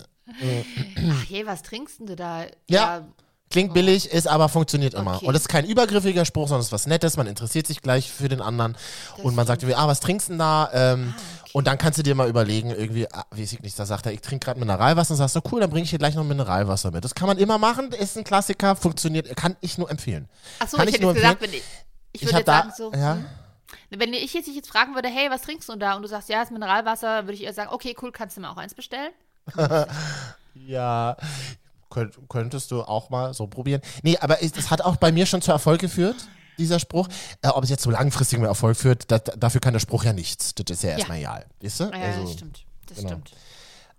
Ach 1.11 1.25
je, 1.25 1.47
was 1.47 1.63
trinkst 1.63 2.01
denn 2.01 2.07
du 2.07 2.17
da? 2.17 2.47
Ja. 2.69 3.07
Klingt 3.51 3.73
billig, 3.75 4.11
ist 4.11 4.27
aber 4.27 4.49
funktioniert 4.49 4.95
immer. 4.95 5.13
Oh. 5.13 5.17
Okay. 5.17 5.27
Und 5.27 5.33
das 5.35 5.43
ist 5.43 5.49
kein 5.49 5.65
übergriffiger 5.67 6.25
Spruch, 6.25 6.49
sondern 6.49 6.61
es 6.61 6.67
ist 6.67 6.73
was 6.73 6.87
Nettes. 6.87 7.17
Man 7.17 7.27
interessiert 7.29 7.67
sich 7.67 7.81
gleich 7.81 8.11
für 8.11 8.29
den 8.29 8.41
anderen. 8.41 8.77
und 9.23 9.35
man 9.37 9.47
sagt 9.47 9.63
irgendwie, 9.63 9.77
ah, 9.77 9.87
was 9.87 10.01
trinkst 10.01 10.29
du 10.29 10.33
denn 10.33 10.39
da? 10.41 10.69
Ähm, 10.73 11.15
Und 11.53 11.67
dann 11.69 11.79
kannst 11.79 11.99
du 11.99 12.03
dir 12.03 12.15
mal 12.15 12.29
überlegen, 12.29 12.71
irgendwie, 12.71 13.11
ah, 13.11 13.25
weiß 13.31 13.53
ich 13.53 13.63
nicht, 13.63 13.79
da 13.79 13.87
sagt 13.87 14.05
er, 14.07 14.13
ich 14.13 14.21
trinke 14.21 14.45
gerade 14.45 14.59
Mineralwasser 14.61 15.13
und 15.13 15.17
sagst 15.19 15.37
du, 15.37 15.41
cool, 15.53 15.61
dann 15.61 15.71
bringe 15.71 15.85
ich 15.85 15.91
dir 15.91 15.99
gleich 15.99 16.15
noch 16.17 16.25
Mineralwasser 16.25 16.91
mit. 16.91 17.03
Das 17.05 17.15
kann 17.15 17.29
man 17.29 17.39
immer 17.39 17.57
machen, 17.57 17.93
ist 17.93 18.19
ein 18.19 18.25
Klassiker, 18.25 18.77
funktioniert, 18.77 19.35
kann 19.37 19.57
ich 19.61 19.79
nur 19.79 19.91
empfehlen. 19.91 20.29
Achso, 20.59 20.77
Kann 20.77 20.89
ich 20.89 20.95
ich 20.95 20.95
hätte 20.97 21.05
nur 21.05 21.15
gesagt, 21.15 21.41
wenn 21.41 21.51
ich, 21.55 21.63
ich 22.13 22.23
Ich 22.23 22.23
würde 22.27 22.39
jetzt 22.39 22.49
da- 22.49 22.59
sagen 22.59 22.73
so, 22.77 22.93
ja. 22.93 23.15
hm, 23.15 23.25
wenn 24.01 24.13
ich 24.13 24.35
jetzt 24.35 24.49
dich 24.49 24.57
jetzt 24.57 24.69
fragen 24.69 24.95
würde, 24.97 25.09
hey, 25.09 25.31
was 25.31 25.43
trinkst 25.43 25.69
du 25.69 25.77
da? 25.77 25.95
Und 25.95 26.03
du 26.03 26.09
sagst, 26.09 26.29
ja, 26.29 26.43
ist 26.43 26.51
Mineralwasser, 26.51 27.25
würde 27.25 27.35
ich 27.35 27.45
eher 27.45 27.55
sagen, 27.55 27.71
okay, 27.73 27.95
cool, 28.03 28.11
kannst 28.13 28.37
du 28.37 28.41
mir 28.43 28.51
auch 28.51 28.57
eins 28.59 28.75
bestellen? 28.75 29.13
Ja, 30.55 31.17
könnt, 31.91 32.19
könntest 32.29 32.71
du 32.71 32.83
auch 32.83 33.11
mal 33.11 33.35
so 33.35 33.47
probieren. 33.47 33.81
Nee, 34.03 34.17
aber 34.19 34.43
es, 34.43 34.53
es 34.57 34.71
hat 34.71 34.81
auch 34.83 34.97
bei 34.97 35.13
mir 35.13 35.27
schon 35.27 35.43
zu 35.43 35.53
Erfolg 35.53 35.81
geführt, 35.81 36.17
dieser 36.59 36.79
Spruch. 36.79 37.09
Äh, 37.43 37.49
ob 37.49 37.65
es 37.65 37.71
jetzt 37.71 37.83
zu 37.83 37.91
langfristigem 37.91 38.45
Erfolg 38.45 38.77
führt, 38.77 39.11
das, 39.11 39.23
dafür 39.37 39.61
kann 39.61 39.73
der 39.73 39.81
Spruch 39.81 40.05
ja 40.05 40.13
nichts. 40.13 40.55
Das 40.55 40.65
ist 40.77 40.83
ja 40.83 40.91
erstmal 40.91 41.19
egal. 41.19 41.47
Weißt 41.61 41.81
du? 41.81 41.85
Ja, 41.85 41.91
Also, 41.91 42.23
das 42.23 42.33
stimmt. 42.33 42.65
Das 42.87 42.99
genau. 42.99 43.09
stimmt. 43.11 43.33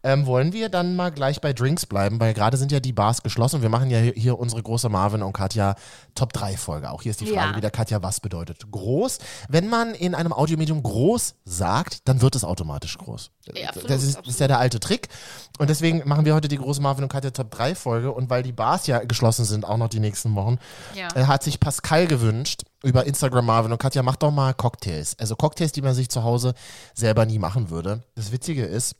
Ähm, 0.04 0.26
wollen 0.28 0.54
wir 0.54 0.70
dann 0.70 0.96
mal 0.96 1.12
gleich 1.12 1.42
bei 1.42 1.54
Drinks 1.54 1.86
bleiben, 1.88 2.20
weil 2.20 2.34
gerade 2.36 2.56
sind 2.56 2.72
ja 2.72 2.80
die 2.80 2.94
Bars 2.94 3.24
geschlossen. 3.24 3.64
Wir 3.64 3.70
machen 3.70 3.90
ja 3.90 3.98
hier, 3.98 4.38
unsere 4.38 4.62
große 4.62 4.90
Marvin 4.90 5.24
und 5.24 5.34
Katja 5.34 5.76
Top 6.14 6.34
3 6.34 6.56
Folge. 6.56 6.92
Auch 6.92 7.02
hier 7.02 7.10
ist 7.10 7.20
die 7.20 7.26
Frage 7.26 7.52
Ja. 7.52 7.58
wieder, 7.58 7.72
Katja, 7.72 8.02
was 8.04 8.20
bedeutet 8.20 8.70
groß? 8.72 9.18
Wenn 9.50 9.68
man 9.70 9.96
in 9.96 10.14
einem 10.14 10.32
Audiomedium 10.34 10.84
groß 10.84 11.36
sagt, 11.46 12.08
dann 12.08 12.22
wird 12.22 12.36
es 12.36 12.44
automatisch 12.44 12.98
groß. 13.00 13.32
Ja, 13.56 13.70
absolut, 13.70 13.90
das, 13.90 14.04
ist, 14.04 14.20
ist 14.28 14.40
ja 14.40 14.48
der 14.48 14.60
alte 14.60 14.80
Trick. 14.80 15.10
Und 15.58 15.70
deswegen 15.70 16.08
machen 16.08 16.26
wir 16.26 16.36
heute 16.36 16.48
die 16.48 16.58
große 16.58 16.82
Marvin 16.82 17.04
und 17.04 17.10
Katja 17.12 17.32
Top 17.32 17.50
3 17.52 17.74
Folge. 17.74 18.12
Und 18.12 18.30
weil 18.30 18.44
die 18.44 18.52
Bars 18.54 18.86
ja 18.88 19.00
geschlossen 19.00 19.46
sind, 19.46 19.66
auch 19.66 19.78
noch 19.78 19.90
die 19.90 20.00
nächsten 20.00 20.36
Wochen, 20.36 20.58
Ja. 20.94 21.08
äh, 21.16 21.26
hat 21.26 21.42
sich 21.44 21.60
Pascal 21.60 22.06
gewünscht 22.08 22.64
über 22.84 23.06
Instagram 23.06 23.46
Marvin 23.48 23.72
und 23.72 23.80
Katja, 23.80 24.04
mach 24.04 24.16
doch 24.18 24.32
mal 24.32 24.54
Cocktails. 24.54 25.18
Also 25.20 25.36
Cocktails, 25.36 25.72
die 25.72 25.82
man 25.82 25.96
sich 25.96 26.10
zu 26.10 26.24
Hause 26.24 26.54
selber 26.94 27.26
nie 27.26 27.40
machen 27.40 27.72
würde. 27.72 28.04
Das 28.16 28.32
Witzige 28.32 28.64
ist, 28.64 28.96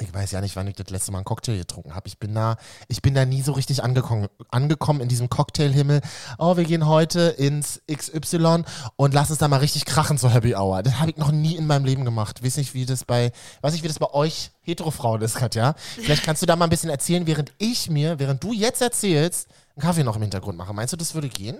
Ich 0.00 0.14
weiß 0.14 0.30
ja 0.32 0.40
nicht, 0.40 0.54
wann 0.54 0.66
ich 0.66 0.76
das 0.76 0.90
letzte 0.90 1.12
Mal 1.12 1.18
einen 1.18 1.24
Cocktail 1.24 1.56
getrunken 1.56 1.94
habe. 1.94 2.06
Ich 2.06 2.18
bin 2.18 2.34
da, 2.34 2.56
ich 2.88 3.02
bin 3.02 3.14
da 3.14 3.24
nie 3.24 3.42
so 3.42 3.52
richtig 3.52 3.82
angekommen, 3.82 4.28
angekommen 4.50 5.00
in 5.00 5.08
diesem 5.08 5.28
Cocktailhimmel. 5.28 6.02
Oh, 6.38 6.56
wir 6.56 6.64
gehen 6.64 6.86
heute 6.86 7.20
ins 7.20 7.80
XY 7.90 8.64
und 8.96 9.14
lass 9.14 9.30
uns 9.30 9.38
da 9.38 9.48
mal 9.48 9.56
richtig 9.56 9.86
krachen 9.86 10.18
zur 10.18 10.30
Happy 10.30 10.54
Hour. 10.54 10.82
Das 10.82 11.00
habe 11.00 11.10
ich 11.10 11.16
noch 11.16 11.32
nie 11.32 11.56
in 11.56 11.66
meinem 11.66 11.84
Leben 11.84 12.04
gemacht. 12.04 12.44
Weiß 12.44 12.58
nicht, 12.58 12.74
wie 12.74 12.86
das 12.86 13.04
bei, 13.04 13.32
weiß 13.62 13.72
nicht, 13.72 13.82
wie 13.82 13.88
das 13.88 13.98
bei 13.98 14.12
euch 14.12 14.52
Heterofrauen 14.60 15.22
ist, 15.22 15.36
Katja. 15.36 15.74
Vielleicht 15.78 16.22
kannst 16.22 16.42
du 16.42 16.46
da 16.46 16.54
mal 16.54 16.66
ein 16.66 16.70
bisschen 16.70 16.90
erzählen, 16.90 17.26
während 17.26 17.52
ich 17.58 17.90
mir, 17.90 18.18
während 18.18 18.44
du 18.44 18.52
jetzt 18.52 18.82
erzählst, 18.82 19.48
einen 19.74 19.82
Kaffee 19.82 20.04
noch 20.04 20.16
im 20.16 20.22
Hintergrund 20.22 20.58
mache. 20.58 20.74
Meinst 20.74 20.92
du, 20.92 20.96
das 20.96 21.14
würde 21.14 21.28
gehen? 21.28 21.58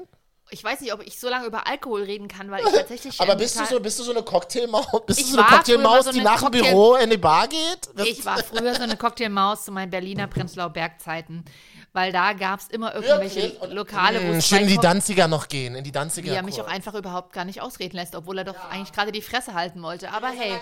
Ich 0.50 0.64
weiß 0.64 0.80
nicht, 0.80 0.92
ob 0.92 1.02
ich 1.06 1.18
so 1.20 1.28
lange 1.28 1.46
über 1.46 1.66
Alkohol 1.66 2.02
reden 2.04 2.28
kann, 2.28 2.50
weil 2.50 2.64
ich 2.66 2.72
tatsächlich. 2.72 3.20
Aber 3.20 3.32
ähm, 3.32 3.38
bist 3.38 3.58
du 3.60 3.64
so, 3.64 3.80
bist 3.80 3.98
du 3.98 4.02
so 4.04 4.10
eine 4.12 4.22
Cocktailmaus? 4.22 4.86
Bist 5.06 5.20
du 5.20 5.24
so 5.24 5.38
eine 5.38 5.46
Cocktailmaus, 5.48 6.04
so 6.06 6.12
die 6.12 6.20
eine 6.20 6.28
nach 6.30 6.40
dem 6.42 6.50
Büro 6.50 6.94
in 6.96 7.10
die 7.10 7.16
Bar 7.16 7.48
geht? 7.48 7.88
Das- 7.94 8.06
Ich 8.06 8.24
war 8.24 8.38
früher 8.38 8.74
so 8.74 8.82
eine 8.82 8.96
Cocktailmaus 8.96 9.64
zu 9.64 9.72
meinen 9.72 9.90
Berliner 9.90 10.26
Prenzlauer 10.28 10.70
Bergzeiten, 10.70 11.44
weil 11.92 12.12
da 12.12 12.32
gab 12.32 12.60
es 12.60 12.68
immer 12.68 12.94
irgendwelche 12.94 13.36
Wirklich? 13.42 13.60
Und- 13.60 13.72
Lokale, 13.72 14.26
wo 14.26 14.32
es 14.32 14.46
schön 14.46 14.60
in 14.62 14.68
die 14.68 14.78
Danziger 14.78 15.28
noch 15.28 15.48
gehen, 15.48 15.74
in 15.74 15.84
die 15.84 15.92
Danziger. 15.92 16.32
er 16.34 16.42
mich 16.42 16.60
auch 16.60 16.68
einfach 16.68 16.94
überhaupt 16.94 17.32
gar 17.32 17.44
nicht 17.44 17.60
ausreden 17.60 17.96
lässt, 17.96 18.14
obwohl 18.14 18.38
er 18.38 18.44
doch 18.44 18.56
eigentlich 18.70 18.92
gerade 18.92 19.12
die 19.12 19.22
Fresse 19.22 19.54
halten 19.54 19.82
wollte. 19.82 20.10
Aber 20.12 20.28
hey, 20.28 20.58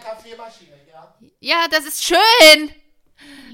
ja, 1.41 1.67
das 1.71 1.85
ist 1.85 2.05
schön. 2.05 2.71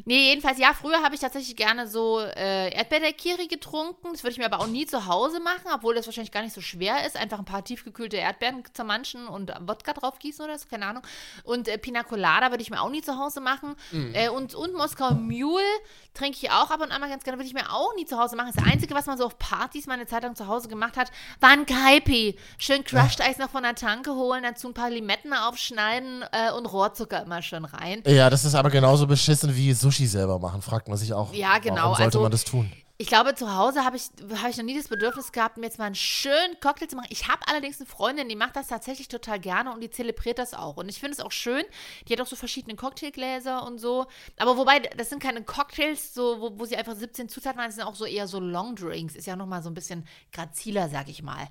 Nee, 0.05 0.31
jedenfalls, 0.31 0.59
ja, 0.59 0.73
früher 0.75 1.03
habe 1.03 1.15
ich 1.15 1.21
tatsächlich 1.21 1.57
gerne 1.57 1.87
so 1.87 2.21
äh, 2.21 2.75
Erdbeerkiri 2.75 3.47
getrunken. 3.47 4.09
Das 4.13 4.23
würde 4.23 4.33
ich 4.33 4.39
mir 4.39 4.47
aber 4.47 4.61
auch 4.61 4.67
nie 4.67 4.87
zu 4.87 5.07
Hause 5.07 5.41
machen, 5.41 5.71
obwohl 5.73 5.95
das 5.95 6.07
wahrscheinlich 6.07 6.33
gar 6.33 6.43
nicht 6.43 6.55
so 6.55 6.61
schwer 6.61 7.07
ist. 7.07 7.17
Einfach 7.17 7.39
ein 7.39 7.45
paar 7.45 7.65
tiefgekühlte 7.65 8.17
Erdbeeren 8.17 8.63
zermanschen 8.73 9.27
und 9.27 9.53
Wodka 9.61 9.93
drauf 9.93 10.19
gießen 10.19 10.45
oder 10.45 10.59
so, 10.59 10.67
keine 10.69 10.87
Ahnung. 10.87 11.03
Und 11.45 11.69
äh, 11.69 11.79
Pina 11.79 12.03
Colada 12.03 12.51
würde 12.51 12.63
ich 12.63 12.71
mir 12.71 12.81
auch 12.81 12.91
nie 12.91 13.03
zu 13.03 13.19
Hause 13.19 13.41
machen. 13.41 13.77
Äh, 14.15 14.29
und, 14.29 14.55
und 14.55 14.75
Moskau 14.75 15.13
Mule 15.13 15.63
trinke 16.15 16.39
ich 16.41 16.51
auch 16.51 16.71
ab 16.71 16.81
und 16.81 16.91
an 16.91 17.01
mal 17.01 17.09
ganz 17.09 17.25
gerne, 17.25 17.39
würde 17.39 17.49
ich 17.49 17.55
mir 17.55 17.73
auch 17.73 17.95
nie 17.97 18.05
zu 18.05 18.19
Hause 18.19 18.37
machen. 18.37 18.53
Das 18.55 18.65
Einzige, 18.65 18.95
was 18.95 19.07
man 19.07 19.19
so 19.19 19.25
auf 19.25 19.39
Partys 19.39 19.87
mal 19.87 19.95
eine 19.95 20.07
Zeit 20.07 20.23
lang 20.23 20.35
zu 20.35 20.47
Hause 20.47 20.69
gemacht 20.69 20.97
hat, 20.97 21.11
war 21.41 21.51
ein 21.51 21.67
Kaipi. 21.67 22.37
Schön 22.59 22.85
Crushed 22.85 23.21
Eis 23.21 23.39
noch 23.39 23.51
von 23.51 23.63
der 23.63 23.75
Tanke 23.75 24.15
holen, 24.15 24.43
dazu 24.43 24.69
ein 24.69 24.75
paar 24.75 24.91
Limetten 24.91 25.33
aufschneiden 25.33 26.25
äh, 26.33 26.53
und 26.53 26.67
Rohrzucker 26.67 27.23
immer 27.23 27.43
schön 27.43 27.65
rein. 27.65 28.03
Ja, 28.07 28.29
das 28.31 28.45
ist 28.45 28.55
aber 28.55 28.71
genauso 28.71 29.07
beschissen 29.07 29.52
wie 29.55 29.73
Sushi 29.73 30.07
selber 30.07 30.39
machen, 30.39 30.63
fragt 30.63 30.89
man 30.89 30.97
sich 30.99 31.13
auch. 31.13 31.33
Ja, 31.33 31.59
genau, 31.59 31.77
Warum 31.77 31.89
sollte 31.97 32.05
also- 32.05 32.21
man 32.23 32.31
das 32.33 32.45
tun? 32.45 32.73
Ich 33.03 33.09
glaube, 33.09 33.35
zu 33.35 33.53
Hause 33.53 33.85
habe 33.85 33.97
ich, 33.97 34.11
hab 34.41 34.49
ich 34.49 34.57
noch 34.57 34.65
nie 34.65 34.77
das 34.77 34.87
Bedürfnis 34.87 35.33
gehabt, 35.33 35.57
mir 35.57 35.67
jetzt 35.67 35.77
mal 35.77 35.87
einen 35.87 35.97
schönen 35.97 36.61
Cocktail 36.61 36.87
zu 36.87 36.95
machen. 36.95 37.09
Ich 37.11 37.27
habe 37.27 37.41
allerdings 37.49 37.81
eine 37.81 37.89
Freundin, 37.89 38.29
die 38.29 38.37
macht 38.37 38.55
das 38.55 38.69
tatsächlich 38.69 39.09
total 39.09 39.41
gerne 39.41 39.73
und 39.73 39.81
die 39.81 39.91
zelebriert 39.91 40.39
das 40.39 40.55
auch. 40.55 40.77
Und 40.77 40.89
ich 40.89 41.01
finde 41.01 41.15
es 41.15 41.19
auch 41.19 41.33
schön. 41.33 41.65
Die 42.07 42.13
hat 42.13 42.21
auch 42.21 42.29
so 42.29 42.37
verschiedene 42.37 42.77
Cocktailgläser 42.77 43.67
und 43.67 43.79
so. 43.79 44.07
Aber 44.39 44.57
wobei, 44.57 44.79
das 44.79 45.11
sind 45.11 45.21
keine 45.21 45.43
Cocktails, 45.43 46.15
so, 46.15 46.41
wo, 46.41 46.61
wo 46.61 46.65
sie 46.65 46.77
einfach 46.77 46.95
17 46.95 47.29
Zutaten 47.29 47.61
haben, 47.61 47.67
das 47.67 47.75
sind 47.75 47.85
auch 47.85 47.97
so 47.97 48.05
eher 48.05 48.29
so 48.29 48.39
Longdrinks. 48.39 49.17
Ist 49.17 49.27
ja 49.27 49.35
nochmal 49.35 49.65
so 49.65 49.71
ein 49.71 49.75
bisschen 49.75 50.07
graziler, 50.33 50.89
sag 50.89 51.09
ich 51.09 51.25
mal. 51.25 51.49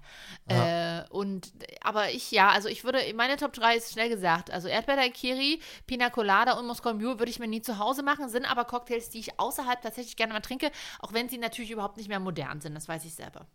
Äh, 0.47 1.03
und, 1.09 1.51
aber 1.81 2.11
ich, 2.11 2.31
ja, 2.31 2.47
also 2.47 2.69
ich 2.69 2.85
würde, 2.85 2.99
meine 3.13 3.35
Top 3.35 3.51
3 3.51 3.75
ist 3.75 3.91
schnell 3.91 4.07
gesagt. 4.07 4.51
Also 4.51 4.69
Erdbeer-Daiquiri, 4.69 5.59
Pina 5.85 6.11
Colada 6.11 6.53
und 6.53 6.65
Moskau 6.65 6.93
Mule 6.93 7.19
würde 7.19 7.29
ich 7.29 7.39
mir 7.39 7.49
nie 7.49 7.61
zu 7.61 7.77
Hause 7.77 8.03
machen, 8.03 8.29
sind 8.29 8.49
aber 8.49 8.63
Cocktails, 8.63 9.09
die 9.09 9.19
ich 9.19 9.37
außerhalb 9.37 9.81
tatsächlich 9.81 10.15
gerne 10.15 10.31
mal 10.31 10.39
trinke, 10.39 10.71
auch 11.01 11.11
wenn 11.11 11.27
sie 11.27 11.40
natürlich 11.41 11.71
überhaupt 11.71 11.97
nicht 11.97 12.09
mehr 12.09 12.19
modern 12.19 12.61
sind, 12.61 12.75
das 12.75 12.87
weiß 12.87 13.03
ich 13.05 13.13
selber. 13.13 13.45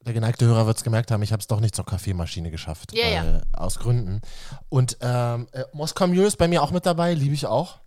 Der 0.00 0.12
geneigte 0.12 0.44
Hörer 0.46 0.66
wird 0.66 0.76
es 0.76 0.84
gemerkt 0.84 1.10
haben, 1.10 1.22
ich 1.22 1.32
habe 1.32 1.40
es 1.40 1.48
doch 1.48 1.58
nicht 1.58 1.74
zur 1.74 1.84
Kaffeemaschine 1.84 2.50
geschafft. 2.50 2.92
Ja, 2.92 3.08
ja. 3.08 3.24
weil, 3.24 3.42
Aus 3.52 3.78
Gründen. 3.78 4.20
Und 4.68 4.98
ähm, 5.00 5.48
äh, 5.50 5.64
Moskau 5.72 6.06
Mule 6.06 6.26
ist 6.26 6.36
bei 6.36 6.46
mir 6.46 6.62
auch 6.62 6.70
mit 6.70 6.86
dabei, 6.86 7.12
liebe 7.14 7.34
ich 7.34 7.46
auch. 7.46 7.80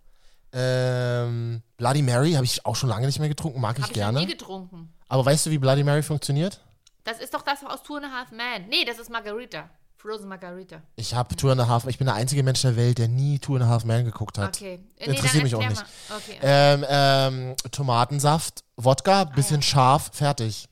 Ähm, 0.52 1.62
Bloody 1.78 2.02
Mary 2.02 2.32
habe 2.32 2.44
ich 2.44 2.66
auch 2.66 2.76
schon 2.76 2.90
lange 2.90 3.06
nicht 3.06 3.20
mehr 3.20 3.28
getrunken, 3.28 3.60
mag 3.60 3.78
ich 3.78 3.86
ich 3.86 3.92
gerne. 3.92 4.20
nie 4.20 4.26
getrunken. 4.26 4.92
Aber 5.08 5.24
weißt 5.24 5.46
du, 5.46 5.50
wie 5.50 5.58
Bloody 5.58 5.82
Mary 5.82 6.02
funktioniert? 6.02 6.60
Das 7.04 7.20
ist 7.20 7.32
doch 7.32 7.42
das 7.42 7.64
aus 7.64 7.82
Two 7.82 7.96
and 7.96 8.06
a 8.06 8.10
Half 8.10 8.32
Man. 8.32 8.68
Nee, 8.68 8.84
das 8.84 8.98
ist 8.98 9.10
Margarita. 9.10 9.70
Frozen 10.00 10.28
Margarita. 10.28 10.80
Ich 10.96 11.14
habe 11.14 11.36
Two 11.36 11.50
and 11.50 11.60
a 11.60 11.68
Half, 11.68 11.86
ich 11.86 11.98
bin 11.98 12.06
der 12.06 12.14
einzige 12.14 12.42
Mensch 12.42 12.62
der 12.62 12.74
Welt, 12.76 12.96
der 12.96 13.08
nie 13.08 13.38
Two 13.38 13.56
and 13.56 13.64
a 13.64 13.68
Half 13.68 13.84
Man 13.84 14.06
geguckt 14.06 14.38
hat. 14.38 14.56
Okay. 14.56 14.80
Nee, 14.98 15.04
Interessiert 15.04 15.42
mich 15.42 15.54
auch 15.54 15.60
nicht. 15.60 15.74
mal. 16.08 16.16
Okay. 16.16 16.38
Ähm, 16.40 16.84
ähm, 16.88 17.56
Tomatensaft, 17.70 18.64
Wodka, 18.76 19.24
bisschen 19.24 19.60
scharf, 19.60 20.10
fertig. 20.14 20.68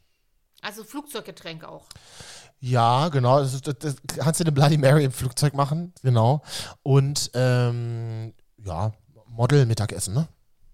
Also 0.63 0.83
Flugzeuggetränk 0.83 1.63
auch. 1.65 1.85
Ja, 2.61 3.09
genau. 3.11 3.41
Das, 3.41 3.61
das, 3.61 3.75
das 3.79 3.97
kannst 4.17 4.41
du 4.41 4.45
eine 4.45 4.53
Bloody 4.53 4.79
Mary 4.79 5.05
im 5.05 5.13
Flugzeug 5.13 5.53
machen, 5.53 5.93
genau. 6.03 6.43
Und 6.83 7.31
ähm, 7.35 8.33
ja, 8.65 8.93
Model-Mittagessen, 9.27 10.15
ne? 10.15 10.29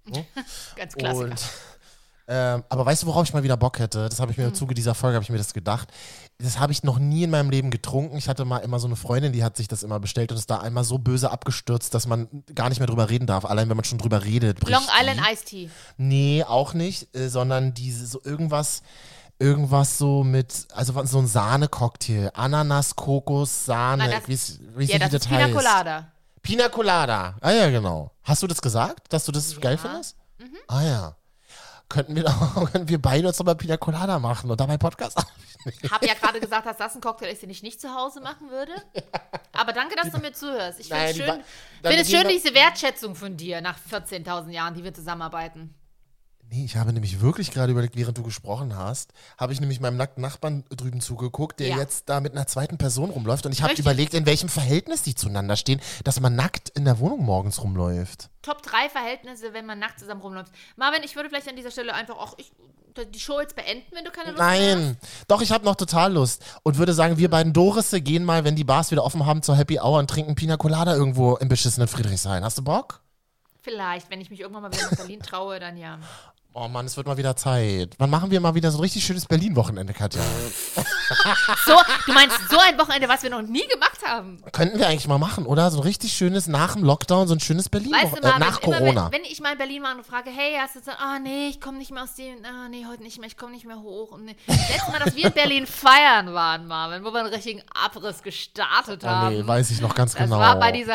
Ganz 0.76 0.94
Klassiker. 0.94 1.24
Und, 1.24 1.42
ähm, 2.26 2.64
aber 2.68 2.86
weißt 2.86 3.02
du, 3.02 3.06
worauf 3.08 3.24
ich 3.26 3.34
mal 3.34 3.42
wieder 3.42 3.56
Bock 3.56 3.78
hätte? 3.80 4.08
Das 4.08 4.20
habe 4.20 4.30
ich 4.32 4.38
mir 4.38 4.44
Hm. 4.44 4.50
im 4.50 4.54
Zuge 4.54 4.74
dieser 4.74 4.94
Folge, 4.94 5.16
habe 5.16 5.24
ich 5.24 5.30
mir 5.30 5.38
das 5.38 5.52
gedacht. 5.52 5.88
Das 6.38 6.58
habe 6.58 6.72
ich 6.72 6.82
noch 6.82 6.98
nie 6.98 7.22
in 7.22 7.30
meinem 7.30 7.48
Leben 7.50 7.70
getrunken. 7.70 8.16
Ich 8.16 8.28
hatte 8.28 8.44
mal 8.44 8.58
immer 8.58 8.80
so 8.80 8.86
eine 8.88 8.96
Freundin, 8.96 9.32
die 9.32 9.44
hat 9.44 9.56
sich 9.56 9.68
das 9.68 9.82
immer 9.84 10.00
bestellt 10.00 10.32
und 10.32 10.38
ist 10.38 10.50
da 10.50 10.58
einmal 10.58 10.82
so 10.84 10.98
böse 10.98 11.30
abgestürzt, 11.30 11.94
dass 11.94 12.06
man 12.08 12.28
gar 12.54 12.68
nicht 12.68 12.78
mehr 12.80 12.88
drüber 12.88 13.08
reden 13.08 13.26
darf. 13.26 13.44
Allein 13.44 13.68
wenn 13.68 13.76
man 13.76 13.84
schon 13.84 13.98
drüber 13.98 14.24
redet. 14.24 14.58
bricht 14.60 14.72
Long 14.72 14.84
Island 15.00 15.20
die. 15.26 15.32
Iced 15.32 15.46
Tea. 15.46 15.70
Nee, 15.96 16.44
auch 16.44 16.74
nicht, 16.74 17.14
äh, 17.16 17.28
sondern 17.28 17.72
diese 17.72 18.04
so 18.06 18.20
irgendwas, 18.24 18.82
irgendwas 19.38 19.96
so 19.96 20.24
mit, 20.24 20.66
also 20.74 21.04
so 21.04 21.18
ein 21.18 21.26
Sahne-Cocktail. 21.28 22.30
Ananas, 22.34 22.96
Kokos, 22.96 23.64
Sahne. 23.66 24.04
Na, 24.08 24.10
das- 24.18 24.28
wie 24.28 24.32
es- 24.34 24.58
wie 24.76 24.84
Ja, 24.86 24.98
das 24.98 25.12
ist 25.14 25.28
Pina. 25.28 25.48
Colada. 25.48 26.08
Pina 26.42 26.68
Colada. 26.68 27.36
Ah 27.40 27.52
ja, 27.52 27.70
genau. 27.70 28.10
Hast 28.24 28.42
du 28.42 28.46
das 28.46 28.60
gesagt, 28.60 29.12
dass 29.12 29.24
du 29.24 29.32
das 29.32 29.58
geil 29.60 29.78
findest? 29.78 30.16
Mhm. 30.38 30.56
Ah 30.68 30.82
ja. 30.82 31.16
Könnten 31.88 32.16
wir, 32.16 32.24
doch, 32.24 32.70
könnten 32.72 32.88
wir 32.88 33.00
beide 33.00 33.28
uns 33.28 33.36
doch 33.36 33.44
mal 33.44 33.54
Pina 33.54 33.76
Colada 33.76 34.18
machen 34.18 34.50
und 34.50 34.58
dabei 34.58 34.78
Podcast 34.78 35.16
aufnehmen. 35.16 35.90
Habe 35.90 36.06
ja 36.06 36.14
gerade 36.14 36.40
gesagt, 36.40 36.66
dass 36.66 36.76
das 36.76 36.94
ein 36.94 37.00
Cocktail 37.00 37.28
ist, 37.28 37.42
den 37.42 37.50
ich 37.50 37.62
nicht 37.62 37.80
zu 37.80 37.94
Hause 37.94 38.20
machen 38.20 38.50
würde. 38.50 38.72
Aber 39.52 39.72
danke, 39.72 39.96
dass 39.96 40.10
du 40.10 40.18
mir 40.18 40.32
zuhörst. 40.32 40.80
Ich 40.80 40.88
finde 40.88 41.04
es 41.04 41.16
schön, 41.16 41.42
find 41.82 42.00
es 42.00 42.10
schön 42.10 42.28
diese 42.28 42.54
Wertschätzung 42.54 43.14
von 43.14 43.36
dir 43.36 43.60
nach 43.60 43.78
14.000 43.90 44.50
Jahren, 44.50 44.74
die 44.74 44.84
wir 44.84 44.92
zusammenarbeiten. 44.92 45.74
Nee, 46.54 46.64
ich 46.64 46.76
habe 46.76 46.92
nämlich 46.92 47.20
wirklich 47.20 47.50
gerade 47.50 47.72
überlegt, 47.72 47.96
während 47.96 48.16
du 48.16 48.22
gesprochen 48.22 48.76
hast, 48.76 49.12
habe 49.38 49.52
ich 49.52 49.60
nämlich 49.60 49.80
meinem 49.80 49.96
nackten 49.96 50.22
Nachbarn 50.22 50.64
drüben 50.70 51.00
zugeguckt, 51.00 51.58
der 51.58 51.68
Ja. 51.68 51.78
jetzt 51.78 52.08
da 52.08 52.20
mit 52.20 52.32
einer 52.32 52.46
zweiten 52.46 52.78
Person 52.78 53.10
rumläuft 53.10 53.44
und 53.46 53.52
ich 53.52 53.62
habe 53.62 53.74
überlegt, 53.74 54.14
in 54.14 54.24
welchem 54.24 54.48
Verhältnis 54.48 55.02
die 55.02 55.16
zueinander 55.16 55.56
stehen, 55.56 55.80
dass 56.04 56.20
man 56.20 56.36
nackt 56.36 56.68
in 56.70 56.84
der 56.84 57.00
Wohnung 57.00 57.24
morgens 57.24 57.60
rumläuft. 57.60 58.30
Top 58.42 58.62
3 58.62 58.88
Verhältnisse, 58.88 59.52
wenn 59.52 59.66
man 59.66 59.80
nachts 59.80 60.02
zusammen 60.02 60.20
rumläuft. 60.20 60.52
Marvin, 60.76 61.02
ich 61.02 61.16
würde 61.16 61.28
vielleicht 61.28 61.48
an 61.48 61.56
dieser 61.56 61.72
Stelle 61.72 61.92
einfach 61.92 62.16
auch 62.16 62.38
ich, 62.38 62.52
die 63.12 63.18
Show 63.18 63.40
jetzt 63.40 63.56
beenden, 63.56 63.90
wenn 63.92 64.04
du 64.04 64.12
keine 64.12 64.30
Lust 64.30 64.38
mehr 64.38 64.46
hast. 64.50 64.58
Nein, 64.58 64.96
doch, 65.26 65.40
ich 65.40 65.50
habe 65.50 65.64
noch 65.64 65.74
total 65.74 66.12
Lust 66.12 66.44
und 66.62 66.78
würde 66.78 66.94
sagen, 66.94 67.18
wir 67.18 67.28
beiden 67.30 67.52
Dorisse 67.52 68.00
gehen 68.00 68.24
mal, 68.24 68.44
wenn 68.44 68.54
die 68.54 68.62
Bars 68.62 68.92
wieder 68.92 69.02
offen 69.02 69.26
haben, 69.26 69.42
zur 69.42 69.56
Happy 69.56 69.80
Hour 69.80 69.98
und 69.98 70.08
trinken 70.08 70.36
Pina 70.36 70.56
Colada 70.56 70.94
irgendwo 70.94 71.34
im 71.36 71.48
beschissenen 71.48 71.88
Friedrichshain. 71.88 72.44
Hast 72.44 72.58
du 72.58 72.62
Bock? 72.62 73.00
Vielleicht, 73.62 74.10
wenn 74.10 74.20
ich 74.20 74.30
mich 74.30 74.40
irgendwann 74.40 74.62
mal 74.62 74.72
wieder 74.72 74.90
nach 74.90 74.96
Berlin 74.98 75.20
traue, 75.20 75.58
dann 75.58 75.76
ja. 75.78 75.98
Oh 76.56 76.68
Mann, 76.68 76.86
es 76.86 76.96
wird 76.96 77.08
mal 77.08 77.16
wieder 77.16 77.34
Zeit. 77.34 77.96
Wann 77.98 78.10
machen 78.10 78.30
wir 78.30 78.38
mal 78.38 78.54
wieder 78.54 78.70
so 78.70 78.78
ein 78.78 78.82
richtig 78.82 79.04
schönes 79.04 79.26
Berlin-Wochenende, 79.26 79.92
Katja? 79.92 80.22
So, 81.66 81.74
du 82.06 82.12
meinst 82.12 82.36
so 82.50 82.58
ein 82.58 82.78
Wochenende, 82.78 83.08
was 83.08 83.22
wir 83.22 83.30
noch 83.30 83.42
nie 83.42 83.66
gemacht 83.68 83.98
haben. 84.04 84.42
Könnten 84.52 84.78
wir 84.78 84.86
eigentlich 84.88 85.08
mal 85.08 85.18
machen, 85.18 85.46
oder? 85.46 85.70
So 85.70 85.78
ein 85.78 85.82
richtig 85.82 86.12
schönes 86.12 86.46
nach 86.46 86.74
dem 86.74 86.84
Lockdown, 86.84 87.28
so 87.28 87.34
ein 87.34 87.40
schönes 87.40 87.68
berlin 87.68 87.92
Weißt 87.92 88.12
du, 88.12 88.18
äh, 88.18 88.22
Marvin, 88.22 88.40
nach 88.40 88.62
immer 88.62 88.78
Corona. 88.78 89.04
wenn, 89.12 89.22
wenn 89.22 89.30
ich 89.30 89.40
mal 89.40 89.52
in 89.52 89.58
Berlin 89.58 89.82
war 89.82 89.94
und 89.96 90.06
frage, 90.06 90.30
hey, 90.30 90.56
hast 90.58 90.76
du 90.76 90.80
gesagt, 90.80 90.98
ah 91.00 91.18
nee, 91.18 91.48
ich 91.48 91.60
komme 91.60 91.78
nicht 91.78 91.90
mehr 91.90 92.02
aus 92.02 92.14
dem, 92.14 92.36
ah 92.44 92.68
nee, 92.68 92.84
heute 92.88 93.02
nicht 93.02 93.18
mehr, 93.18 93.28
ich 93.28 93.36
komme 93.36 93.52
nicht 93.52 93.66
mehr 93.66 93.80
hoch. 93.80 94.12
Und 94.12 94.24
nee. 94.24 94.36
Letztes 94.46 94.88
Mal, 94.88 94.98
dass 94.98 95.14
wir 95.14 95.26
in 95.26 95.32
Berlin 95.32 95.66
feiern 95.66 96.32
waren, 96.32 96.66
Marvin, 96.66 97.04
wo 97.04 97.12
wir 97.12 97.20
einen 97.20 97.32
richtigen 97.32 97.62
Abriss 97.74 98.22
gestartet 98.22 99.02
oh 99.04 99.08
haben. 99.08 99.36
nee, 99.36 99.46
weiß 99.46 99.70
ich 99.70 99.80
noch 99.80 99.94
ganz 99.94 100.12
das 100.14 100.24
genau. 100.24 100.38
war 100.38 100.58
bei 100.58 100.72
dieser, 100.72 100.94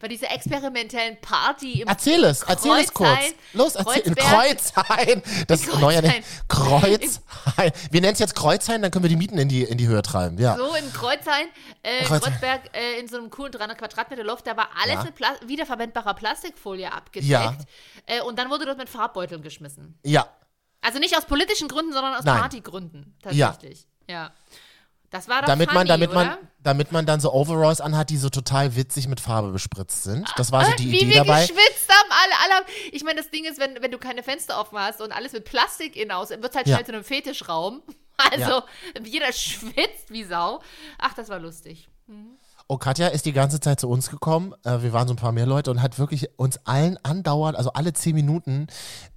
bei 0.00 0.08
dieser 0.08 0.30
experimentellen 0.30 1.20
Party 1.20 1.82
im 1.82 1.88
Erzähl 1.88 2.24
es, 2.24 2.42
erzähl 2.42 2.78
es 2.80 2.92
kurz. 2.92 3.18
Los, 3.52 3.74
erzähl. 3.74 4.02
In 4.02 4.14
Kreuzberg. 4.14 4.84
Kreuzhain. 4.84 5.22
Das 5.46 5.60
ist 5.60 5.74
In 5.74 5.80
neuer 5.80 6.02
Kreuzhain. 6.02 6.24
Kreuzhain. 6.48 7.72
Wir 7.90 8.00
nennen 8.00 8.14
es 8.14 8.18
jetzt 8.18 8.34
Kreuzhain, 8.34 8.82
dann 8.82 8.90
können 8.94 9.04
wir 9.04 9.10
die 9.10 9.16
Mieten 9.16 9.36
in 9.36 9.48
die, 9.50 9.62
in 9.64 9.76
die 9.76 9.86
Höhe 9.86 10.00
treiben. 10.00 10.38
Ja. 10.38 10.56
So 10.56 10.74
in 10.74 10.90
Kreuzhain, 10.92 11.48
äh, 11.82 12.04
Kreuzhain. 12.04 12.20
Kreuzberg, 12.32 12.60
äh, 12.74 12.98
in 13.00 13.08
so 13.08 13.18
einem 13.18 13.28
coolen 13.28 13.52
300 13.52 13.76
Quadratmeter 13.76 14.24
Loft, 14.24 14.46
da 14.46 14.56
war 14.56 14.68
alles 14.82 14.94
Ja. 14.94 15.04
mit 15.04 15.14
Pla 15.16 15.34
wiederverwendbarer 15.44 16.14
Plastikfolie 16.14 16.90
abgedeckt. 16.90 17.28
Ja. 17.30 17.54
Äh, 18.06 18.22
und 18.22 18.38
dann 18.38 18.48
wurde 18.48 18.64
dort 18.64 18.78
mit 18.78 18.88
Farbbeuteln 18.88 19.42
geschmissen. 19.42 19.98
Ja. 20.04 20.26
Also 20.80 20.98
nicht 20.98 21.16
aus 21.16 21.26
politischen 21.26 21.68
Gründen, 21.68 21.92
sondern 21.92 22.14
aus 22.14 22.24
Nein. 22.24 22.40
Partygründen. 22.40 23.14
Ja. 23.30 23.50
Tatsächlich. 23.50 23.86
Ja. 24.08 24.32
Das 25.10 25.28
war 25.28 25.42
doch 25.42 25.46
Damit 25.46 25.68
funny, 25.68 25.78
man, 25.78 25.86
damit 25.86 26.10
oder? 26.10 26.24
man, 26.24 26.38
damit 26.58 26.90
man 26.90 27.06
dann 27.06 27.20
so 27.20 27.32
Overalls 27.32 27.80
anhat, 27.80 28.10
die 28.10 28.16
so 28.16 28.30
total 28.30 28.74
witzig 28.74 29.06
mit 29.06 29.20
Farbe 29.20 29.50
bespritzt 29.52 30.02
sind. 30.02 30.28
Das 30.36 30.50
war 30.50 30.64
so 30.64 30.72
die 30.72 30.90
Wie 30.90 30.96
Idee 31.02 31.08
wir 31.10 31.16
dabei. 31.24 31.42
geschwitzt 31.42 31.88
haben, 31.88 32.10
alle, 32.10 32.54
alle. 32.56 32.66
Ich 32.90 33.04
meine, 33.04 33.20
das 33.20 33.30
Ding 33.30 33.44
ist, 33.44 33.60
wenn, 33.60 33.80
wenn 33.80 33.92
du 33.92 33.98
keine 33.98 34.24
Fenster 34.24 34.60
offen 34.60 34.76
hast 34.76 35.00
und 35.00 35.12
alles 35.12 35.32
mit 35.32 35.44
Plastik 35.44 35.94
in 35.94 36.10
aus, 36.10 36.30
wird 36.30 36.56
halt 36.56 36.66
Ja. 36.66 36.74
schnell 36.76 36.86
zu 36.86 36.92
einem 36.92 37.04
Fetischraum. 37.04 37.82
Also, 38.32 38.62
jeder 39.04 39.32
schwitzt 39.32 40.10
wie 40.10 40.24
Sau. 40.24 40.60
Ach, 40.98 41.14
das 41.14 41.28
war 41.28 41.38
lustig. 41.38 41.88
Und 42.66 42.78
Katja 42.78 43.08
ist 43.08 43.26
die 43.26 43.32
ganze 43.32 43.60
Zeit 43.60 43.80
zu 43.80 43.88
uns 43.88 44.08
gekommen. 44.10 44.54
Äh, 44.64 44.82
wir 44.82 44.92
waren 44.92 45.06
so 45.08 45.14
ein 45.14 45.18
paar 45.18 45.32
mehr 45.32 45.46
Leute 45.46 45.70
und 45.70 45.82
hat 45.82 45.98
wirklich 45.98 46.28
uns 46.38 46.58
allen 46.64 46.98
andauernd, 47.02 47.56
also 47.58 47.72
alle 47.72 47.92
zehn 47.92 48.14
Minuten, 48.14 48.68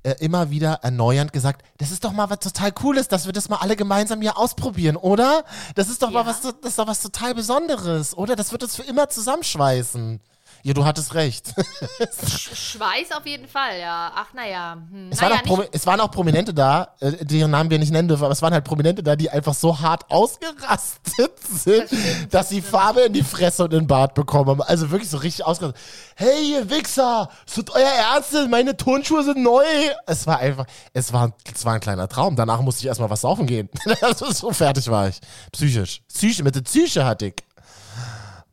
äh, 0.03 0.15
immer 0.19 0.49
wieder 0.49 0.79
erneuernd 0.83 1.31
gesagt, 1.31 1.63
das 1.77 1.91
ist 1.91 2.03
doch 2.03 2.12
mal 2.12 2.29
was 2.29 2.39
total 2.39 2.71
Cooles, 2.71 3.07
dass 3.07 3.25
wir 3.25 3.33
das 3.33 3.49
mal 3.49 3.57
alle 3.57 3.75
gemeinsam 3.75 4.21
hier 4.21 4.38
ausprobieren, 4.38 4.97
oder? 4.97 5.43
Das 5.75 5.89
ist 5.89 6.01
doch 6.01 6.12
Ja. 6.12 6.23
mal 6.23 6.25
was, 6.29 6.41
das 6.41 6.53
ist 6.63 6.79
doch 6.79 6.88
was 6.88 7.01
total 7.01 7.36
Besonderes, 7.36 8.17
oder? 8.17 8.36
Das 8.36 8.51
wird 8.51 8.63
uns 8.63 8.75
für 8.75 8.83
immer 8.83 9.10
zusammenschweißen. 9.10 10.21
Ja, 10.67 10.73
du 10.73 10.84
hattest 10.84 11.13
recht. 11.13 11.53
Sch- 11.56 12.53
Schweiß 12.73 13.13
auf 13.17 13.25
jeden 13.25 13.47
Fall, 13.47 13.80
ja. 13.80 14.12
Ach, 14.13 14.34
naja. 14.34 14.75
Hm. 14.91 15.12
Es, 15.13 15.21
naja, 15.21 15.36
waren 15.36 15.39
auch 15.39 15.45
Promi- 15.45 15.69
es 15.71 15.88
waren 15.88 16.01
auch 16.01 16.12
Prominente 16.12 16.53
da, 16.53 16.89
äh, 16.99 17.23
deren 17.25 17.51
Namen 17.51 17.69
wir 17.69 17.80
nicht 17.80 17.93
nennen 17.93 18.10
dürfen, 18.10 18.25
aber 18.25 18.34
es 18.34 18.41
waren 18.41 18.51
halt 18.53 18.65
Prominente 18.65 19.01
da, 19.01 19.15
die 19.15 19.30
einfach 19.30 19.53
so 19.53 19.80
hart 19.80 20.03
ausgerastet 20.12 21.39
sind, 21.49 21.86
dass 22.32 22.49
sie 22.49 22.62
Farbe 22.62 22.99
in 23.03 23.13
die 23.13 23.23
Fresse 23.23 23.63
und 23.63 23.71
in 23.73 23.80
den 23.84 23.88
Bart 23.88 24.13
bekommen 24.13 24.49
haben. 24.49 24.62
Also 24.62 24.91
wirklich 24.91 25.10
so 25.10 25.15
richtig 25.19 25.45
ausgerastet. 25.45 25.82
Hey, 26.17 26.51
ihr 26.56 26.69
Wichser, 26.69 27.30
ist 27.45 27.58
das 27.60 27.73
euer 27.73 27.88
Ernst? 27.88 28.34
Meine 28.49 28.75
Turnschuhe 28.75 29.23
sind 29.23 29.38
neu. 29.41 29.63
Es 30.06 30.27
war 30.27 30.39
einfach, 30.39 30.65
es 30.91 31.13
war, 31.13 31.32
es 31.56 31.63
war 31.63 31.75
ein 31.75 31.80
kleiner 31.80 32.10
Traum. 32.10 32.36
Danach 32.36 32.60
musste 32.60 32.82
ich 32.82 32.88
erstmal 32.88 33.10
was 33.10 33.21
saufen 33.21 33.45
gehen. 33.47 33.69
also 34.01 34.30
so 34.34 34.51
fertig 34.51 34.89
war 34.91 35.08
ich. 35.08 35.21
Psychisch. 35.53 36.01
Psyche, 36.10 36.43
mit 36.43 36.56
der 36.56 36.62
Psyche 36.63 37.06
hatte 37.06 37.27
ich. 37.27 37.36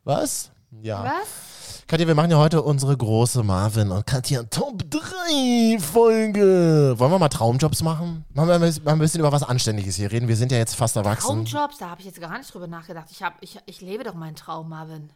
Was? 0.05 0.49
Ja. 0.81 1.03
Was? 1.03 1.44
Katja, 1.87 2.07
wir 2.07 2.15
machen 2.15 2.31
ja 2.31 2.37
heute 2.37 2.63
unsere 2.63 2.97
große 2.97 3.43
Marvin 3.43 3.91
und 3.91 4.07
Katja 4.07 4.41
Top 4.43 4.81
3 4.89 5.77
Folge. 5.79 6.95
Wollen 6.97 7.11
wir 7.11 7.19
mal 7.19 7.29
Traumjobs 7.29 7.83
machen? 7.83 8.25
Machen 8.33 8.47
wir 8.49 8.57
mal 8.59 8.91
ein 8.93 8.99
bisschen 8.99 9.19
über 9.19 9.31
was 9.31 9.43
Anständiges 9.43 9.95
hier 9.95 10.11
reden. 10.11 10.27
Wir 10.27 10.35
sind 10.35 10.51
ja 10.51 10.57
jetzt 10.57 10.75
fast 10.75 10.95
erwachsen. 10.95 11.45
Traumjobs, 11.45 11.77
da 11.77 11.91
habe 11.91 12.01
ich 12.01 12.07
jetzt 12.07 12.19
gar 12.19 12.35
nicht 12.39 12.51
drüber 12.51 12.65
nachgedacht. 12.65 13.09
Ich, 13.11 13.21
hab, 13.21 13.35
ich, 13.41 13.59
ich 13.67 13.81
lebe 13.81 14.03
doch 14.03 14.15
meinen 14.15 14.35
Traum, 14.35 14.69
Marvin. 14.69 15.13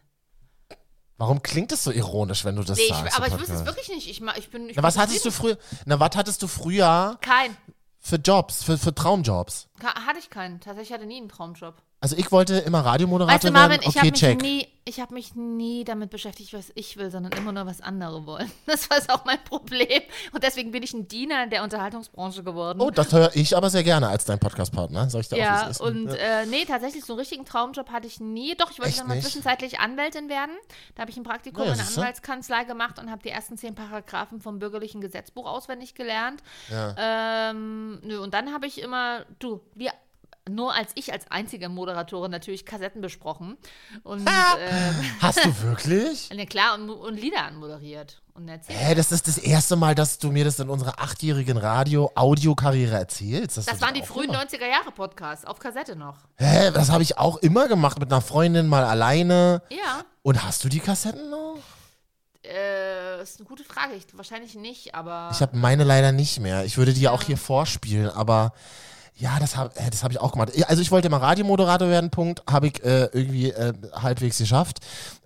Warum 1.18 1.42
klingt 1.42 1.72
es 1.72 1.82
so 1.82 1.90
ironisch, 1.90 2.44
wenn 2.44 2.54
du 2.54 2.62
das 2.62 2.78
Nee, 2.78 2.84
ich, 2.84 2.94
sagst? 2.94 3.16
aber 3.16 3.26
im 3.26 3.34
ich 3.34 3.40
wüsste 3.40 3.54
es 3.54 3.66
wirklich 3.66 3.88
nicht. 3.88 4.08
Ich, 4.08 4.22
ich 4.38 4.50
bin, 4.50 4.68
ich 4.68 4.76
Na, 4.76 4.82
was 4.84 4.96
hattest 4.96 5.24
du 5.24 5.32
früher? 5.32 5.58
Na, 5.86 5.98
was 5.98 6.14
hattest 6.14 6.40
du 6.40 6.46
früher 6.46 7.18
Kein. 7.20 7.56
für 7.98 8.16
Jobs, 8.16 8.62
für, 8.62 8.78
für 8.78 8.94
Traumjobs? 8.94 9.66
Ka- 9.80 10.06
Hatte 10.06 10.20
ich 10.20 10.30
keinen. 10.30 10.60
Tatsächlich 10.60 10.92
hatte 10.92 11.02
ich 11.02 11.08
nie 11.08 11.18
einen 11.18 11.28
Traumjob. 11.28 11.74
Also 12.02 12.16
ich 12.16 12.32
wollte 12.32 12.56
immer 12.58 12.80
Radiomoderator 12.80 13.34
Weißt 13.34 13.44
du, 13.44 13.52
Marvin, 13.52 13.80
werden. 13.80 13.90
ich 13.90 13.96
habe 13.98 14.08
Okay, 14.08 14.10
mich, 14.10 14.20
check. 14.20 14.42
nie, 14.42 14.68
ich 14.86 15.00
hab 15.00 15.10
mich 15.10 15.34
nie 15.34 15.84
damit 15.84 16.08
beschäftigt, 16.08 16.54
was 16.54 16.72
ich 16.74 16.96
will, 16.96 17.10
sondern 17.10 17.32
immer 17.32 17.52
nur, 17.52 17.66
was 17.66 17.82
andere 17.82 18.24
wollen. 18.24 18.50
Das 18.66 18.88
war 18.88 18.98
auch 19.14 19.24
mein 19.26 19.42
Problem. 19.44 20.00
Und 20.32 20.42
deswegen 20.42 20.70
bin 20.70 20.82
ich 20.82 20.94
ein 20.94 21.08
Diener 21.08 21.44
in 21.44 21.50
der 21.50 21.62
Unterhaltungsbranche 21.62 22.42
geworden. 22.42 22.80
Oh, 22.80 22.90
das 22.90 23.12
höre 23.12 23.30
ich 23.34 23.54
aber 23.54 23.68
sehr 23.68 23.82
gerne 23.82 24.08
als 24.08 24.24
dein 24.24 24.38
Podcast-Partner. 24.38 25.10
Soll 25.10 25.20
ich 25.20 25.32
auch 25.32 25.36
ja, 25.36 25.66
ist? 25.66 25.80
und 25.80 26.08
äh, 26.08 26.46
nee, 26.46 26.64
tatsächlich 26.64 27.04
so 27.04 27.12
einen 27.12 27.20
richtigen 27.20 27.44
Traumjob 27.44 27.90
hatte 27.90 28.06
ich 28.06 28.18
nie. 28.18 28.54
Doch, 28.54 28.70
ich 28.70 28.78
wollte 28.78 28.90
Echt 28.90 29.00
dann 29.00 29.08
mal 29.08 29.14
nicht? 29.14 29.24
zwischenzeitlich 29.24 29.78
Anwältin 29.80 30.30
werden. 30.30 30.52
Da 30.94 31.02
habe 31.02 31.10
ich 31.10 31.18
ein 31.18 31.22
Praktikum 31.24 31.64
ja, 31.64 31.72
in 31.72 31.78
der. 31.78 31.86
Anwaltskanzlei 31.86 32.64
gemacht 32.64 32.98
und 32.98 33.10
habe 33.10 33.22
die 33.22 33.30
ersten 33.30 33.58
zehn 33.58 33.74
Paragraphen 33.74 34.40
vom 34.40 34.58
bürgerlichen 34.58 35.02
Gesetzbuch 35.02 35.46
auswendig 35.46 35.94
gelernt. 35.94 36.42
Ja. 36.70 37.50
Ähm, 37.50 38.00
nö, 38.02 38.20
und 38.20 38.32
dann 38.32 38.54
habe 38.54 38.66
ich 38.66 38.80
immer, 38.80 39.26
du, 39.38 39.60
wir, 39.74 39.92
nur 40.54 40.74
als 40.74 40.92
ich 40.94 41.12
als 41.12 41.30
einzige 41.30 41.68
Moderatorin 41.68 42.30
natürlich 42.30 42.64
Kassetten 42.64 43.00
besprochen. 43.00 43.56
Und 44.02 44.20
ähm, 44.20 44.94
Hast 45.20 45.44
du 45.44 45.62
wirklich? 45.62 46.28
ja, 46.32 46.44
klar, 46.46 46.74
und, 46.74 46.90
und 46.90 47.14
Lieder 47.20 47.44
anmoderiert 47.44 48.22
und 48.34 48.48
erzählt. 48.48 48.78
Hä, 48.78 48.94
das 48.94 49.12
ist 49.12 49.28
das 49.28 49.38
erste 49.38 49.76
Mal, 49.76 49.94
dass 49.94 50.18
du 50.18 50.30
mir 50.30 50.44
das 50.44 50.58
in 50.58 50.68
unserer 50.68 51.00
achtjährigen 51.00 51.56
Radio-Audiokarriere 51.56 52.96
erzählst. 52.96 53.56
Das 53.56 53.66
hast 53.66 53.80
waren 53.80 53.94
die 53.94 54.02
frühen 54.02 54.28
gemacht. 54.28 54.52
90er 54.52 54.68
Jahre 54.68 54.92
Podcasts, 54.92 55.44
auf 55.44 55.58
Kassette 55.58 55.96
noch. 55.96 56.16
Hä, 56.36 56.70
das 56.72 56.90
habe 56.90 57.02
ich 57.02 57.18
auch 57.18 57.36
immer 57.38 57.68
gemacht 57.68 57.98
mit 57.98 58.12
einer 58.12 58.20
Freundin, 58.20 58.66
mal 58.68 58.84
alleine. 58.84 59.62
Ja, 59.70 60.04
Und 60.22 60.44
hast 60.44 60.64
du 60.64 60.68
die 60.68 60.80
Kassetten 60.80 61.30
noch? 61.30 61.58
äh, 62.44 63.22
ist 63.22 63.38
eine 63.38 63.48
gute 63.48 63.64
Frage. 63.64 63.94
Ich, 63.94 64.06
wahrscheinlich 64.16 64.54
nicht, 64.54 64.94
aber. 64.94 65.30
Ich 65.32 65.40
habe 65.40 65.56
meine 65.56 65.84
leider 65.84 66.12
nicht 66.12 66.40
mehr. 66.40 66.64
Ich 66.64 66.78
würde 66.78 66.92
die 66.92 67.02
ja 67.02 67.10
auch 67.10 67.22
hier 67.22 67.36
vorspielen, 67.36 68.08
aber 68.08 68.52
ja, 69.20 69.38
das 69.38 69.56
habe 69.56 69.76
äh, 69.76 69.90
das 69.90 70.02
hab 70.02 70.10
ich 70.10 70.18
auch 70.18 70.32
gemacht. 70.32 70.52
Ja, 70.54 70.66
Also 70.66 70.80
ich 70.80 70.90
wollte 70.90 71.08
mal 71.10 71.18
Radiomoderator 71.18 71.88
werden, 71.88 72.10
Punkt, 72.10 72.42
habe 72.50 72.68
ich 72.68 72.82
äh, 72.82 73.04
irgendwie 73.12 73.50
äh, 73.50 73.74
halbwegs 73.92 74.38
geschafft. 74.38 74.78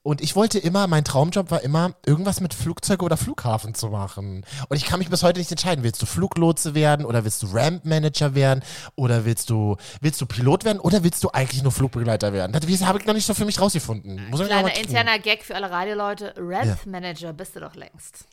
Und 0.03 0.21
ich 0.21 0.37
wollte 0.37 0.59
immer, 0.59 0.87
mein 0.87 1.05
Traumjob 1.05 1.51
war 1.51 1.63
immer, 1.63 1.95
irgendwas 2.05 2.41
mit 2.41 2.53
Flugzeug 2.53 3.03
oder 3.03 3.17
Flughafen 3.17 3.75
zu 3.75 3.89
machen. 3.89 4.45
Und 4.69 4.77
ich 4.77 4.85
kann 4.85 4.99
mich 4.99 5.09
bis 5.09 5.23
heute 5.23 5.39
nicht 5.39 5.51
entscheiden, 5.51 5.83
willst 5.83 6.03
du 6.03 6.07
Fluglotse 6.07 6.75
werden 6.75 7.07
oder 7.07 7.25
willst 7.25 7.43
du 7.43 7.47
Ramp-Manager 7.47 8.35
werden 8.35 8.63
oder 8.97 9.25
willst 9.25 9.49
du, 9.49 9.77
willst 10.03 10.21
du 10.21 10.27
Pilot 10.27 10.65
werden 10.65 10.81
oder 10.81 11.05
willst 11.05 11.25
du 11.25 11.31
eigentlich 11.31 11.63
nur 11.63 11.73
Flugbegleiter 11.73 12.35
werden? 12.35 12.53
Das 12.53 12.63
habe 12.83 12.99
ich 12.99 13.07
noch 13.07 13.15
nicht 13.15 13.25
so 13.25 13.33
für 13.33 13.47
mich 13.47 13.59
rausgefunden. 13.61 14.29
Muss 14.29 14.41
ich 14.41 14.51
noch 14.51 14.61
mal 14.61 14.71
Kleiner 14.71 14.77
interner 14.77 15.19
Gag 15.19 15.43
für 15.43 15.55
alle 15.55 15.71
Radioleute. 15.71 16.35
Ramp-Manager 16.37 17.33
bist 17.33 17.57
du 17.57 17.61
doch 17.61 17.75
längst. 17.75 18.27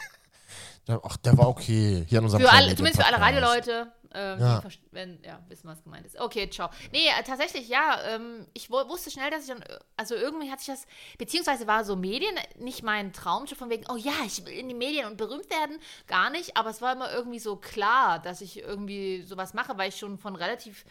Ja, 0.88 1.02
Ach, 1.04 1.17
der 1.17 1.38
war 1.38 1.50
okay. 1.50 2.06
Hier 2.08 2.20
an 2.20 2.26
unserem 2.26 2.43
Für 2.43 2.50
alle, 2.50 2.74
zumindest 2.74 3.02
für 3.02 3.06
alle 3.06 3.20
Medienpodcast. 3.20 3.88
Ähm, 4.13 4.39
Ja. 4.39 4.63
wenn, 4.91 5.22
ja, 5.24 5.39
wissen, 5.50 5.67
was 5.67 5.84
gemeint 5.84 6.06
ist. 6.06 6.20
Okay, 6.20 6.50
ciao. 6.50 6.70
Nee, 6.91 7.08
äh, 7.20 7.24
tatsächlich, 7.24 7.67
ja, 7.67 8.02
ähm, 8.08 8.48
ich 8.54 8.70
wu- 8.70 8.88
wusste 8.88 9.12
schnell, 9.12 9.30
dass 9.32 9.43
ich 9.43 9.50
dann, 9.50 9.62
äh, 9.62 9.80
also 9.98 10.15
irgendwie 10.15 10.50
hat 10.52 10.60
sich 10.60 10.67
das, 10.74 10.86
beziehungsweise 11.17 11.67
war 11.67 11.84
so 11.84 11.96
Medien 11.96 12.36
nicht 12.58 12.84
mein 12.84 13.13
Traumjob 13.13 13.58
von 13.58 13.70
wegen, 13.70 13.86
oh 13.91 13.98
ja, 13.98 14.13
ich 14.26 14.46
will 14.46 14.54
in 14.54 14.70
die 14.70 14.76
Medien 14.76 15.06
und 15.08 15.17
berühmt 15.17 15.50
werden, 15.50 15.78
gar 16.08 16.30
nicht, 16.30 16.56
aber 16.58 16.70
es 16.70 16.82
war 16.82 16.93
immer 16.93 17.12
irgendwie 17.12 17.39
so 17.39 17.56
klar, 17.58 18.20
dass 18.20 18.41
ich 18.41 18.60
irgendwie 18.60 19.22
sowas 19.24 19.54
mache, 19.54 19.78
weil 19.78 19.89
ich 19.89 19.98
schon 19.98 20.17
von 20.17 20.36
relativ 20.36 20.86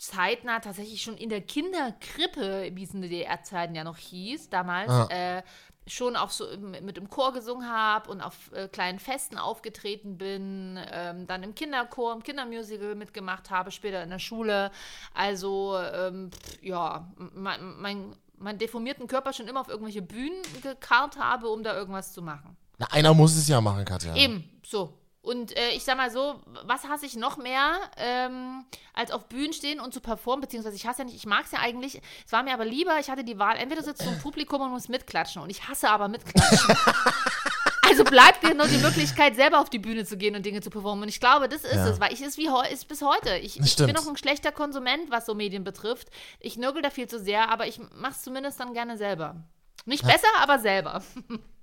zeitnah 0.00 0.60
tatsächlich 0.60 1.02
schon 1.02 1.16
in 1.16 1.28
der 1.28 1.40
Kinderkrippe, 1.40 2.70
wie 2.72 2.84
es 2.84 2.94
in 2.94 3.02
DDR-Zeiten 3.02 3.74
ja 3.74 3.82
noch 3.84 3.96
hieß, 3.96 4.48
damals, 4.48 4.90
Ah. 4.90 5.08
äh, 5.38 5.42
schon 5.88 6.16
auf 6.16 6.32
so 6.32 6.46
mit 6.58 6.98
im 6.98 7.08
Chor 7.08 7.32
gesungen 7.32 7.68
habe 7.68 8.10
und 8.10 8.20
auf 8.20 8.52
äh, 8.52 8.68
kleinen 8.68 8.98
Festen 8.98 9.38
aufgetreten 9.38 10.18
bin, 10.18 10.78
ähm, 10.92 11.26
dann 11.26 11.42
im 11.42 11.54
Kinderchor, 11.54 12.12
im 12.12 12.22
Kindermusical 12.22 12.94
mitgemacht 12.94 13.50
habe, 13.50 13.70
später 13.70 14.02
in 14.02 14.10
der 14.10 14.18
Schule. 14.18 14.70
Also 15.14 15.78
ähm, 15.78 16.30
ja, 16.62 17.10
mein, 17.16 17.80
mein, 17.80 18.16
meinen 18.36 18.58
deformierten 18.58 19.06
Körper 19.06 19.32
schon 19.32 19.48
immer 19.48 19.60
auf 19.60 19.68
irgendwelche 19.68 20.02
Bühnen 20.02 20.42
gekarrt 20.62 21.18
habe, 21.18 21.48
um 21.48 21.62
da 21.62 21.76
irgendwas 21.76 22.12
zu 22.12 22.22
machen. 22.22 22.56
Na, 22.78 22.86
einer 22.90 23.12
muss 23.14 23.36
es 23.36 23.48
ja 23.48 23.60
machen, 23.60 23.84
Katja. 23.84 24.14
Eben, 24.14 24.48
so. 24.64 24.94
Und 25.28 25.54
äh, 25.58 25.70
ich 25.70 25.84
sag 25.84 25.98
mal 25.98 26.10
so, 26.10 26.40
was 26.64 26.84
hasse 26.88 27.04
ich 27.04 27.14
noch 27.14 27.36
mehr, 27.36 27.74
ähm, 27.98 28.64
als 28.94 29.10
auf 29.10 29.28
Bühnen 29.28 29.52
stehen 29.52 29.78
und 29.78 29.92
zu 29.92 30.00
performen, 30.00 30.40
beziehungsweise 30.40 30.74
ich 30.74 30.86
hasse 30.86 31.00
ja 31.00 31.04
nicht, 31.04 31.16
ich 31.16 31.26
mag 31.26 31.44
es 31.44 31.52
ja 31.52 31.58
eigentlich, 31.58 32.00
es 32.24 32.32
war 32.32 32.42
mir 32.42 32.54
aber 32.54 32.64
lieber, 32.64 32.98
ich 32.98 33.10
hatte 33.10 33.24
die 33.24 33.38
Wahl, 33.38 33.56
entweder 33.58 33.82
sitzt 33.82 34.06
du 34.06 34.08
im 34.08 34.18
Publikum 34.20 34.62
und 34.62 34.70
musst 34.70 34.88
mitklatschen 34.88 35.42
und 35.42 35.50
ich 35.50 35.68
hasse 35.68 35.90
aber 35.90 36.08
mitklatschen. 36.08 36.74
also 37.88 38.04
bleibt 38.04 38.42
dir 38.42 38.54
nur 38.54 38.66
die 38.68 38.78
Möglichkeit, 38.78 39.36
selber 39.36 39.60
auf 39.60 39.68
die 39.68 39.78
Bühne 39.78 40.06
zu 40.06 40.16
gehen 40.16 40.34
und 40.34 40.46
Dinge 40.46 40.62
zu 40.62 40.70
performen. 40.70 41.02
Und 41.02 41.08
ich 41.10 41.20
glaube, 41.20 41.48
das 41.50 41.62
ist 41.62 41.74
Ja. 41.74 41.88
es, 41.88 42.00
weil 42.00 42.12
ich 42.14 42.22
ist 42.22 42.38
wie 42.38 42.48
ist 42.72 42.88
bis 42.88 43.02
heute. 43.02 43.36
Ich, 43.36 43.60
ich 43.60 43.76
bin 43.76 43.94
noch 43.94 44.06
ein 44.08 44.16
schlechter 44.16 44.50
Konsument, 44.50 45.10
was 45.10 45.26
so 45.26 45.34
Medien 45.34 45.62
betrifft. 45.62 46.08
Ich 46.40 46.56
nörgel 46.56 46.80
da 46.80 46.88
viel 46.88 47.06
zu 47.06 47.18
sehr, 47.18 47.50
aber 47.50 47.66
ich 47.66 47.80
mach's 47.94 48.22
zumindest 48.22 48.58
dann 48.60 48.72
gerne 48.72 48.96
selber. 48.96 49.36
Nicht 49.84 50.06
besser, 50.06 50.28
aber 50.40 50.58
selber. 50.58 51.02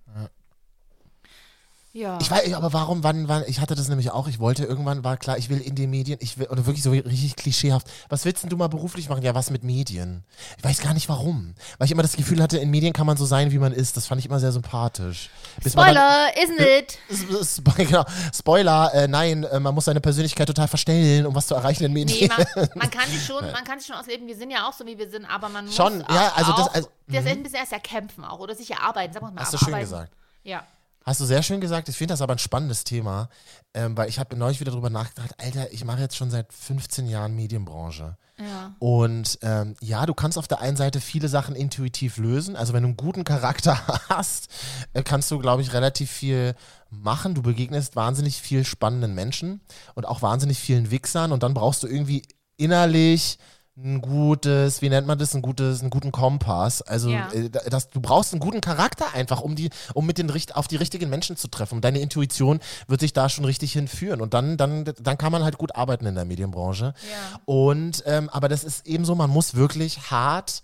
ja. 1.95 2.17
Ich 2.21 2.29
weiß, 2.29 2.53
aber 2.53 2.73
warum, 2.73 3.03
wann, 3.03 3.27
wann, 3.29 3.43
ich 3.47 3.61
hatte 3.61 3.73
das 3.73 3.87
nämlich 3.87 4.11
auch, 4.11 4.27
ich 4.27 4.37
wollte 4.39 4.65
irgendwann, 4.65 5.03
war 5.05 5.15
klar, 5.15 5.37
ich 5.37 5.49
will 5.49 5.59
in 5.61 5.75
den 5.75 5.89
Medien, 5.89 6.17
ich 6.21 6.37
will, 6.37 6.47
oder 6.47 6.65
wirklich 6.65 6.83
so 6.83 6.91
richtig 6.91 7.35
klischeehaft, 7.37 7.87
was 8.09 8.25
willst 8.25 8.43
denn 8.43 8.49
du 8.49 8.57
mal 8.57 8.67
beruflich 8.67 9.07
machen? 9.07 9.23
Ja, 9.23 9.33
was 9.33 9.49
mit 9.49 9.63
Medien? 9.63 10.23
Ich 10.57 10.63
weiß 10.63 10.81
gar 10.81 10.93
nicht 10.93 11.07
warum. 11.07 11.55
Weil 11.77 11.85
ich 11.85 11.91
immer 11.91 12.01
das 12.03 12.17
Gefühl 12.17 12.41
hatte, 12.43 12.57
in 12.57 12.69
Medien 12.69 12.91
kann 12.93 13.07
man 13.07 13.15
so 13.15 13.25
sein, 13.25 13.51
wie 13.51 13.57
man 13.57 13.71
ist. 13.71 13.95
Das 13.95 14.07
fand 14.07 14.19
ich 14.19 14.25
immer 14.25 14.39
sehr 14.41 14.51
sympathisch. 14.51 15.29
Bis 15.63 15.71
Spoiler, 15.73 16.27
isn't 16.35 16.59
it? 16.59 16.97
Dann, 17.09 17.39
S- 17.41 17.59
Spo- 17.61 17.75
genau, 17.85 18.03
Spoiler, 18.33 18.93
äh, 18.93 19.07
nein, 19.07 19.45
äh, 19.45 19.59
man 19.61 19.73
muss 19.73 19.85
seine 19.85 20.01
Persönlichkeit 20.01 20.47
total 20.47 20.67
verstellen, 20.67 21.25
um 21.25 21.33
was 21.33 21.47
zu 21.47 21.55
erreichen 21.55 21.85
in 21.85 21.93
Nee, 21.93 22.03
Medien. 22.05 22.29
man, 22.55 22.69
man 22.75 22.91
kann 22.91 23.09
sich 23.09 23.25
schon, 23.25 23.41
man 23.53 23.63
kann 23.63 23.79
sich 23.79 23.87
schon 23.87 23.95
ausleben. 23.95 24.27
Wir 24.27 24.35
sind 24.35 24.51
ja 24.51 24.67
auch 24.67 24.73
so, 24.73 24.85
wie 24.85 24.97
wir 24.97 25.09
sind, 25.09 25.25
aber 25.25 25.47
man 25.49 25.65
muss 25.65 25.75
Schon, 25.75 26.01
ja, 26.09 26.33
also 26.35 26.51
das- 26.51 26.61
auch, 26.67 26.73
also- 26.73 26.89
das 27.07 27.25
ein 27.25 27.41
bisschen 27.43 27.59
erst 27.59 27.71
erkämpfen 27.71 28.23
auch 28.25 28.39
oder 28.39 28.53
sich 28.55 28.69
erarbeiten. 28.71 29.13
Sagen 29.13 29.27
wir 29.27 29.31
mal, 29.31 29.41
Hast 29.41 29.53
du 29.53 29.57
schön 29.59 29.79
gesagt. 29.79 30.11
Ja. 30.43 30.63
Hast 31.05 31.21
du 31.21 31.25
sehr 31.25 31.43
schön 31.43 31.61
gesagt. 31.61 31.87
Ich 31.87 31.97
finde 31.97 32.13
das 32.13 32.23
aber 32.23 32.33
ein 32.33 32.39
spannendes 32.39 32.83
Thema, 32.83 33.29
ähm, 33.75 33.95
weil 33.95 34.09
ich 34.09 34.17
habe 34.17 34.35
neulich 34.35 34.59
wieder 34.59 34.71
drüber 34.71 34.89
nachgedacht, 34.89 35.35
Alter, 35.37 35.71
ich 35.71 35.85
mache 35.85 36.01
jetzt 36.01 36.17
schon 36.17 36.31
seit 36.31 36.51
15 36.51 37.05
Jahren 37.07 37.35
Medienbranche. 37.35 38.17
Ja. 38.39 38.75
Und 38.79 39.37
ähm, 39.43 39.75
ja, 39.81 40.07
du 40.07 40.15
kannst 40.15 40.39
auf 40.39 40.47
der 40.47 40.61
einen 40.61 40.77
Seite 40.77 40.99
viele 40.99 41.27
Sachen 41.27 41.55
intuitiv 41.55 42.17
lösen. 42.17 42.55
Also 42.55 42.73
wenn 42.73 42.81
du 42.81 42.87
einen 42.87 42.97
guten 42.97 43.23
Charakter 43.23 43.79
hast, 44.09 44.49
äh, 44.93 45.03
kannst 45.03 45.29
du, 45.29 45.37
glaube 45.37 45.61
ich, 45.61 45.73
relativ 45.73 46.09
viel 46.09 46.55
machen. 46.89 47.35
Du 47.35 47.43
begegnest 47.43 47.95
wahnsinnig 47.95 48.41
viel 48.41 48.65
spannenden 48.65 49.13
Menschen 49.13 49.61
und 49.93 50.07
auch 50.07 50.23
wahnsinnig 50.23 50.57
vielen 50.57 50.89
Wichsern. 50.89 51.31
Und 51.31 51.43
dann 51.43 51.53
brauchst 51.53 51.83
du 51.83 51.87
irgendwie 51.87 52.23
innerlich 52.57 53.37
ein 53.77 53.99
gutes, 54.01 54.81
wie 54.81 54.87
nennt 54.89 55.05
man 55.05 55.17
das, 55.17 55.35
ein 55.35 55.41
gutes, 55.41 55.81
einen 55.81 55.89
guten 55.89 56.11
Kompass. 56.13 56.81
Also 56.81 57.09
Ja. 57.09 57.29
äh, 57.33 57.49
das, 57.49 57.89
du 57.89 57.99
brauchst 57.99 58.31
einen 58.31 58.39
guten 58.39 58.61
Charakter 58.61 59.13
einfach, 59.13 59.41
um 59.41 59.55
die, 59.55 59.69
um 59.93 60.05
mit 60.05 60.17
den 60.17 60.29
richt- 60.29 60.55
auf 60.55 60.67
die 60.69 60.77
richtigen 60.77 61.09
Menschen 61.09 61.35
zu 61.35 61.49
treffen. 61.49 61.75
Und 61.75 61.83
deine 61.85 61.99
Intuition 61.99 62.61
wird 62.87 63.01
sich 63.01 63.11
da 63.11 63.27
schon 63.27 63.43
richtig 63.43 63.73
hinführen. 63.73 64.21
Und 64.21 64.33
dann, 64.33 64.55
dann, 64.55 64.85
dann 64.85 65.17
kann 65.17 65.31
man 65.33 65.43
halt 65.43 65.57
gut 65.57 65.75
arbeiten 65.75 66.05
in 66.05 66.15
der 66.15 66.23
Medienbranche. 66.23 66.93
Ja. 67.11 67.39
Und 67.43 68.01
ähm, 68.05 68.29
aber 68.29 68.47
das 68.47 68.63
ist 68.63 68.87
eben 68.87 69.03
so, 69.03 69.13
man 69.13 69.29
muss 69.29 69.55
wirklich 69.55 70.09
hart 70.09 70.61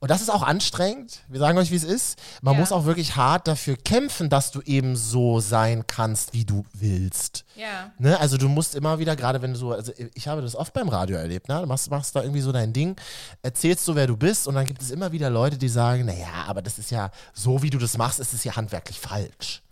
Und 0.00 0.12
das 0.12 0.20
ist 0.20 0.30
auch 0.30 0.42
anstrengend. 0.44 1.20
Wir 1.26 1.40
sagen 1.40 1.58
euch, 1.58 1.72
wie 1.72 1.76
es 1.76 1.82
ist. 1.82 2.20
Man 2.40 2.54
Ja. 2.54 2.60
muss 2.60 2.70
auch 2.70 2.84
wirklich 2.84 3.16
hart 3.16 3.48
dafür 3.48 3.76
kämpfen, 3.76 4.28
dass 4.30 4.52
du 4.52 4.60
eben 4.60 4.94
so 4.94 5.40
sein 5.40 5.88
kannst, 5.88 6.34
wie 6.34 6.44
du 6.44 6.64
willst. 6.72 7.44
Ja. 7.56 7.90
Ne? 7.98 8.18
Also 8.20 8.36
du 8.36 8.48
musst 8.48 8.76
immer 8.76 9.00
wieder, 9.00 9.16
gerade 9.16 9.42
wenn 9.42 9.54
du 9.54 9.58
so, 9.58 9.72
also 9.72 9.92
ich 10.14 10.28
habe 10.28 10.40
das 10.40 10.54
oft 10.54 10.72
beim 10.72 10.88
Radio 10.88 11.16
erlebt, 11.16 11.48
ne? 11.48 11.60
du 11.60 11.66
machst, 11.66 11.90
machst 11.90 12.14
da 12.14 12.22
irgendwie 12.22 12.42
so 12.42 12.52
dein 12.52 12.72
Ding, 12.72 12.94
erzählst 13.42 13.84
so, 13.84 13.96
wer 13.96 14.06
du 14.06 14.16
bist 14.16 14.46
und 14.46 14.54
dann 14.54 14.66
gibt 14.66 14.82
es 14.82 14.92
immer 14.92 15.10
wieder 15.10 15.30
Leute, 15.30 15.58
die 15.58 15.68
sagen, 15.68 16.06
naja, 16.06 16.44
aber 16.46 16.62
das 16.62 16.78
ist 16.78 16.92
ja, 16.92 17.10
so 17.34 17.62
wie 17.62 17.70
du 17.70 17.78
das 17.78 17.98
machst, 17.98 18.20
ist 18.20 18.32
es 18.32 18.44
ja 18.44 18.54
handwerklich 18.54 19.00
falsch. 19.00 19.62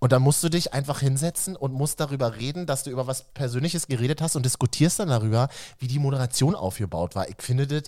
Und 0.00 0.10
dann 0.10 0.20
musst 0.22 0.42
du 0.42 0.48
dich 0.48 0.74
einfach 0.74 0.98
hinsetzen 0.98 1.54
und 1.54 1.72
musst 1.72 2.00
darüber 2.00 2.34
reden, 2.36 2.66
dass 2.66 2.82
du 2.82 2.90
über 2.90 3.06
was 3.06 3.22
Persönliches 3.34 3.86
geredet 3.86 4.20
hast 4.20 4.34
und 4.34 4.44
diskutierst 4.44 4.98
dann 4.98 5.08
darüber, 5.10 5.48
wie 5.78 5.86
die 5.86 6.00
Moderation 6.00 6.56
aufgebaut 6.56 7.14
war. 7.14 7.28
Ich 7.28 7.36
finde 7.38 7.66
das 7.68 7.84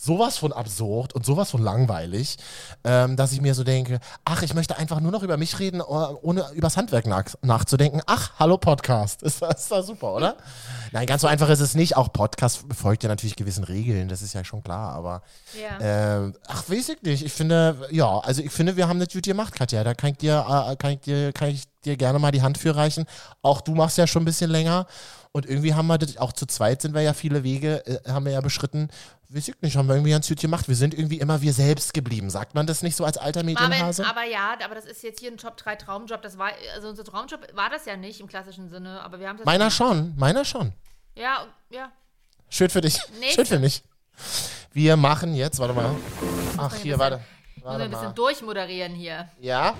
sowas 0.00 0.38
von 0.38 0.52
absurd 0.52 1.12
und 1.14 1.26
sowas 1.26 1.50
von 1.50 1.60
langweilig, 1.60 2.36
ähm, 2.84 3.16
dass 3.16 3.32
ich 3.32 3.40
mir 3.40 3.54
so 3.54 3.64
denke, 3.64 3.98
ach, 4.24 4.42
ich 4.42 4.54
möchte 4.54 4.76
einfach 4.78 5.00
nur 5.00 5.10
noch 5.10 5.24
über 5.24 5.36
mich 5.36 5.58
reden, 5.58 5.80
oh- 5.80 6.16
ohne 6.22 6.44
übers 6.54 6.76
Handwerk 6.76 7.06
nach, 7.08 7.24
nachzudenken. 7.42 8.00
Ach, 8.06 8.30
hallo 8.38 8.58
Podcast. 8.58 9.22
Ist, 9.28 9.42
das- 9.42 9.62
ist 9.62 9.72
das 9.72 9.86
super, 9.86 10.14
oder? 10.14 10.36
Nein, 10.92 11.06
ganz 11.06 11.22
so 11.22 11.26
einfach 11.28 11.48
ist 11.48 11.58
es 11.60 11.74
nicht. 11.74 11.96
Auch 11.96 12.12
Podcast 12.12 12.64
folgt 12.72 13.02
ja 13.02 13.08
natürlich 13.08 13.34
gewissen 13.34 13.64
Regeln, 13.64 14.08
das 14.08 14.22
ist 14.22 14.34
ja 14.34 14.44
schon 14.44 14.62
klar, 14.62 14.92
aber 14.92 15.22
Ja. 15.60 16.16
ähm, 16.20 16.34
ach, 16.46 16.62
weiß 16.68 16.90
ich 16.90 17.02
nicht. 17.02 17.24
Ich 17.24 17.32
finde, 17.32 17.88
ja, 17.90 18.20
also 18.20 18.40
ich 18.40 18.52
finde, 18.52 18.76
wir 18.76 18.86
haben 18.86 19.00
das 19.00 19.08
gut 19.12 19.24
gemacht, 19.24 19.52
Katja. 19.54 19.82
Da 19.82 19.94
kann 19.94 20.10
ich 20.12 20.18
dir, 20.18 20.46
äh, 20.70 20.76
kann 20.76 20.92
ich 20.92 21.00
dir, 21.00 21.32
kann 21.32 21.48
ich 21.48 21.64
dir 21.84 21.96
gerne 21.96 22.18
mal 22.20 22.30
die 22.30 22.42
Hand 22.42 22.56
für 22.56 22.76
reichen. 22.76 23.04
Auch 23.42 23.60
du 23.60 23.74
machst 23.74 23.98
ja 23.98 24.06
schon 24.06 24.22
ein 24.22 24.26
bisschen 24.26 24.50
länger. 24.50 24.86
Und 25.38 25.46
irgendwie 25.48 25.74
haben 25.74 25.86
wir 25.86 25.98
das, 25.98 26.16
auch 26.18 26.32
zu 26.32 26.46
zweit 26.46 26.82
sind 26.82 26.94
wir 26.94 27.00
ja 27.00 27.14
viele 27.14 27.42
Wege, 27.44 27.84
äh, 27.86 28.10
haben 28.10 28.26
wir 28.26 28.32
ja 28.32 28.40
beschritten. 28.40 28.88
Weiß 29.30 29.48
ich 29.48 29.54
nicht, 29.60 29.76
haben 29.76 29.88
wir 29.88 29.94
irgendwie 29.94 30.10
ganz 30.10 30.28
gut 30.28 30.40
gemacht. 30.40 30.68
Wir 30.68 30.76
sind 30.76 30.94
irgendwie 30.94 31.18
immer 31.18 31.40
wir 31.40 31.52
selbst 31.52 31.94
geblieben. 31.94 32.28
Sagt 32.30 32.54
man 32.54 32.66
das 32.66 32.82
nicht 32.82 32.96
so 32.96 33.04
als 33.04 33.18
alter 33.18 33.42
Medienhase? 33.42 34.04
Aber, 34.06 34.20
aber 34.20 34.28
ja, 34.28 34.56
aber 34.64 34.74
das 34.74 34.84
ist 34.84 35.02
jetzt 35.02 35.20
hier 35.20 35.30
ein 35.30 35.36
Top 35.38 35.56
3 35.56 35.76
Traumjob. 35.76 36.22
Das 36.22 36.38
war, 36.38 36.50
also 36.74 36.88
unser 36.88 37.04
Traumjob 37.04 37.46
war 37.54 37.70
das 37.70 37.86
ja 37.86 37.96
nicht 37.96 38.20
im 38.20 38.26
klassischen 38.26 38.68
Sinne, 38.68 39.00
aber 39.02 39.20
wir 39.20 39.28
haben 39.28 39.36
das 39.38 39.46
Meiner 39.46 39.58
gemacht. 39.70 39.76
schon, 39.76 40.14
meiner 40.16 40.44
schon. 40.44 40.72
Ja, 41.14 41.46
ja. 41.70 41.90
Schön 42.48 42.70
für 42.70 42.80
dich. 42.80 42.98
Nächste. 43.20 43.34
Schön 43.34 43.46
für 43.46 43.58
mich. 43.58 43.82
Wir 44.72 44.96
machen 44.96 45.34
jetzt, 45.34 45.58
warte 45.58 45.74
mal. 45.74 45.94
Ach, 46.56 46.74
hier, 46.76 46.98
warte. 46.98 47.16
Müssen 47.16 47.64
wir 47.64 47.64
Warte 47.70 47.84
ein 47.84 47.90
bisschen 47.90 48.06
mal. 48.06 48.12
durchmoderieren 48.14 48.94
hier. 48.94 49.28
Ja. 49.40 49.74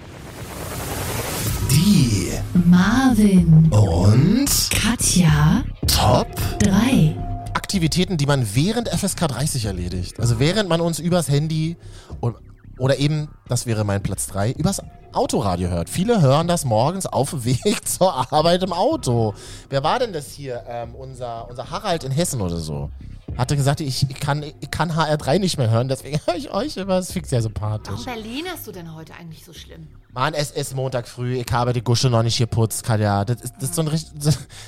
Marvin, 2.79 3.73
und 3.73 4.71
Katja, 4.71 5.65
Top 5.89 6.29
3. 6.61 7.17
Aktivitäten, 7.53 8.19
die 8.19 8.27
man 8.27 8.55
während 8.55 8.89
FSK 8.89 9.27
30 9.27 9.65
erledigt. 9.65 10.21
Also 10.21 10.39
während 10.39 10.69
man 10.69 10.81
uns 10.81 11.01
übers 11.01 11.29
Handy 11.29 11.77
und, 12.21 12.37
oder 12.79 13.01
eben, 13.01 13.31
das 13.49 13.67
wäre 13.67 13.83
mein 13.83 14.01
Platz 14.01 14.29
3, 14.29 14.53
übers 14.53 14.81
Autoradio 15.13 15.71
hört. 15.71 15.91
Viele 15.91 16.21
hören 16.21 16.47
das 16.47 16.65
morgens 16.65 17.07
auf 17.07 17.31
dem 17.31 17.45
Weg 17.45 17.89
zur 17.89 18.33
Arbeit 18.33 18.63
im 18.63 18.73
Auto. 18.73 19.35
Wer 19.71 19.83
war 19.83 19.99
denn 19.99 20.13
das 20.13 20.31
hier? 20.31 20.63
Ähm, 20.69 20.95
unser, 20.95 21.51
unser 21.51 21.73
Harald 21.73 22.05
in 22.05 22.13
Hessen 22.13 22.41
oder 22.41 22.59
so. 22.59 22.91
Hatte 23.37 23.57
gesagt, 23.57 23.81
ich, 23.81 24.09
kann, 24.21 24.45
ich 24.45 24.71
kann 24.71 24.93
HR3 24.93 25.41
nicht 25.41 25.59
mehr 25.59 25.71
hören, 25.71 25.89
deswegen 25.89 26.21
höre 26.27 26.37
ich 26.37 26.53
euch 26.53 26.77
immer. 26.77 26.99
Das 26.99 27.15
ich 27.15 27.27
sehr 27.27 27.43
sympathisch. 27.43 27.93
Warum 28.05 28.23
Berlin 28.23 28.45
hast 28.53 28.69
du 28.69 28.71
denn 28.71 28.95
heute 28.95 29.15
eigentlich 29.15 29.45
so 29.45 29.53
schlimm? 29.53 29.89
Mann, 30.13 30.33
es 30.33 30.51
ist 30.51 30.75
Montag 30.75 31.07
früh, 31.07 31.37
ich 31.37 31.53
habe 31.53 31.73
die 31.73 31.83
Gusche 31.83 32.09
noch 32.09 32.23
nicht 32.23 32.39
geputzt, 32.39 32.83
Katja. 32.83 33.25
Das 33.27 33.43
ist, 33.43 33.55
das 33.57 33.65
ist 33.65 33.75
so, 33.75 33.83
ein, 33.83 33.97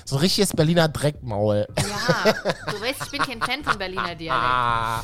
so 0.05 0.17
ein 0.17 0.21
richtiges 0.21 0.53
Berliner 0.53 0.89
Dreckmaul. 0.89 1.67
Ja, 1.79 2.33
du 2.71 2.81
weißt, 2.81 3.05
ich 3.05 3.11
bin 3.11 3.21
kein 3.23 3.41
Fan 3.41 3.65
von 3.65 3.79
Berliner 3.79 4.15
Dialekt. 4.15 4.45
Ah. 4.45 5.03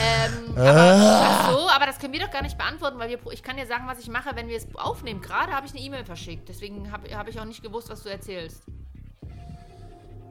Ähm, 0.00 0.56
aber, 0.56 1.20
ach 1.22 1.50
so, 1.50 1.68
aber 1.68 1.86
das 1.86 1.98
können 1.98 2.14
wir 2.14 2.20
doch 2.20 2.30
gar 2.30 2.42
nicht 2.42 2.56
beantworten, 2.56 2.98
weil 2.98 3.10
wir, 3.10 3.18
ich 3.32 3.42
kann 3.42 3.56
dir 3.56 3.66
sagen, 3.66 3.84
was 3.86 3.98
ich 3.98 4.08
mache, 4.08 4.30
wenn 4.34 4.48
wir 4.48 4.56
es 4.56 4.66
aufnehmen. 4.74 5.20
Gerade 5.20 5.52
habe 5.52 5.66
ich 5.66 5.74
eine 5.74 5.82
E-Mail 5.82 6.04
verschickt, 6.04 6.48
deswegen 6.48 6.90
habe 6.90 7.14
hab 7.14 7.28
ich 7.28 7.38
auch 7.38 7.44
nicht 7.44 7.62
gewusst, 7.62 7.90
was 7.90 8.02
du 8.02 8.08
erzählst. 8.08 8.62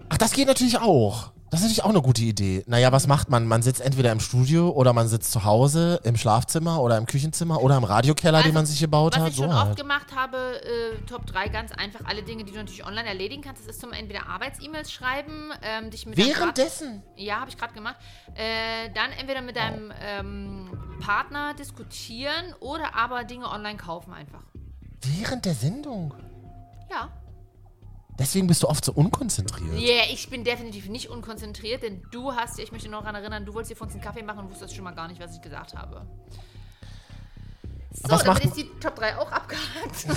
Ach, 0.09 0.17
das 0.17 0.31
geht 0.31 0.47
natürlich 0.47 0.79
auch. 0.79 1.31
Das 1.53 1.59
ist 1.61 1.65
natürlich 1.67 1.83
auch 1.83 1.89
eine 1.89 2.01
gute 2.01 2.23
Idee. 2.23 2.63
Naja, 2.65 2.91
was 2.91 3.05
macht 3.05 3.29
man? 3.29 3.45
Man 3.47 3.61
sitzt 3.61 3.79
entweder 3.79 4.11
im 4.11 4.19
Studio 4.19 4.69
oder 4.71 4.91
man 4.91 5.07
sitzt 5.07 5.31
zu 5.31 5.43
Hause 5.43 5.99
im 6.03 6.17
Schlafzimmer 6.17 6.81
oder 6.81 6.97
im 6.97 7.05
Küchenzimmer 7.05 7.61
oder 7.61 7.77
im 7.77 7.83
Radiokeller, 7.83 8.39
den 8.39 8.45
Also, 8.45 8.53
man 8.53 8.65
sich 8.65 8.79
gebaut 8.79 9.13
Was 9.15 9.21
hat. 9.21 9.29
ich 9.29 9.35
So 9.35 9.43
schon 9.43 9.51
oft 9.51 9.65
halt. 9.67 9.77
gemacht 9.77 10.07
habe, 10.15 10.37
äh, 10.63 10.97
Top 11.05 11.27
3, 11.27 11.49
ganz 11.49 11.71
einfach, 11.71 11.99
alle 12.05 12.23
Dinge, 12.23 12.43
die 12.43 12.51
du 12.53 12.57
natürlich 12.57 12.83
online 12.83 13.07
erledigen 13.07 13.43
kannst. 13.43 13.61
Das 13.61 13.75
ist 13.75 13.81
zum 13.81 13.93
entweder 13.93 14.25
Arbeits-E-Mails 14.29 14.91
schreiben, 14.91 15.51
ähm, 15.61 15.91
dich 15.91 16.07
mit 16.07 16.17
Währenddessen? 16.17 17.03
Ja, 17.17 17.39
habe 17.41 17.51
ich 17.51 17.57
gerade 17.57 17.73
gemacht. 17.75 17.97
Äh, 18.33 18.89
dann 18.95 19.11
entweder 19.11 19.41
mit 19.43 19.55
deinem 19.55 19.93
ähm, 20.01 20.71
Partner 21.01 21.53
diskutieren 21.53 22.55
oder 22.61 22.95
aber 22.95 23.25
Dinge 23.25 23.47
online 23.47 23.77
kaufen 23.77 24.11
einfach. 24.11 24.41
Während 25.01 25.45
der 25.45 25.53
Sendung? 25.53 26.15
Ja. 26.89 27.09
Deswegen 28.19 28.45
bist 28.47 28.61
du 28.63 28.67
oft 28.69 28.85
so 28.85 28.91
unkonzentriert. 28.93 29.73
Yeah, 29.79 30.03
ich 30.11 30.29
bin 30.29 30.43
definitiv 30.43 30.87
nicht 30.87 31.09
unkonzentriert, 31.09 31.81
denn 31.83 32.03
du 32.11 32.31
hast, 32.33 32.59
ich 32.59 32.71
möchte 32.71 32.87
noch 32.89 32.99
daran 33.01 33.15
erinnern, 33.15 33.45
du 33.45 33.53
wolltest 33.53 33.71
dir 33.71 33.75
von 33.75 33.87
uns 33.87 33.95
einen 33.95 34.03
Kaffee 34.03 34.21
machen 34.23 34.39
und 34.39 34.51
wusstest 34.51 34.75
schon 34.75 34.83
mal 34.83 34.91
gar 34.93 35.07
nicht, 35.07 35.19
was 35.19 35.35
ich 35.35 35.41
gesagt 35.41 35.73
habe. 35.75 36.05
So, 37.95 38.09
was 38.09 38.25
macht- 38.25 38.43
damit 38.43 38.45
ist 38.45 38.57
die 38.57 38.69
Top 38.79 38.95
3 38.95 39.17
auch 39.17 39.31
abgehakt. 39.31 40.07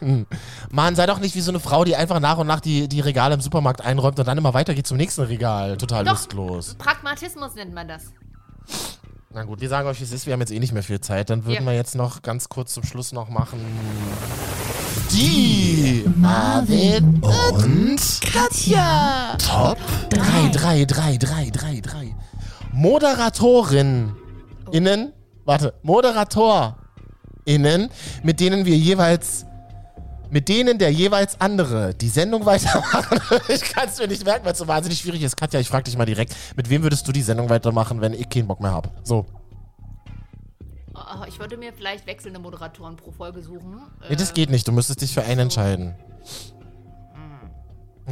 Mann, 0.70 0.94
sei 0.96 1.06
doch 1.06 1.18
nicht 1.18 1.34
wie 1.34 1.40
so 1.40 1.50
eine 1.50 1.58
Frau, 1.60 1.84
die 1.84 1.96
einfach 1.96 2.20
nach 2.20 2.38
und 2.38 2.46
nach 2.46 2.60
die, 2.60 2.88
die 2.88 3.00
Regale 3.00 3.34
im 3.34 3.40
Supermarkt 3.40 3.80
einräumt 3.80 4.18
und 4.18 4.26
dann 4.28 4.38
immer 4.38 4.54
weitergeht 4.54 4.86
zum 4.86 4.96
nächsten 4.96 5.22
Regal. 5.22 5.76
Total 5.76 6.04
Doch. 6.04 6.12
lustlos. 6.12 6.74
Pragmatismus 6.76 7.54
nennt 7.54 7.74
man 7.74 7.88
das. 7.88 8.12
Na 9.38 9.44
gut, 9.44 9.60
wir 9.60 9.68
sagen 9.68 9.86
euch, 9.86 10.00
wie 10.00 10.04
es 10.04 10.10
ist. 10.10 10.26
Wir 10.26 10.32
haben 10.32 10.40
jetzt 10.40 10.50
eh 10.50 10.58
nicht 10.58 10.72
mehr 10.72 10.82
viel 10.82 11.00
Zeit. 11.00 11.30
Dann 11.30 11.44
würden 11.44 11.64
Ja. 11.64 11.70
wir 11.70 11.76
jetzt 11.76 11.94
noch 11.94 12.22
ganz 12.22 12.48
kurz 12.48 12.74
zum 12.74 12.82
Schluss 12.82 13.12
noch 13.12 13.28
machen. 13.28 13.60
Die 15.12 16.04
Marvin 16.16 17.22
und 17.22 18.00
Katja, 18.20 19.36
Top 19.38 19.78
3, 20.10 20.48
3, 20.50 20.84
3, 20.86 21.16
3, 21.18 21.50
3, 21.50 21.80
3. 21.80 22.16
Moderatorin 22.72 24.16
innen, 24.72 25.12
warte, 25.44 25.72
Moderator 25.84 26.76
innen, 27.44 27.90
mit 28.24 28.40
denen 28.40 28.64
wir 28.64 28.76
jeweils, 28.76 29.46
mit 30.30 30.48
denen 30.48 30.78
der 30.78 30.90
jeweils 30.92 31.40
andere 31.40 31.94
die 31.94 32.08
Sendung 32.08 32.44
weitermachen. 32.46 33.18
ich 33.48 33.62
kann 33.62 33.88
es 33.88 33.98
mir 33.98 34.08
nicht 34.08 34.24
merken, 34.24 34.44
weil 34.44 34.52
es 34.52 34.58
so 34.58 34.68
wahnsinnig 34.68 34.98
schwierig 34.98 35.22
ist. 35.22 35.36
Katja, 35.36 35.60
ich 35.60 35.68
frage 35.68 35.84
dich 35.84 35.96
mal 35.96 36.06
direkt, 36.06 36.34
mit 36.56 36.68
wem 36.70 36.82
würdest 36.82 37.06
du 37.08 37.12
die 37.12 37.22
Sendung 37.22 37.48
weitermachen, 37.48 38.00
wenn 38.00 38.12
ich 38.14 38.28
keinen 38.28 38.46
Bock 38.46 38.60
mehr 38.60 38.72
habe? 38.72 38.90
So. 39.04 39.26
Oh, 40.94 41.24
ich 41.26 41.38
würde 41.38 41.56
mir 41.56 41.72
vielleicht 41.72 42.06
wechselnde 42.06 42.38
Moderatoren 42.40 42.96
pro 42.96 43.12
Folge 43.12 43.42
suchen. 43.42 43.80
Nee, 44.08 44.16
das 44.16 44.34
geht 44.34 44.50
nicht. 44.50 44.66
Du 44.68 44.72
müsstest 44.72 45.00
dich 45.00 45.14
für 45.14 45.22
einen 45.22 45.40
entscheiden. 45.40 45.94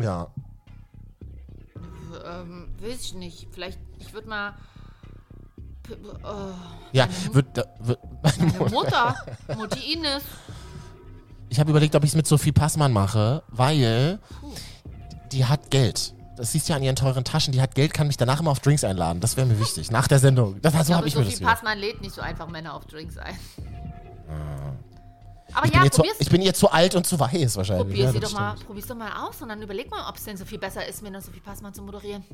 Ja. 0.00 0.28
Ähm, 2.24 2.68
weiß 2.80 3.00
ich 3.02 3.14
nicht. 3.14 3.48
Vielleicht, 3.52 3.78
ich 3.98 4.12
würde 4.12 4.28
mal. 4.28 4.54
Oh, 6.24 6.52
Ja, 6.92 7.06
wird, 7.32 7.46
wird, 7.80 7.98
meine 8.22 8.70
Mutter, 8.70 9.14
Mutti 9.56 9.92
Ines. 9.92 10.22
Ich 11.49 11.61
habe 11.61 11.70
überlegt, 11.70 11.94
ob 11.94 12.05
ich 12.05 12.11
es 12.11 12.16
mit 12.16 12.26
Sophie 12.26 12.53
Passmann 12.53 12.92
mache, 12.92 13.42
weil 13.49 14.18
die 15.32 15.44
hat 15.44 15.70
Geld. 15.70 16.14
Das 16.36 16.53
siehst 16.53 16.68
du 16.68 16.72
ja 16.72 16.76
an 16.76 16.82
ihren 16.82 16.97
teuren 16.97 17.24
Taschen. 17.24 17.53
Die 17.53 17.62
hat 17.62 17.74
Geld, 17.74 17.94
kann 17.94 18.09
mich 18.09 18.18
danach 18.18 18.40
immer 18.40 18.51
auf 18.51 18.61
Drinks 18.61 18.84
einladen. 18.84 19.20
Das 19.20 19.36
wäre 19.36 19.47
mir 19.47 19.59
wichtig. 19.59 19.90
Nach 19.90 20.07
der 20.07 20.18
Sendung. 20.18 20.61
Das, 20.61 20.74
so 20.86 20.94
habe 20.94 21.09
ich 21.09 21.16
mir 21.16 21.24
das 21.24 21.32
Sophie. 21.32 21.44
Passmann 21.44 21.78
lädt 21.78 22.03
nicht 22.03 22.14
so 22.14 22.20
einfach 22.20 22.49
Männer 22.49 22.74
auf 22.74 22.84
Drinks 22.84 23.16
ein. 23.16 23.36
Aber 25.55 25.64
Ich 25.66 25.72
bin, 25.72 25.80
ja, 25.80 25.84
ihr 25.84 25.92
zu, 25.92 26.03
ich 26.18 26.28
bin 26.28 26.42
ihr 26.42 26.53
zu 26.53 26.70
alt 26.70 26.94
und 26.94 27.07
zu 27.07 27.18
weiß 27.18 27.57
wahrscheinlich. 27.57 27.86
probier's 27.86 28.07
ja, 28.07 28.12
sie 28.12 28.20
doch 28.20 28.32
mal, 28.32 28.55
probier's 28.66 28.86
doch 28.86 28.97
mal 28.97 29.11
aus 29.26 29.40
und 29.40 29.49
dann 29.49 29.62
überleg 29.62 29.90
mal, 29.90 30.07
ob 30.09 30.16
es 30.16 30.24
denn 30.24 30.36
so 30.36 30.44
viel 30.44 30.59
besser 30.59 30.86
ist, 30.86 31.03
mit 31.03 31.09
einer 31.09 31.22
Sophie 31.22 31.40
Passmann 31.40 31.72
zu 31.72 31.82
moderieren. 31.82 32.24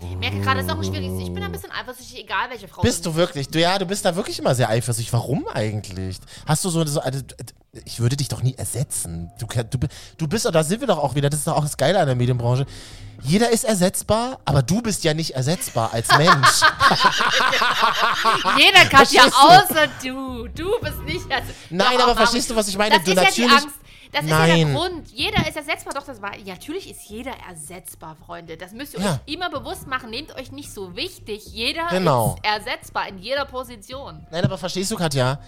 Ich 0.00 0.16
merke 0.16 0.40
gerade, 0.40 0.60
es 0.60 0.66
ist 0.66 0.72
auch 0.72 0.76
ein 0.78 0.84
schwieriges. 0.84 1.20
Ich 1.20 1.32
bin 1.32 1.42
ein 1.42 1.52
bisschen 1.52 1.70
eifersüchtig, 1.72 2.24
egal 2.24 2.50
welche 2.50 2.68
Frau 2.68 2.82
Bist 2.82 3.04
du 3.06 3.14
wirklich? 3.14 3.48
Du, 3.48 3.58
ja, 3.58 3.78
du 3.78 3.86
bist 3.86 4.04
da 4.04 4.14
wirklich 4.14 4.38
immer 4.38 4.54
sehr 4.54 4.68
eifersüchtig. 4.68 5.12
Warum 5.12 5.46
eigentlich? 5.48 6.18
Hast 6.46 6.64
du 6.64 6.68
so, 6.70 6.84
so 6.84 7.00
also, 7.00 7.20
ich 7.84 8.00
würde 8.00 8.16
dich 8.16 8.28
doch 8.28 8.42
nie 8.42 8.54
ersetzen. 8.54 9.30
Du, 9.38 9.46
du, 9.46 9.78
du 10.18 10.28
bist, 10.28 10.46
und 10.46 10.54
da 10.54 10.62
sind 10.64 10.80
wir 10.80 10.86
doch 10.88 10.98
auch 10.98 11.14
wieder, 11.14 11.30
das 11.30 11.40
ist 11.40 11.46
doch 11.46 11.56
auch 11.56 11.62
das 11.62 11.76
Geile 11.76 11.98
an 12.00 12.06
der 12.06 12.16
Medienbranche. 12.16 12.66
Jeder 13.22 13.50
ist 13.50 13.64
ersetzbar, 13.64 14.38
aber 14.44 14.62
du 14.62 14.82
bist 14.82 15.02
ja 15.04 15.14
nicht 15.14 15.30
ersetzbar 15.34 15.92
als 15.94 16.08
Mensch. 16.16 16.60
Jeder 18.58 18.84
kann 18.90 19.06
ja 19.10 19.24
außer 19.24 19.88
du. 20.02 20.48
Du 20.48 20.78
bist 20.80 21.02
nicht. 21.04 21.30
Also, 21.32 21.52
Nein, 21.70 22.00
aber 22.00 22.14
verstehst 22.14 22.50
du, 22.50 22.56
was 22.56 22.68
ich 22.68 22.76
meine? 22.76 22.96
Das 22.96 23.04
Du 23.04 23.12
ist 23.12 23.16
ja 23.16 23.22
die 23.22 23.40
natürlich- 23.42 23.62
Angst. 23.64 23.76
Das 24.16 24.24
ist 24.24 24.30
ja 24.30 24.38
Nein. 24.38 24.66
der 24.66 24.74
Grund. 24.74 25.08
Jeder 25.12 25.46
ist 25.48 25.56
ersetzbar. 25.56 25.92
Doch, 25.94 26.04
das 26.04 26.22
war. 26.22 26.36
Ja, 26.38 26.54
natürlich 26.54 26.90
ist 26.90 27.00
jeder 27.08 27.32
ersetzbar, 27.48 28.16
Freunde. 28.26 28.56
Das 28.56 28.72
müsst 28.72 28.94
ihr 28.94 29.00
Ja. 29.00 29.20
euch 29.26 29.34
immer 29.34 29.50
bewusst 29.50 29.86
machen. 29.86 30.10
Nehmt 30.10 30.34
euch 30.36 30.52
nicht 30.52 30.72
so 30.72 30.96
wichtig. 30.96 31.44
Jeder 31.52 31.86
Genau. 31.90 32.36
ist 32.42 32.44
ersetzbar 32.44 33.08
in 33.08 33.18
jeder 33.18 33.44
Position. 33.44 34.26
Nein, 34.30 34.44
aber 34.44 34.56
verstehst 34.58 34.90
du, 34.90 34.96
Katja? 34.96 35.38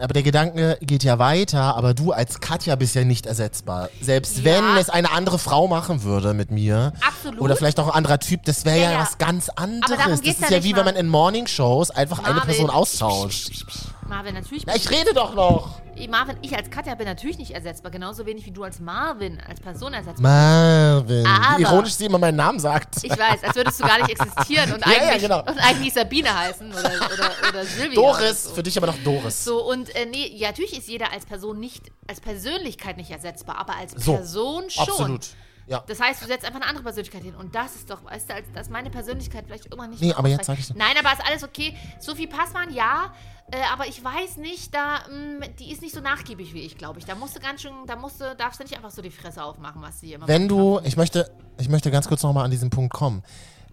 Aber 0.00 0.12
der 0.12 0.22
Gedanke 0.24 0.76
geht 0.82 1.04
ja 1.04 1.18
weiter, 1.18 1.76
aber 1.76 1.94
du 1.94 2.12
als 2.12 2.40
Katja 2.40 2.74
bist 2.76 2.94
ja 2.96 3.04
nicht 3.04 3.26
ersetzbar. 3.26 3.88
Selbst 4.00 4.38
Ja. 4.38 4.44
wenn 4.44 4.76
es 4.76 4.90
eine 4.90 5.10
andere 5.12 5.38
Frau 5.38 5.68
machen 5.68 6.02
würde 6.02 6.34
mit 6.34 6.50
mir. 6.50 6.92
Absolut. 7.00 7.40
Oder 7.40 7.56
vielleicht 7.56 7.78
auch 7.80 7.86
ein 7.86 7.94
anderer 7.94 8.18
Typ, 8.18 8.44
das 8.44 8.64
wäre 8.64 8.78
ja, 8.80 8.92
Ja, 8.92 9.00
was 9.00 9.18
ganz 9.18 9.48
anderes. 9.48 9.96
darum 9.96 10.12
Das 10.12 10.20
ist 10.20 10.50
ja 10.50 10.62
wie 10.64 10.70
wenn 10.70 10.84
mal. 10.84 10.92
man 10.92 10.96
in 10.96 11.08
Morningshows 11.08 11.90
einfach 11.92 12.18
eine 12.18 12.34
Marvin. 12.34 12.46
Person 12.56 12.70
austauscht. 12.70 13.64
Marvin, 14.08 14.34
natürlich. 14.34 14.64
Ja, 14.66 14.74
ich 14.74 14.90
rede 14.90 15.12
doch 15.14 15.34
noch. 15.34 15.80
Marvin, 16.08 16.36
ich 16.42 16.56
als 16.56 16.70
Katja 16.70 16.94
bin 16.94 17.06
natürlich 17.06 17.38
nicht 17.38 17.50
ersetzbar. 17.50 17.90
Genauso 17.90 18.24
wenig 18.24 18.46
wie 18.46 18.50
du 18.52 18.62
als 18.62 18.78
Marvin, 18.80 19.40
als 19.46 19.60
Person 19.60 19.92
ersetzbar 19.92 20.22
Marvin. 20.22 21.26
Aber- 21.26 21.58
Wie 21.58 21.62
ironisch 21.62 21.94
sie 21.94 22.06
immer 22.06 22.18
meinen 22.18 22.36
Namen 22.36 22.60
sagt. 22.60 23.02
Ich 23.02 23.10
weiß, 23.10 23.42
als 23.44 23.56
würdest 23.56 23.80
du 23.80 23.84
gar 23.86 23.98
nicht 23.98 24.10
existieren 24.10 24.72
und 24.72 24.80
Ja, 24.86 24.92
ja, 24.92 24.98
eigentlich, 25.08 25.22
genau. 25.22 25.40
und 25.40 25.58
eigentlich 25.58 25.92
Sabine 25.92 26.32
heißen 26.38 26.70
oder, 26.70 26.78
oder, 27.12 27.30
oder 27.48 27.64
Silvia. 27.64 27.94
Doris, 27.94 28.44
so. 28.44 28.50
für 28.54 28.62
dich 28.62 28.76
aber 28.78 28.86
noch 28.88 28.98
Doris. 29.04 29.44
So, 29.44 29.68
und 29.68 29.94
äh, 29.94 30.06
nee, 30.06 30.28
ja, 30.36 30.48
natürlich 30.48 30.78
ist 30.78 30.88
jeder 30.88 31.12
als 31.12 31.26
Person 31.26 31.58
nicht, 31.58 31.90
als 32.06 32.20
Persönlichkeit 32.20 32.96
nicht 32.96 33.10
ersetzbar, 33.10 33.58
aber 33.58 33.76
als 33.76 33.92
So, 33.92 34.14
Person 34.14 34.70
schon. 34.70 34.84
Absolut. 34.88 35.26
Ja. 35.66 35.84
Das 35.86 36.00
heißt, 36.00 36.22
du 36.22 36.26
setzt 36.26 36.46
einfach 36.46 36.60
eine 36.60 36.70
andere 36.70 36.84
Persönlichkeit 36.84 37.22
hin. 37.24 37.34
Und 37.34 37.54
das 37.54 37.74
ist 37.74 37.90
doch, 37.90 38.02
weißt 38.04 38.30
du, 38.30 38.34
als, 38.34 38.46
dass 38.54 38.70
meine 38.70 38.88
Persönlichkeit 38.88 39.44
vielleicht 39.46 39.66
irgendwann 39.66 39.90
nicht 39.90 40.00
Nee, 40.00 40.14
aber 40.14 40.28
jetzt 40.28 40.46
sag 40.46 40.58
ich- 40.58 40.72
Nein, 40.74 40.94
aber 40.98 41.12
ist 41.12 41.26
alles 41.28 41.44
okay. 41.44 41.76
Sophie 42.00 42.26
Passmann, 42.26 42.72
ja. 42.72 43.12
Äh, 43.50 43.56
aber 43.72 43.86
ich 43.86 44.02
weiß 44.04 44.36
nicht, 44.36 44.74
da, 44.74 44.98
mh, 45.10 45.46
die 45.58 45.70
ist 45.72 45.80
nicht 45.82 45.94
so 45.94 46.00
nachgiebig 46.00 46.52
wie 46.54 46.60
ich, 46.60 46.76
glaube 46.76 46.98
ich. 46.98 47.04
Da 47.06 47.14
musst 47.14 47.34
du 47.36 47.40
ganz 47.40 47.62
schön, 47.62 47.72
da 47.86 47.96
musst 47.96 48.20
du, 48.20 48.34
darfst 48.36 48.60
du 48.60 48.64
nicht 48.64 48.76
einfach 48.76 48.90
so 48.90 49.00
die 49.00 49.10
Fresse 49.10 49.42
aufmachen, 49.42 49.80
was 49.80 50.00
sie 50.00 50.12
immer 50.12 50.28
Wenn 50.28 50.48
du, 50.48 50.80
ich 50.84 50.96
möchte, 50.96 51.30
ich 51.58 51.68
möchte 51.68 51.90
ganz 51.90 52.08
kurz 52.08 52.22
nochmal 52.22 52.44
an 52.44 52.50
diesen 52.50 52.68
Punkt 52.70 52.92
kommen. 52.92 53.22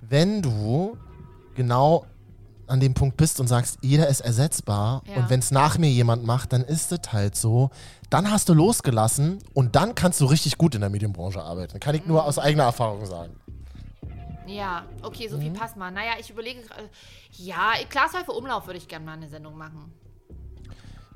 Wenn 0.02 0.42
du 0.42 0.98
genau 1.56 2.06
an 2.68 2.80
dem 2.80 2.94
Punkt 2.96 3.18
bist 3.18 3.40
und 3.40 3.48
sagst, 3.48 3.78
jeder 3.82 4.08
ist 4.08 4.22
ersetzbar 4.22 5.04
Ja. 5.06 5.18
und 5.18 5.30
wenn 5.30 5.40
es 5.40 5.52
nach 5.52 5.78
mir 5.78 5.90
jemand 5.90 6.26
macht, 6.26 6.52
dann 6.54 6.64
ist 6.64 6.92
es 6.92 7.12
halt 7.14 7.36
so, 7.36 7.70
dann 8.10 8.32
hast 8.32 8.50
du 8.50 8.54
losgelassen 8.54 9.38
und 9.54 9.76
dann 9.76 9.94
kannst 9.94 10.20
du 10.22 10.26
richtig 10.26 10.58
gut 10.58 10.74
in 10.74 10.82
der 10.82 10.90
Medienbranche 10.90 11.42
arbeiten. 11.42 11.80
Kann 11.80 11.94
ich 11.96 12.06
nur 12.08 12.22
Mhm. 12.24 12.28
aus 12.28 12.40
eigener 12.40 12.64
Erfahrung 12.64 13.06
sagen. 13.06 13.36
Ja, 14.48 14.86
okay, 15.02 15.28
Sophie 15.28 15.50
Mhm. 15.50 15.54
Passmann. 15.54 15.94
Naja, 15.94 16.14
ich 16.20 16.30
überlege 16.30 16.62
gerade. 16.62 16.90
Ja, 17.38 17.74
Glashäufer 17.90 18.36
Umlauf 18.36 18.68
würde 18.68 18.78
ich 18.78 18.88
gerne 18.88 19.06
mal 19.06 19.14
eine 19.14 19.28
Sendung 19.28 19.58
machen. 19.58 19.92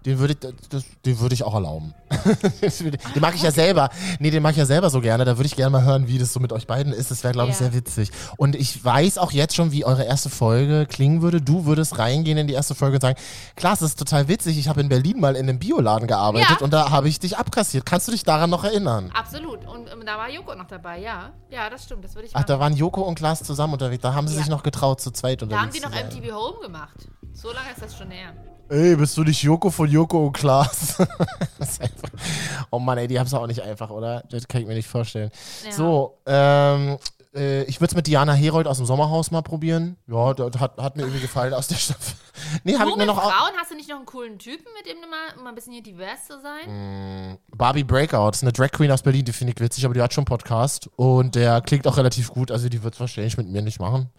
Den 0.05 0.17
würde 0.19 0.33
ich, 0.33 0.39
das, 0.69 0.83
den 1.05 1.19
würde 1.19 1.35
ich 1.35 1.43
auch 1.43 1.53
erlauben. 1.53 1.93
den 2.61 2.97
mag 3.21 3.35
ich 3.35 3.41
ja 3.41 3.51
selber. 3.51 3.89
Nee, 4.19 4.31
den 4.31 4.41
mag 4.41 4.51
ich 4.51 4.57
ja 4.57 4.65
selber 4.65 4.89
so 4.89 5.01
gerne. 5.01 5.25
Da 5.25 5.37
würde 5.37 5.45
ich 5.47 5.55
gerne 5.55 5.71
mal 5.71 5.83
hören, 5.83 6.07
wie 6.07 6.17
das 6.17 6.31
so 6.31 6.39
mit 6.39 6.53
euch 6.53 6.67
beiden 6.67 6.93
ist. 6.93 7.11
Das 7.11 7.23
wäre, 7.23 7.33
glaube 7.33 7.49
ich, 7.51 7.55
Ja. 7.59 7.65
sehr 7.65 7.73
witzig. 7.73 8.11
Und 8.37 8.55
ich 8.55 8.83
weiß 8.83 9.17
auch 9.17 9.31
jetzt 9.31 9.55
schon, 9.55 9.71
wie 9.73 9.83
eure 9.83 10.03
erste 10.05 10.29
Folge 10.29 10.85
klingen 10.87 11.21
würde. 11.21 11.41
Du 11.41 11.65
würdest 11.65 11.97
reingehen 11.99 12.37
in 12.37 12.47
die 12.47 12.53
erste 12.53 12.75
Folge 12.75 12.95
und 12.95 13.01
sagen, 13.01 13.19
klar, 13.55 13.73
das 13.73 13.81
ist 13.81 13.99
total 13.99 14.27
witzig. 14.29 14.57
Ich 14.57 14.67
habe 14.69 14.79
in 14.81 14.87
Berlin 14.89 15.19
mal 15.19 15.35
in 15.35 15.49
einem 15.49 15.59
Bioladen 15.59 16.07
gearbeitet 16.07 16.49
Ja. 16.59 16.63
und 16.63 16.71
da 16.71 16.89
habe 16.91 17.09
ich 17.09 17.19
dich 17.19 17.37
abkassiert. 17.37 17.85
Kannst 17.85 18.07
du 18.07 18.11
dich 18.13 18.23
daran 18.23 18.49
noch 18.49 18.63
erinnern? 18.63 19.11
Absolut. 19.13 19.67
Und 19.67 19.89
ähm, 19.91 20.03
da 20.05 20.17
war 20.17 20.29
Joko 20.29 20.55
noch 20.55 20.67
dabei, 20.67 20.99
ja. 20.99 21.31
Ja, 21.51 21.69
das 21.69 21.83
stimmt. 21.83 22.05
Das 22.05 22.15
würde 22.15 22.27
ich 22.27 22.31
Ach, 22.35 22.39
machen. 22.39 22.47
da 22.47 22.59
waren 22.59 22.73
Joko 22.75 23.01
und 23.01 23.15
Klaas 23.15 23.43
zusammen 23.43 23.73
unterwegs. 23.73 24.01
Da 24.01 24.13
haben 24.13 24.27
sie 24.27 24.35
Ja. 24.35 24.39
sich 24.41 24.49
noch 24.49 24.63
getraut, 24.63 25.01
zu 25.01 25.11
zweit 25.11 25.41
Da 25.41 25.45
unterwegs 25.45 25.83
haben 25.83 25.91
die 25.91 26.19
noch. 26.19 26.21
MTV 26.23 26.33
Home 26.35 26.61
gemacht. 26.61 26.95
So 27.33 27.49
lange 27.51 27.69
ist 27.71 27.81
das 27.81 27.97
schon 27.97 28.09
her. 28.11 28.33
Ey, 28.70 28.95
bist 28.95 29.17
du 29.17 29.24
nicht 29.24 29.41
Joko 29.41 29.70
von 29.72 29.89
Joko 29.89 30.28
und 30.28 30.34
Klaas? 30.34 30.95
oh 32.72 32.80
Mann, 32.80 32.97
ey, 32.99 33.07
die 33.07 33.17
haben 33.20 33.26
es 33.28 33.34
auch 33.34 33.47
nicht 33.47 33.61
einfach, 33.61 33.89
oder? 33.89 34.24
Das 34.30 34.47
kann 34.47 34.61
ich 34.61 34.67
mir 34.67 34.76
nicht 34.76 34.88
vorstellen. 34.88 35.32
Ja. 35.65 35.72
So, 35.72 36.17
ähm, 36.28 36.97
äh, 37.34 37.63
ich 37.63 37.80
würde 37.82 37.91
es 37.91 37.95
mit 37.95 38.05
Diana 38.07 38.34
Herold 38.34 38.67
aus 38.67 38.78
dem 38.78 38.86
Sommerhaus 38.86 39.32
mal 39.32 39.41
probieren. 39.41 39.97
Ja, 40.07 40.34
das 40.36 40.59
hat, 40.61 40.78
hat 40.78 40.95
mir 40.97 41.03
irgendwie 41.03 41.22
gefallen 41.22 41.53
aus 41.53 41.67
der 41.67 41.76
Staffel. 41.76 42.15
Nee, 42.63 42.74
habe 42.76 42.86
Du 42.86 42.91
ich 42.91 42.95
mir 42.95 43.05
mit 43.05 43.07
noch 43.07 43.17
au- 43.17 43.30
Frauen 43.30 43.51
hast 43.59 43.70
du 43.70 43.76
nicht 43.76 43.89
noch 43.89 43.97
einen 43.97 44.05
coolen 44.05 44.39
Typen, 44.39 44.65
mit 44.78 44.86
dem 44.89 45.01
du 45.01 45.09
mal, 45.09 45.43
mal 45.43 45.49
ein 45.49 45.55
bisschen 45.55 45.74
hier 45.74 45.84
divers 45.84 46.26
zu 46.26 46.39
sein? 46.41 47.38
Barbie 47.53 47.84
Breakout, 47.84 48.30
ist 48.32 48.43
eine 48.43 48.53
Drag 48.53 48.72
Queen 48.72 48.89
aus 48.91 49.01
Berlin, 49.01 49.26
die 49.26 49.34
finde 49.34 49.51
ich 49.53 49.59
witzig, 49.59 49.84
aber 49.84 49.93
die 49.93 50.01
hat 50.01 50.13
schon 50.13 50.22
einen 50.22 50.28
Podcast 50.38 50.89
und 50.95 51.36
der 51.36 51.59
klingt 51.61 51.86
auch 51.86 51.97
relativ 51.97 52.30
gut, 52.32 52.49
also 52.49 52.70
die 52.70 52.82
wird 52.82 52.93
es 52.93 52.99
wahrscheinlich 53.01 53.36
mit 53.36 53.49
mir 53.49 53.61
nicht 53.61 53.80
machen. 53.82 54.09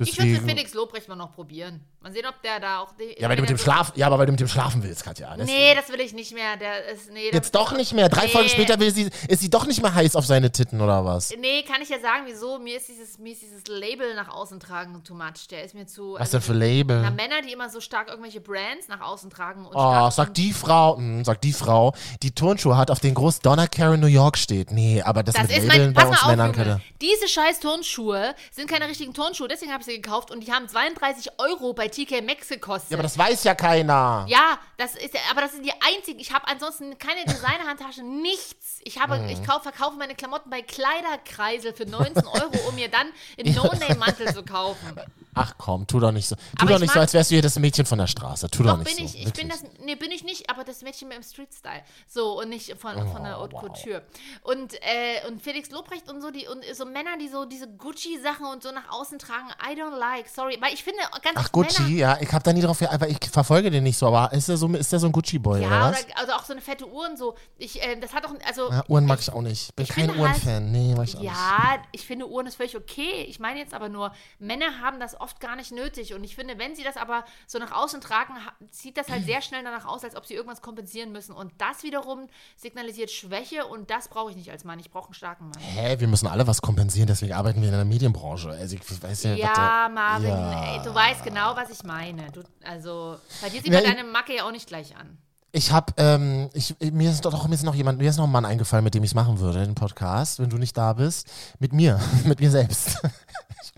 Ich 0.00 0.16
würde 0.16 0.22
mit 0.30 0.36
Deswegen. 0.40 0.48
Felix 0.48 0.74
Lobrecht 0.74 1.06
mal 1.08 1.16
noch 1.16 1.34
probieren. 1.34 1.80
Mal 2.00 2.12
sehen, 2.12 2.24
ob 2.26 2.40
der 2.42 2.58
da 2.58 2.80
auch. 2.80 2.92
Die, 2.98 3.20
Ja, 3.20 3.28
weil 3.28 3.36
du 3.36 3.42
mit 3.42 3.50
dem 3.50 3.58
Schlaf, 3.58 3.92
ja, 3.94 4.06
aber 4.06 4.18
weil 4.18 4.26
du 4.26 4.32
mit 4.32 4.40
dem 4.40 4.48
Schlafen 4.48 4.82
willst, 4.82 5.04
Katja. 5.04 5.36
Das 5.36 5.46
Nee, 5.46 5.74
das 5.74 5.88
will 5.90 6.00
ich 6.00 6.14
nicht 6.14 6.32
mehr. 6.32 6.56
Der 6.56 6.86
ist. 6.88 7.12
Nee, 7.12 7.30
Jetzt 7.30 7.54
doch 7.54 7.72
nicht 7.72 7.92
mehr. 7.92 8.08
Drei 8.08 8.24
Nee. 8.24 8.28
Folgen 8.30 8.48
später 8.48 8.80
will 8.80 8.90
sie, 8.92 9.10
ist 9.28 9.40
sie 9.42 9.50
doch 9.50 9.66
nicht 9.66 9.82
mehr 9.82 9.94
heiß 9.94 10.16
auf 10.16 10.24
seine 10.26 10.50
Titten 10.50 10.80
oder 10.80 11.04
was? 11.04 11.32
Nee, 11.38 11.62
kann 11.62 11.82
ich 11.82 11.90
ja 11.90 12.00
sagen, 12.00 12.22
wieso. 12.26 12.58
Mir 12.58 12.78
ist 12.78 12.88
dieses, 12.88 13.18
mir 13.18 13.34
ist 13.34 13.42
dieses 13.42 13.66
Label 13.68 14.14
nach 14.16 14.30
außen 14.30 14.58
tragen 14.58 15.04
too 15.04 15.14
much. 15.14 15.46
Der 15.50 15.62
ist 15.62 15.74
mir 15.74 15.86
zu. 15.86 16.14
Was 16.14 16.20
also, 16.22 16.38
denn 16.38 16.42
für 16.42 16.52
Label? 16.54 17.02
Na, 17.02 17.10
Männer, 17.10 17.42
die 17.46 17.52
immer 17.52 17.68
so 17.68 17.80
stark 17.80 18.08
irgendwelche 18.08 18.40
Brands 18.40 18.88
nach 18.88 19.00
außen 19.02 19.28
tragen. 19.30 19.66
Und 19.66 19.76
Oh, 19.76 20.10
sagt 20.10 20.38
die 20.38 20.52
Frau, 20.54 20.96
mh, 20.96 21.24
sagt 21.24 21.44
die 21.44 21.52
Frau, 21.52 21.94
die 22.22 22.32
Turnschuhe 22.34 22.76
hat, 22.78 22.90
auf 22.90 22.98
den 22.98 23.14
groß 23.14 23.40
Donna 23.40 23.66
Karen 23.68 24.00
New 24.00 24.06
York 24.06 24.38
steht. 24.38 24.72
Nee, 24.72 25.02
aber 25.02 25.22
das, 25.22 25.34
Das 25.34 25.46
mit 25.48 25.58
ist 25.58 25.66
Labeln 25.68 25.92
mein. 25.92 25.94
bei 25.94 26.08
uns 26.08 26.22
auf, 26.22 26.28
Männern. 26.28 26.52
Katja. 26.52 26.80
Diese 27.00 27.28
scheiß 27.28 27.60
Turnschuhe 27.60 28.34
sind 28.50 28.68
keine 28.68 28.88
richtigen 28.88 29.12
Turnschuhe, 29.14 29.46
deswegen 29.48 29.70
habe 29.70 29.81
ich 29.82 29.86
sie 29.94 30.00
gekauft 30.00 30.30
und 30.30 30.40
die 30.40 30.52
haben 30.52 30.68
32 30.68 31.38
Euro 31.38 31.72
bei 31.74 31.88
TK 31.88 32.22
Maxx 32.22 32.48
gekostet. 32.48 32.90
Ja, 32.90 32.96
aber 32.96 33.02
das 33.02 33.16
weiß 33.18 33.44
ja 33.44 33.54
keiner. 33.54 34.24
Ja, 34.28 34.58
das 34.78 34.94
ist, 34.94 35.14
aber 35.30 35.42
das 35.42 35.52
sind 35.52 35.64
die 35.66 35.72
einzigen. 35.94 36.18
Ich 36.18 36.32
habe 36.32 36.46
ansonsten 36.48 36.98
keine 36.98 37.24
Designerhandtasche, 37.24 38.02
nichts. 38.02 38.80
Ich 38.84 38.98
habe, 39.00 39.18
Mhm. 39.18 39.28
ich 39.28 39.44
kauf, 39.44 39.62
verkaufe 39.62 39.96
meine 39.96 40.14
Klamotten 40.14 40.50
bei 40.50 40.62
Kleiderkreisel 40.62 41.72
für 41.74 41.86
19 41.86 42.26
Euro, 42.26 42.68
um 42.68 42.74
mir 42.74 42.88
dann 42.88 43.08
einen 43.38 43.54
No-Name-Mantel 43.54 44.32
zu 44.34 44.42
kaufen. 44.44 45.00
Ach 45.34 45.54
komm, 45.56 45.86
tu 45.86 45.98
doch 45.98 46.12
nicht 46.12 46.28
so. 46.28 46.36
Tu 46.36 46.42
Aber 46.58 46.68
doch 46.70 46.74
ich 46.76 46.82
nicht 46.82 46.92
so, 46.92 47.00
als 47.00 47.14
wärst 47.14 47.30
du 47.30 47.34
hier 47.36 47.42
das 47.42 47.58
Mädchen 47.58 47.86
von 47.86 47.98
der 47.98 48.06
Straße. 48.06 48.50
Tu 48.50 48.62
doch, 48.62 48.72
Doch, 48.72 48.78
nicht 48.84 48.96
bin 48.96 49.08
so. 49.08 49.14
ich. 49.18 49.26
Ich 49.26 49.32
bin 49.32 49.48
das. 49.48 49.62
Nee, 49.84 49.94
bin 49.94 50.10
ich 50.10 50.24
nicht, 50.24 50.50
aber 50.50 50.64
das 50.64 50.82
Mädchen 50.82 51.08
mit 51.08 51.16
dem 51.16 51.22
Street-Style. 51.22 51.82
So, 52.06 52.38
und 52.40 52.50
nicht 52.50 52.76
von, 52.78 52.94
von 53.08 53.22
der 53.24 53.38
Haute 53.38 53.54
Oh, 53.56 53.62
wow. 53.62 53.72
Couture. 53.72 54.02
Und, 54.42 54.74
äh, 54.74 55.26
und 55.28 55.40
Felix 55.42 55.70
Lobrecht 55.70 56.10
und 56.10 56.20
so, 56.20 56.30
die, 56.30 56.46
und 56.48 56.62
so 56.74 56.84
Männer, 56.84 57.16
die 57.20 57.28
so 57.28 57.44
diese 57.44 57.66
Gucci-Sachen 57.68 58.46
und 58.46 58.62
so 58.62 58.72
nach 58.72 58.90
außen 58.90 59.18
tragen, 59.18 59.48
I 59.62 59.74
don't 59.78 59.96
like, 59.96 60.28
sorry. 60.28 60.58
Weil 60.60 60.74
ich 60.74 60.84
finde, 60.84 61.00
ganz 61.22 61.34
Ach, 61.36 61.50
Gucci, 61.50 61.82
Männer, 61.82 61.94
ja, 61.96 62.18
ich 62.20 62.32
hab 62.32 62.42
da 62.44 62.52
nie 62.52 62.60
drauf, 62.60 62.80
aber 62.82 63.08
ich 63.08 63.18
verfolge 63.30 63.70
den 63.70 63.84
nicht 63.84 63.96
so, 63.98 64.08
aber 64.08 64.32
ist 64.32 64.48
der 64.48 64.56
so, 64.56 64.68
ist 64.68 64.92
der 64.92 64.98
so 64.98 65.06
ein 65.06 65.12
Gucci-Boy, 65.12 65.60
oder 65.60 65.70
ja, 65.70 65.90
was? 65.92 66.04
oder, 66.04 66.18
also 66.18 66.32
auch 66.32 66.44
so 66.44 66.52
eine 66.52 66.60
fette 66.62 66.86
Uhr 66.86 67.06
und 67.08 67.16
so. 67.18 67.34
Ich, 67.58 67.82
äh, 67.82 67.98
das 67.98 68.12
hat 68.12 68.24
doch, 68.24 68.34
also. 68.46 68.70
Ja, 68.70 68.84
Uhren 68.88 69.06
mag 69.06 69.20
ich 69.20 69.32
auch 69.32 69.40
nicht. 69.42 69.74
Bin 69.76 69.84
ich 69.84 69.90
kein 69.90 70.08
halt- 70.10 70.18
Uhrenfan. 70.18 70.70
Nee, 70.72 70.94
mag 70.94 71.08
ich 71.08 71.16
auch 71.16 71.20
nicht. 71.20 71.32
Ja, 71.32 71.78
ich 71.92 72.04
finde, 72.06 72.28
Uhren 72.28 72.46
ist 72.46 72.56
völlig 72.56 72.76
okay. 72.76 73.24
Ich 73.28 73.40
meine 73.40 73.58
jetzt 73.58 73.72
aber 73.74 73.88
nur, 73.88 74.12
Männer 74.38 74.80
haben 74.80 75.00
das 75.00 75.14
oft 75.22 75.40
gar 75.40 75.56
nicht 75.56 75.72
nötig. 75.72 76.14
Und 76.14 76.24
ich 76.24 76.34
finde, 76.34 76.58
wenn 76.58 76.74
sie 76.76 76.82
das 76.82 76.96
aber 76.96 77.24
so 77.46 77.58
nach 77.58 77.72
außen 77.72 78.00
tragen, 78.00 78.34
sieht 78.70 78.96
das 78.96 79.08
halt 79.08 79.24
sehr 79.24 79.40
schnell 79.42 79.62
danach 79.64 79.86
aus, 79.86 80.04
als 80.04 80.16
ob 80.16 80.26
sie 80.26 80.34
irgendwas 80.34 80.60
kompensieren 80.60 81.12
müssen. 81.12 81.32
Und 81.32 81.52
das 81.58 81.82
wiederum 81.82 82.26
signalisiert 82.56 83.10
Schwäche 83.10 83.66
und 83.66 83.90
das 83.90 84.08
brauche 84.08 84.30
ich 84.30 84.36
nicht 84.36 84.50
als 84.50 84.64
Mann. 84.64 84.78
Ich 84.78 84.90
brauche 84.90 85.06
einen 85.06 85.14
starken 85.14 85.44
Mann. 85.48 85.58
Hä, 85.60 85.96
wir 85.98 86.08
müssen 86.08 86.26
alle 86.26 86.46
was 86.46 86.60
kompensieren, 86.60 87.06
deswegen 87.06 87.32
arbeiten 87.32 87.60
wir 87.60 87.68
in 87.68 87.74
der 87.74 87.84
Medienbranche. 87.84 88.50
Also 88.50 88.76
ich 88.76 89.02
weiß 89.02 89.22
ja, 89.24 89.34
Ja, 89.34 89.88
Marvin, 89.92 90.28
Ja. 90.28 90.74
ey, 90.76 90.82
du 90.82 90.94
weißt 90.94 91.24
genau, 91.24 91.54
was 91.56 91.70
ich 91.70 91.82
meine. 91.84 92.30
Du, 92.32 92.42
also, 92.64 93.16
bei 93.40 93.48
dir 93.48 93.62
sieht 93.62 93.72
man 93.72 93.84
deine 93.84 94.04
Macke 94.04 94.34
ja 94.36 94.44
auch 94.44 94.52
nicht 94.52 94.66
gleich 94.66 94.96
an. 94.96 95.18
Ich 95.54 95.70
hab, 95.70 96.00
ähm, 96.00 96.48
ich, 96.54 96.74
mir 96.80 97.10
ist 97.10 97.26
doch 97.26 97.46
mir 97.46 97.54
ist 97.54 97.62
noch 97.62 97.74
jemand, 97.74 97.98
mir 97.98 98.08
ist 98.08 98.16
noch 98.16 98.24
ein 98.24 98.32
Mann 98.32 98.46
eingefallen, 98.46 98.82
mit 98.82 98.94
dem 98.94 99.04
ich 99.04 99.10
es 99.10 99.14
machen 99.14 99.38
würde, 99.38 99.62
den 99.62 99.74
Podcast, 99.74 100.38
wenn 100.38 100.48
du 100.48 100.56
nicht 100.56 100.74
da 100.78 100.94
bist. 100.94 101.30
Mit 101.58 101.74
mir, 101.74 102.00
mit 102.24 102.40
mir 102.40 102.50
selbst. 102.50 103.02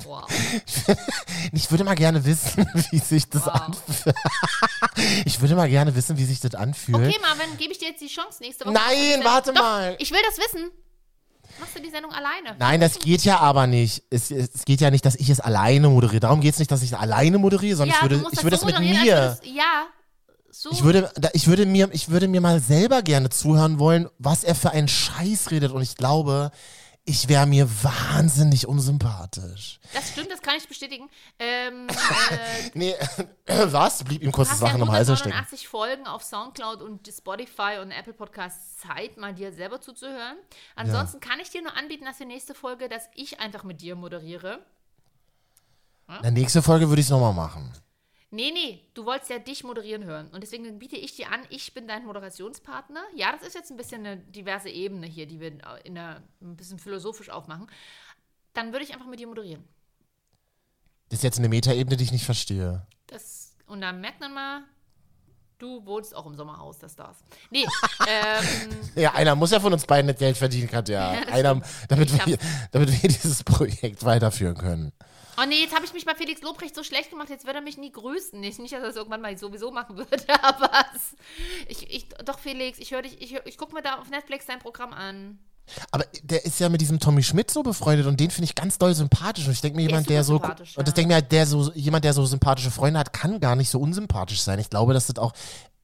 Wow. 0.05 0.27
Ich 1.53 1.71
würde 1.71 1.85
mal 1.85 1.95
gerne 1.95 2.25
wissen, 2.25 2.67
wie 2.91 2.99
sich 2.99 3.29
das 3.29 3.47
Wow. 3.47 3.55
anfühlt. 3.55 4.17
Ich 5.25 5.41
würde 5.41 5.55
mal 5.57 5.69
gerne 5.69 5.95
wissen, 5.95 6.17
wie 6.19 6.25
sich 6.25 6.41
das 6.41 6.55
anfühlt. 6.55 6.97
Okay, 7.09 7.19
Marvin, 7.21 7.57
gebe 7.59 7.73
ich 7.73 7.79
dir 7.79 7.89
jetzt 7.89 8.01
die 8.01 8.07
Chance 8.09 8.39
nächste 8.43 8.65
Woche. 8.65 8.75
Nein, 8.75 9.21
warte 9.25 9.53
Doch, 9.53 9.61
mal. 9.63 9.97
Ich 9.99 10.11
will 10.13 10.21
das 10.29 10.39
wissen. 10.39 10.71
Machst 11.61 11.77
du 11.77 11.81
die 11.83 11.91
Sendung 11.91 12.13
alleine? 12.13 12.57
Nein, 12.59 12.81
das 12.81 12.99
geht 12.99 13.23
ja 13.25 13.39
aber 13.39 13.67
nicht. 13.67 14.03
Es, 14.11 14.31
es 14.31 14.65
geht 14.65 14.81
ja 14.81 14.91
nicht, 14.91 15.05
dass 15.05 15.15
ich 15.17 15.29
es 15.31 15.41
alleine 15.41 15.89
moderiere. 15.89 16.21
Darum 16.21 16.41
geht 16.41 16.55
es 16.55 16.59
nicht, 16.59 16.71
dass 16.71 16.83
ich 16.83 16.93
es 16.93 16.99
alleine 16.99 17.39
moderiere, 17.39 17.77
sondern 17.77 17.97
ja, 18.01 18.05
ich 18.05 18.11
würde, 18.11 18.27
ich 18.33 18.43
würde 18.43 18.57
so 18.57 18.67
das 18.67 18.81
mit 18.81 18.81
mir. 18.81 19.01
würdest- 19.03 19.45
Ja, 19.47 19.87
so. 20.51 20.71
Ich 20.71 20.83
würde, 20.85 21.11
ich 21.33 21.47
würde 21.47 21.67
mir, 21.67 21.89
ich 21.93 22.09
würde 22.09 22.29
mir 22.29 22.41
mal 22.41 22.61
selber 22.61 23.03
gerne 23.03 23.29
zuhören 23.31 23.79
wollen, 23.79 24.09
was 24.19 24.43
er 24.45 24.55
für 24.55 24.71
einen 24.71 24.89
Scheiß 24.89 25.51
redet. 25.51 25.73
Und 25.73 25.83
ich 25.83 25.97
glaube, 25.97 26.51
ich 27.07 27.29
wäre 27.29 27.47
mir 27.47 27.69
wahnsinnig 27.83 28.67
unsympathisch. 28.67 29.79
Das 29.93 30.09
stimmt, 30.09 30.31
das 30.31 30.41
kann 30.41 30.57
ich 30.57 30.67
bestätigen. 30.67 31.11
Ähm, 31.39 31.87
äh, 32.31 32.71
Nee, 32.73 32.95
was? 33.47 34.03
Blieb 34.05 34.23
ihm 34.23 34.33
kurz 34.33 34.49
das 34.49 34.63
hast 34.63 34.69
ja 34.69 34.75
im 34.83 34.91
Halse 34.91 35.15
stecken. 35.15 35.33
189 35.33 35.69
Folgen 35.69 36.07
auf 36.07 36.23
Soundcloud 36.23 36.81
und 36.81 37.07
Spotify 37.07 37.79
und 37.83 37.91
Apple 37.91 38.15
Podcasts 38.15 38.79
Zeit, 38.79 39.19
mal 39.19 39.35
dir 39.35 39.53
selber 39.53 39.83
zuzuhören. 39.83 40.39
Ansonsten 40.77 41.21
kann 41.21 41.41
ich 41.41 41.51
dir 41.51 41.63
nur 41.63 41.77
anbieten, 41.77 42.07
dass 42.07 42.19
die 42.19 42.25
nächste 42.25 42.55
Folge, 42.55 42.89
dass 42.89 43.09
ich 43.15 43.39
einfach 43.39 43.65
mit 43.65 43.83
dir 43.83 43.97
moderiere. 43.97 44.65
In 46.09 46.23
der 46.23 46.31
nächsten 46.31 46.63
Folge 46.63 46.89
würde 46.89 47.01
ich 47.01 47.07
es 47.07 47.11
nochmal 47.11 47.35
machen. 47.35 47.71
Nee, 48.35 48.51
nee, 48.51 48.81
du 48.95 49.07
wolltest 49.07 49.31
ja 49.31 49.39
dich 49.39 49.63
moderieren 49.63 50.03
hören. 50.03 50.29
Und 50.33 50.43
deswegen 50.43 50.81
biete 50.81 50.97
ich 50.97 51.15
dir 51.15 51.31
an, 51.31 51.41
ich 51.51 51.73
bin 51.73 51.87
dein 51.87 52.05
Moderationspartner. 52.05 53.01
Ja, 53.15 53.31
das 53.31 53.47
ist 53.47 53.55
jetzt 53.55 53.71
ein 53.71 53.77
bisschen 53.77 54.05
eine 54.05 54.17
diverse 54.17 54.69
Ebene 54.69 55.07
hier, 55.07 55.27
die 55.27 55.39
wir 55.39 55.53
in 55.85 55.95
der, 55.95 56.21
ein 56.43 56.57
bisschen 56.57 56.81
philosophisch 56.81 57.31
aufmachen. 57.31 57.69
Dann 58.53 58.73
würde 58.73 58.85
ich 58.85 58.93
einfach 58.93 59.07
mit 59.07 59.21
dir 59.21 59.29
moderieren. 59.29 59.63
Das 61.11 61.21
ist 61.21 61.23
jetzt 61.23 61.39
eine 61.39 61.49
Metaebene, 61.49 61.97
die 61.97 62.03
ich 62.03 62.11
nicht 62.11 62.25
verstehe. 62.25 62.85
Das, 63.07 63.55
und 63.67 63.81
dann 63.83 64.01
merkt 64.01 64.19
man 64.19 64.35
mal, 64.35 64.65
du 65.59 65.87
wohnst 65.87 66.17
auch 66.17 66.27
im 66.27 66.35
Sommerhaus, 66.35 66.81
das 66.81 66.97
darf. 66.97 67.23
Nee, 67.51 67.65
ähm, 68.09 68.71
Ja, 68.97 69.13
einer 69.15 69.37
muss 69.37 69.53
ja 69.53 69.61
von 69.61 69.73
uns 69.73 69.87
beiden 69.87 70.09
das 70.09 70.19
Geld 70.19 70.37
verdienen, 70.37 70.69
Katja. 70.69 71.15
Ja, 71.15 71.33
einer, 71.33 71.63
damit, 71.89 72.27
wir, 72.27 72.37
damit 72.73 73.01
wir 73.01 73.09
dieses 73.09 73.45
Projekt 73.45 74.05
weiterführen 74.05 74.57
können. 74.57 74.93
Oh 75.39 75.45
nee, 75.47 75.61
jetzt 75.61 75.75
habe 75.75 75.85
ich 75.85 75.93
mich 75.93 76.05
bei 76.05 76.15
Felix 76.15 76.43
Lobrecht 76.43 76.75
so 76.75 76.83
schlecht 76.83 77.11
gemacht, 77.11 77.31
jetzt 77.31 77.47
wird 77.47 77.57
er 77.57 77.63
mich 77.63 77.79
nie 77.79 77.93
grüßen. 77.93 78.39
Nicht, 78.39 78.59
nicht 78.59 78.73
dass 78.73 78.83
er 78.83 78.89
das 78.89 78.97
irgendwann 78.97 79.21
mal 79.21 79.37
sowieso 79.37 79.71
machen 79.71 79.97
würde, 79.97 80.25
aber 80.43 80.71
es, 80.95 81.17
ich, 81.69 81.91
ich, 81.91 82.09
doch 82.25 82.39
Felix, 82.39 82.79
ich 82.79 82.93
höre 82.93 83.03
dich, 83.03 83.21
ich, 83.21 83.35
ich 83.45 83.59
gucke 83.59 83.75
mir 83.75 83.83
da 83.83 83.97
auf 83.99 84.11
Netflix 84.11 84.47
dein 84.47 84.59
Programm 84.59 84.93
an. 84.93 85.39
Aber 85.91 86.05
der 86.23 86.45
ist 86.45 86.61
ja 86.61 86.69
mit 86.69 86.81
diesem 86.81 87.01
Tommy 87.01 87.23
Schmidt 87.23 87.51
so 87.51 87.63
befreundet 87.63 88.07
und 88.07 88.21
den 88.21 88.31
finde 88.31 88.45
ich 88.45 88.55
ganz 88.55 88.77
doll 88.77 88.95
sympathisch. 88.95 89.47
Und 89.47 89.53
ich 89.53 89.63
denke 89.63 89.77
mir, 89.77 89.87
jemand, 89.87 90.11
der 90.11 90.23
so. 90.23 90.37
Und 90.37 90.87
das 90.87 90.95
denke 90.95 91.09
mir 91.09 91.15
halt, 91.15 91.33
der 91.33 91.47
so, 91.47 91.73
jemand, 91.73 92.05
der 92.05 92.13
so 92.13 92.25
sympathische 92.27 92.71
Freunde 92.71 93.01
hat, 93.01 93.13
kann 93.13 93.41
gar 93.41 93.57
nicht 93.57 93.71
so 93.71 93.81
unsympathisch 93.81 94.43
sein. 94.43 94.59
Ich 94.59 94.69
glaube, 94.69 94.93
dass 94.93 95.07
das 95.07 95.17
auch. 95.17 95.33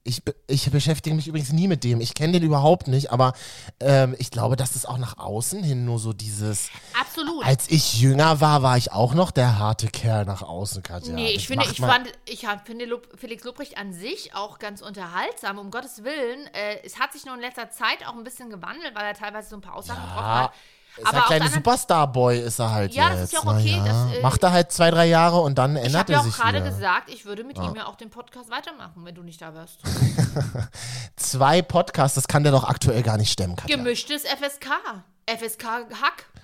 Ich, 0.03 0.23
ich 0.47 0.71
beschäftige 0.71 1.15
mich 1.15 1.27
übrigens 1.27 1.51
nie 1.51 1.67
mit 1.67 1.83
dem. 1.83 2.01
Ich 2.01 2.15
kenne 2.15 2.33
den 2.33 2.43
überhaupt 2.43 2.87
nicht, 2.87 3.11
aber 3.11 3.33
ähm, 3.79 4.15
ich 4.17 4.31
glaube, 4.31 4.55
dass 4.55 4.73
das 4.73 4.85
auch 4.85 4.97
nach 4.97 5.19
außen 5.19 5.63
hin 5.63 5.85
nur 5.85 5.99
so 5.99 6.11
dieses. 6.11 6.69
Absolut. 6.99 7.45
Als 7.45 7.69
ich 7.69 7.99
jünger 8.01 8.41
war, 8.41 8.63
war 8.63 8.77
ich 8.77 8.91
auch 8.91 9.13
noch 9.13 9.29
der 9.29 9.59
harte 9.59 9.87
Kerl 9.87 10.25
nach 10.25 10.41
außen, 10.41 10.81
Katja. 10.81 11.13
Nee, 11.13 11.33
Das 11.33 11.41
ich 11.41 11.47
finde, 11.47 11.65
ich 11.71 11.79
fand, 11.79 12.07
ich 12.25 12.47
finde 12.65 12.99
Felix 13.15 13.43
Lobrecht 13.43 13.77
an 13.77 13.93
sich 13.93 14.33
auch 14.33 14.57
ganz 14.57 14.81
unterhaltsam, 14.81 15.59
um 15.59 15.69
Gottes 15.69 16.03
Willen. 16.03 16.47
Äh, 16.53 16.79
es 16.83 16.99
hat 16.99 17.13
sich 17.13 17.25
nur 17.25 17.35
in 17.35 17.41
letzter 17.41 17.69
Zeit 17.69 18.07
auch 18.07 18.15
ein 18.15 18.23
bisschen 18.23 18.49
gewandelt, 18.49 18.95
weil 18.95 19.05
er 19.05 19.13
teilweise 19.13 19.49
so 19.49 19.55
ein 19.55 19.61
paar 19.61 19.75
Aussagen 19.75 20.01
getroffen 20.01 20.25
Ja, 20.25 20.43
hat. 20.45 20.53
Ist 20.97 21.05
Aber 21.07 21.13
ein 21.17 21.19
auf 21.21 21.25
kleiner 21.27 21.39
der 21.39 21.45
anderen- 21.47 21.53
Superstar-Boy 21.63 22.39
ist 22.41 22.59
er 22.59 22.71
halt 22.71 22.93
Ja, 22.93 23.09
jetzt. 23.09 23.13
das 23.15 23.23
ist 23.23 23.33
ja 23.33 23.39
auch 23.39 23.45
okay, 23.55 23.77
ja. 23.77 23.85
das, 23.85 24.17
äh, 24.17 24.21
Macht 24.21 24.43
er 24.43 24.51
halt 24.51 24.71
zwei, 24.71 24.91
drei 24.91 25.05
Jahre 25.07 25.39
und 25.39 25.57
dann 25.57 25.75
Ich 25.77 25.85
ändert 25.85 25.99
habe 26.01 26.11
er 26.13 26.15
ja 26.15 26.19
auch 26.21 26.25
sich 26.25 26.35
gerade 26.37 26.61
gesagt, 26.63 27.09
ich 27.09 27.25
würde 27.25 27.43
mit 27.43 27.57
ihm 27.57 27.75
ja 27.75 27.85
auch 27.87 27.95
den 27.95 28.09
Podcast 28.09 28.49
weitermachen, 28.51 29.05
wenn 29.05 29.15
du 29.15 29.23
nicht 29.23 29.41
da 29.41 29.53
wärst. 29.53 29.79
Zwei 31.15 31.61
Podcasts, 31.61 32.15
das 32.15 32.27
kann 32.27 32.43
der 32.43 32.51
doch 32.51 32.63
aktuell 32.63 33.03
gar 33.03 33.17
nicht 33.17 33.31
stemmen, 33.31 33.55
Katja. 33.55 33.75
Gemischtes 33.75 34.23
FSK. 34.23 34.67
FSK 35.27 35.63
Hack. 36.01 36.25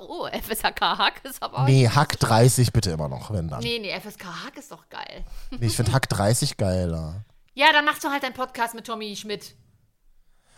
Oh, 0.00 0.26
FSK 0.26 0.80
Hack 0.98 1.24
ist 1.24 1.40
aber. 1.40 1.62
Nee, 1.62 1.88
Hack 1.88 2.18
30 2.18 2.72
bitte 2.72 2.90
immer 2.90 3.08
noch, 3.08 3.30
wenn 3.30 3.46
dann. 3.48 3.60
Nee, 3.62 3.78
nee, 3.78 3.92
FSK 4.00 4.24
Hack 4.44 4.56
ist 4.58 4.72
doch 4.72 4.88
geil. 4.88 5.24
Nee, 5.52 5.66
ich 5.66 5.76
finde 5.76 5.92
Hack 5.92 6.08
30 6.08 6.56
geiler. 6.56 7.22
Ja, 7.54 7.66
dann 7.72 7.84
machst 7.84 8.02
du 8.02 8.08
halt 8.08 8.24
deinen 8.24 8.34
Podcast 8.34 8.74
mit 8.74 8.84
Tommy 8.84 9.14
Schmidt. 9.14 9.54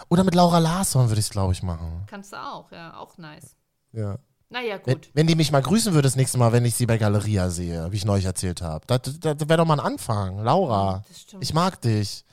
Oder 0.09 0.24
mit 0.24 0.34
Laura 0.34 0.59
Larsson 0.59 1.09
würde 1.09 1.20
ich 1.20 1.26
es, 1.26 1.30
glaube 1.30 1.53
ich, 1.53 1.62
machen. 1.62 2.05
Kannst 2.07 2.32
du 2.32 2.36
auch, 2.36 2.70
ja, 2.72 2.96
auch 2.96 3.18
nice. 3.18 3.57
Ja. 3.92 4.18
Naja, 4.51 4.78
Wenn, 4.84 4.94
gut. 4.94 5.11
wenn 5.12 5.26
die 5.26 5.34
mich 5.34 5.53
mal 5.53 5.61
grüßen 5.61 5.92
würde 5.92 6.07
das 6.07 6.16
nächste 6.16 6.38
Mal, 6.38 6.53
wenn 6.53 6.64
ich 6.64 6.74
sie 6.74 6.86
bei 6.86 6.96
Galeria 6.96 7.51
sehe, 7.51 7.92
wie 7.92 7.96
ich 7.96 8.07
neulich 8.07 8.24
erzählt 8.24 8.62
habe. 8.62 8.82
Das, 8.86 9.01
das, 9.03 9.36
das 9.36 9.49
wäre 9.49 9.59
doch 9.59 9.66
mal 9.66 9.78
ein 9.78 9.84
Anfang. 9.84 10.38
Laura, 10.42 11.05
Das 11.11 11.42
ich 11.42 11.53
mag 11.53 11.78
dich. 11.82 12.24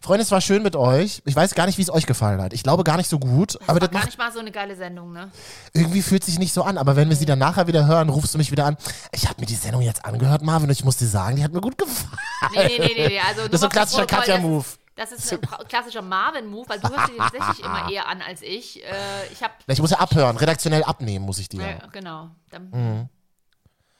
Freunde, 0.00 0.22
es 0.22 0.30
war 0.30 0.40
schön 0.40 0.62
mit 0.62 0.76
euch. 0.76 1.20
Ich 1.24 1.34
weiß 1.34 1.56
gar 1.56 1.66
nicht, 1.66 1.76
wie 1.76 1.82
es 1.82 1.90
euch 1.90 2.06
gefallen 2.06 2.40
hat. 2.40 2.52
Ich 2.52 2.62
glaube 2.62 2.84
gar 2.84 2.96
nicht 2.96 3.10
so 3.10 3.18
gut, 3.18 3.58
aber 3.66 3.80
das 3.80 3.88
War 3.88 3.92
gar 3.94 3.98
macht 4.00 4.06
nicht 4.06 4.18
mal 4.18 4.30
so 4.32 4.38
eine 4.38 4.52
geile 4.52 4.76
Sendung, 4.76 5.12
ne? 5.12 5.32
irgendwie 5.72 6.02
fühlt 6.02 6.22
sich 6.22 6.38
nicht 6.38 6.52
so 6.52 6.62
an. 6.62 6.78
Aber 6.78 6.94
wenn 6.94 7.08
wir 7.08 7.16
sie 7.16 7.26
dann 7.26 7.40
nachher 7.40 7.66
wieder 7.66 7.86
hören, 7.88 8.08
rufst 8.08 8.34
du 8.34 8.38
mich 8.38 8.52
wieder 8.52 8.66
an. 8.66 8.76
Ich 9.10 9.26
habe 9.28 9.40
mir 9.40 9.46
die 9.46 9.56
Sendung 9.56 9.82
jetzt 9.82 10.04
angehört, 10.04 10.42
Marvin, 10.42 10.68
und 10.68 10.72
ich 10.78 10.84
muss 10.84 10.98
dir 10.98 11.08
sagen, 11.08 11.34
die 11.34 11.42
hat 11.42 11.52
mir 11.52 11.60
gut 11.60 11.76
gefallen. 11.76 12.18
Nee, 12.54 12.66
nee, 12.68 12.78
nee, 12.78 12.92
nee. 12.96 13.08
nee. 13.08 13.20
Also, 13.20 13.42
Das 13.46 13.54
ist 13.54 13.60
so 13.62 13.66
ein 13.66 13.70
klassischer 13.72 14.06
Katja-Move. 14.06 14.64
Das, 14.98 15.12
ist 15.12 15.32
ein 15.32 15.40
klassischer 15.68 16.02
Marvin-Move, 16.02 16.68
weil 16.68 16.80
du 16.80 16.88
hörst 16.88 17.12
dir 17.12 17.16
tatsächlich 17.18 17.64
immer 17.64 17.88
eher 17.88 18.08
an 18.08 18.20
als 18.20 18.42
ich. 18.42 18.84
Äh, 18.84 18.88
ich 19.32 19.40
habe 19.42 19.54
Ich 19.68 19.80
muss 19.80 19.92
ja 19.92 19.98
abhören, 20.00 20.36
redaktionell 20.36 20.82
abnehmen 20.82 21.24
muss 21.24 21.38
ich 21.38 21.48
dir. 21.48 21.60
Ja, 21.62 21.86
genau. 21.92 22.30
Dann, 22.50 22.70
Mhm. 22.70 23.08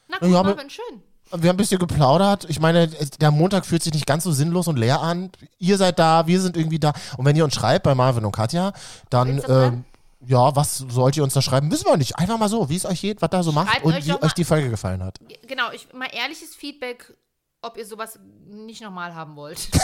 Na 0.08 0.18
gut, 0.18 0.30
Ja, 0.30 0.42
Marvin, 0.42 0.68
schön. 0.68 1.02
Wir 1.30 1.50
haben 1.50 1.54
ein 1.54 1.56
bisschen 1.56 1.78
geplaudert. 1.78 2.46
Ich 2.48 2.58
meine, 2.58 2.88
der 2.88 3.30
Montag 3.30 3.64
fühlt 3.64 3.82
sich 3.82 3.92
nicht 3.92 4.06
ganz 4.06 4.24
so 4.24 4.32
sinnlos 4.32 4.66
und 4.66 4.76
leer 4.76 5.00
an. 5.00 5.30
Ihr 5.58 5.76
seid 5.76 5.98
da, 6.00 6.26
wir 6.26 6.40
sind 6.40 6.56
irgendwie 6.56 6.80
da. 6.80 6.92
Und 7.16 7.26
wenn 7.26 7.36
ihr 7.36 7.44
uns 7.44 7.54
schreibt 7.54 7.84
bei 7.84 7.94
Marvin 7.94 8.24
und 8.24 8.32
Katja, 8.32 8.72
dann, 9.10 9.40
ähm, 9.46 9.84
ja, 10.26 10.56
was 10.56 10.78
sollt 10.78 11.16
ihr 11.16 11.22
uns 11.22 11.34
da 11.34 11.42
schreiben? 11.42 11.70
Wissen 11.70 11.86
wir 11.86 11.96
nicht. 11.96 12.18
Einfach 12.18 12.38
mal 12.38 12.48
so, 12.48 12.68
wie 12.70 12.76
es 12.76 12.86
euch 12.86 13.02
geht, 13.02 13.22
was 13.22 13.30
da 13.30 13.42
so 13.44 13.52
macht 13.52 13.70
Schreibt 13.70 13.84
und 13.84 13.94
euch 13.94 14.06
wie 14.06 14.20
euch 14.20 14.32
die 14.32 14.44
Folge 14.44 14.68
gefallen 14.70 15.04
hat. 15.04 15.18
Genau, 15.46 15.70
ich, 15.70 15.92
mal 15.92 16.08
ehrliches 16.12 16.56
Feedback, 16.56 17.14
ob 17.62 17.76
ihr 17.76 17.86
sowas 17.86 18.18
nicht 18.46 18.82
nochmal 18.82 19.14
haben 19.14 19.36
wollt. 19.36 19.68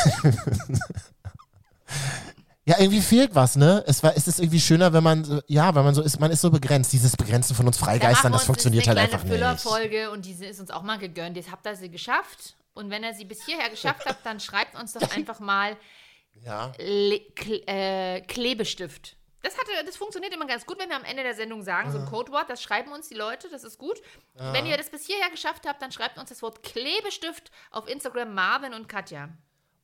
Ja, 2.66 2.76
irgendwie 2.78 3.02
fehlt 3.02 3.34
was, 3.34 3.56
ne? 3.56 3.84
Es, 3.86 4.02
war, 4.02 4.16
es 4.16 4.26
ist 4.26 4.40
irgendwie 4.40 4.58
schöner, 4.60 4.94
wenn 4.94 5.02
man, 5.04 5.22
so- 5.22 5.42
ja, 5.48 5.74
wenn 5.74 5.84
man 5.84 5.94
so 5.94 6.00
ist, 6.00 6.18
man 6.18 6.30
ist 6.30 6.40
so 6.40 6.50
begrenzt. 6.50 6.94
Dieses 6.94 7.14
Begrenzen 7.14 7.54
von 7.54 7.66
uns 7.66 7.76
Freigeistern, 7.76 8.32
das 8.32 8.44
funktioniert 8.44 8.88
halt 8.88 8.96
einfach 8.96 9.20
eine 9.20 9.36
kleine 9.36 9.52
nicht. 9.52 9.60
Füllerfolge 9.60 10.10
und 10.10 10.24
diese 10.24 10.46
ist 10.46 10.60
uns 10.60 10.70
auch 10.70 10.82
mal 10.82 10.96
gegönnt. 10.98 11.36
Jetzt 11.36 11.50
habt 11.50 11.66
ihr 11.66 11.76
sie 11.76 11.90
geschafft. 11.90 12.56
Und 12.72 12.88
wenn 12.90 13.04
ihr 13.04 13.12
sie 13.12 13.26
bis 13.26 13.44
hierher 13.44 13.68
geschafft 13.68 14.06
habt, 14.06 14.24
dann 14.24 14.40
schreibt 14.40 14.80
uns 14.80 14.94
doch 14.94 15.02
einfach 15.14 15.40
mal 15.40 15.76
Ja. 16.42 16.72
Le 16.78 17.20
Kle 17.36 17.60
äh, 17.66 18.20
Klebestift. 18.22 19.16
Das, 19.44 19.58
hatte, 19.58 19.70
das 19.84 19.96
funktioniert 19.96 20.32
immer 20.32 20.46
ganz 20.46 20.64
gut, 20.64 20.78
wenn 20.78 20.88
wir 20.88 20.96
am 20.96 21.04
Ende 21.04 21.22
der 21.22 21.34
Sendung 21.34 21.62
sagen, 21.62 21.92
so 21.92 21.98
ein 21.98 22.06
Codewort, 22.06 22.48
das 22.48 22.62
schreiben 22.62 22.90
uns 22.92 23.08
die 23.08 23.14
Leute, 23.14 23.50
das 23.50 23.62
ist 23.62 23.78
gut. 23.78 24.00
Wenn 24.52 24.64
ihr 24.64 24.78
das 24.78 24.88
bis 24.88 25.04
hierher 25.06 25.30
geschafft 25.30 25.66
habt, 25.68 25.82
dann 25.82 25.92
schreibt 25.92 26.18
uns 26.18 26.30
das 26.30 26.40
Wort 26.40 26.62
Klebestift 26.62 27.50
auf 27.70 27.86
Instagram 27.86 28.32
Marvin 28.34 28.72
und 28.72 28.88
Katja. 28.88 29.28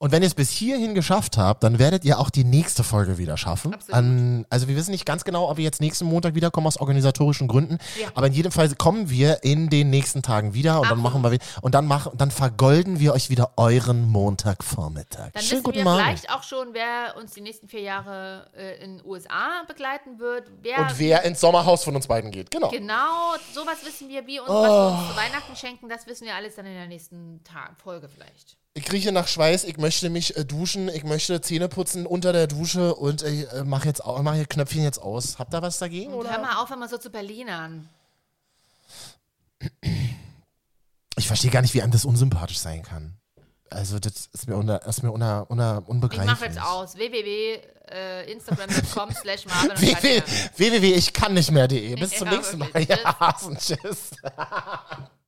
Und 0.02 0.12
wenn 0.12 0.22
ihr 0.22 0.28
es 0.28 0.34
bis 0.34 0.48
hierhin 0.48 0.94
geschafft 0.94 1.36
habt, 1.36 1.62
dann 1.62 1.78
werdet 1.78 2.06
ihr 2.06 2.18
auch 2.18 2.30
die 2.30 2.42
nächste 2.42 2.82
Folge 2.82 3.18
wieder 3.18 3.36
schaffen. 3.36 3.76
An, 3.90 4.46
also 4.48 4.66
wir 4.66 4.74
wissen 4.74 4.92
nicht 4.92 5.04
ganz 5.04 5.24
genau, 5.24 5.50
ob 5.50 5.58
wir 5.58 5.64
jetzt 5.64 5.78
nächsten 5.82 6.06
Montag 6.06 6.34
wiederkommen 6.34 6.66
aus 6.66 6.78
organisatorischen 6.78 7.48
Gründen. 7.48 7.76
Ja. 8.00 8.08
Aber 8.14 8.28
in 8.28 8.32
jedem 8.32 8.50
Fall 8.50 8.74
kommen 8.76 9.10
wir 9.10 9.44
in 9.44 9.68
den 9.68 9.90
nächsten 9.90 10.22
Tagen 10.22 10.54
wieder 10.54 10.76
und 10.80 10.84
dann 10.88 11.00
Absolut. 11.04 11.22
machen 11.22 11.32
wir 11.32 11.38
und 11.60 11.74
dann 11.74 11.86
machen, 11.86 12.12
dann 12.16 12.30
vergolden 12.30 12.98
wir 12.98 13.12
euch 13.12 13.28
wieder 13.28 13.52
euren 13.58 14.08
Montagvormittag. 14.08 15.32
Dann 15.34 15.42
Schönen 15.42 15.50
wissen 15.50 15.62
guten 15.64 15.76
wir 15.76 15.84
Morgen. 15.84 16.02
vielleicht 16.02 16.30
auch 16.30 16.44
schon, 16.44 16.68
wer 16.72 17.14
uns 17.18 17.32
die 17.32 17.42
nächsten 17.42 17.68
vier 17.68 17.82
Jahre 17.82 18.50
äh, 18.56 18.82
in 18.82 18.96
den 18.96 19.06
USA 19.06 19.64
begleiten 19.68 20.18
wird. 20.18 20.50
Wer, 20.62 20.78
Und 20.78 20.98
wer 20.98 21.24
ins 21.24 21.40
Sommerhaus 21.40 21.84
von 21.84 21.94
uns 21.94 22.06
beiden 22.06 22.30
geht. 22.30 22.50
Genau. 22.50 22.70
Genau, 22.70 23.34
sowas 23.52 23.76
wissen 23.84 24.08
wir, 24.08 24.26
wie 24.26 24.40
und 24.40 24.48
Oh. 24.48 24.52
was 24.62 24.66
wir 24.70 24.98
uns 24.98 25.10
zu 25.10 25.16
Weihnachten 25.18 25.56
schenken, 25.56 25.90
das 25.90 26.06
wissen 26.06 26.24
wir 26.24 26.34
alles 26.36 26.54
dann 26.54 26.64
in 26.64 26.72
der 26.72 26.86
nächsten 26.86 27.44
Tag, 27.44 27.78
Folge 27.78 28.08
vielleicht. 28.08 28.56
Ich 28.72 28.84
krieche 28.84 29.10
nach 29.10 29.26
Schweiß, 29.26 29.64
ich 29.64 29.78
möchte 29.78 30.10
mich 30.10 30.36
äh, 30.36 30.44
duschen, 30.44 30.88
ich 30.88 31.02
möchte 31.02 31.40
Zähne 31.40 31.68
putzen 31.68 32.06
unter 32.06 32.32
der 32.32 32.46
Dusche 32.46 32.94
und 32.94 33.22
ich 33.22 33.50
äh, 33.52 33.64
mache 33.64 33.88
jetzt 33.88 34.04
auch, 34.04 34.22
mach 34.22 34.34
hier 34.34 34.46
Knöpfchen 34.46 34.84
jetzt 34.84 35.02
aus. 35.02 35.40
Habt 35.40 35.52
ihr 35.52 35.60
was 35.60 35.78
dagegen? 35.78 36.12
Und 36.12 36.20
Oder? 36.20 36.30
hör 36.30 36.38
mal 36.40 36.62
auf, 36.62 36.70
immer 36.70 36.88
so 36.88 36.96
zu 36.96 37.10
Berlinern. 37.10 37.88
Ich 41.16 41.26
verstehe 41.26 41.50
gar 41.50 41.62
nicht, 41.62 41.74
wie 41.74 41.82
einem 41.82 41.90
das 41.90 42.04
unsympathisch 42.04 42.60
sein 42.60 42.82
kann. 42.82 43.16
Also 43.70 43.98
das 43.98 44.28
ist 44.32 44.46
mir, 44.48 44.54
unter, 44.56 44.84
ist 44.86 45.02
mir 45.02 45.10
unter, 45.12 45.50
unter, 45.50 45.80
Ich 45.82 45.88
unbegreiflich. 45.88 46.30
mache 46.30 46.44
jetzt 46.46 46.60
aus. 46.62 46.94
www.instagram.com 46.96 49.10
slash 49.20 49.46
Marvin 49.46 49.70
und 49.70 49.80
www, 49.82 50.92
ich 50.94 51.12
kann 51.12 51.34
nicht 51.34 51.50
mehr.de. 51.50 51.96
Bis 51.96 52.10
zum 52.10 52.28
Ja, 52.28 52.34
nächsten 52.34 52.58
Mal. 52.58 52.68
Ja, 52.88 53.34
tschüss. 53.56 54.10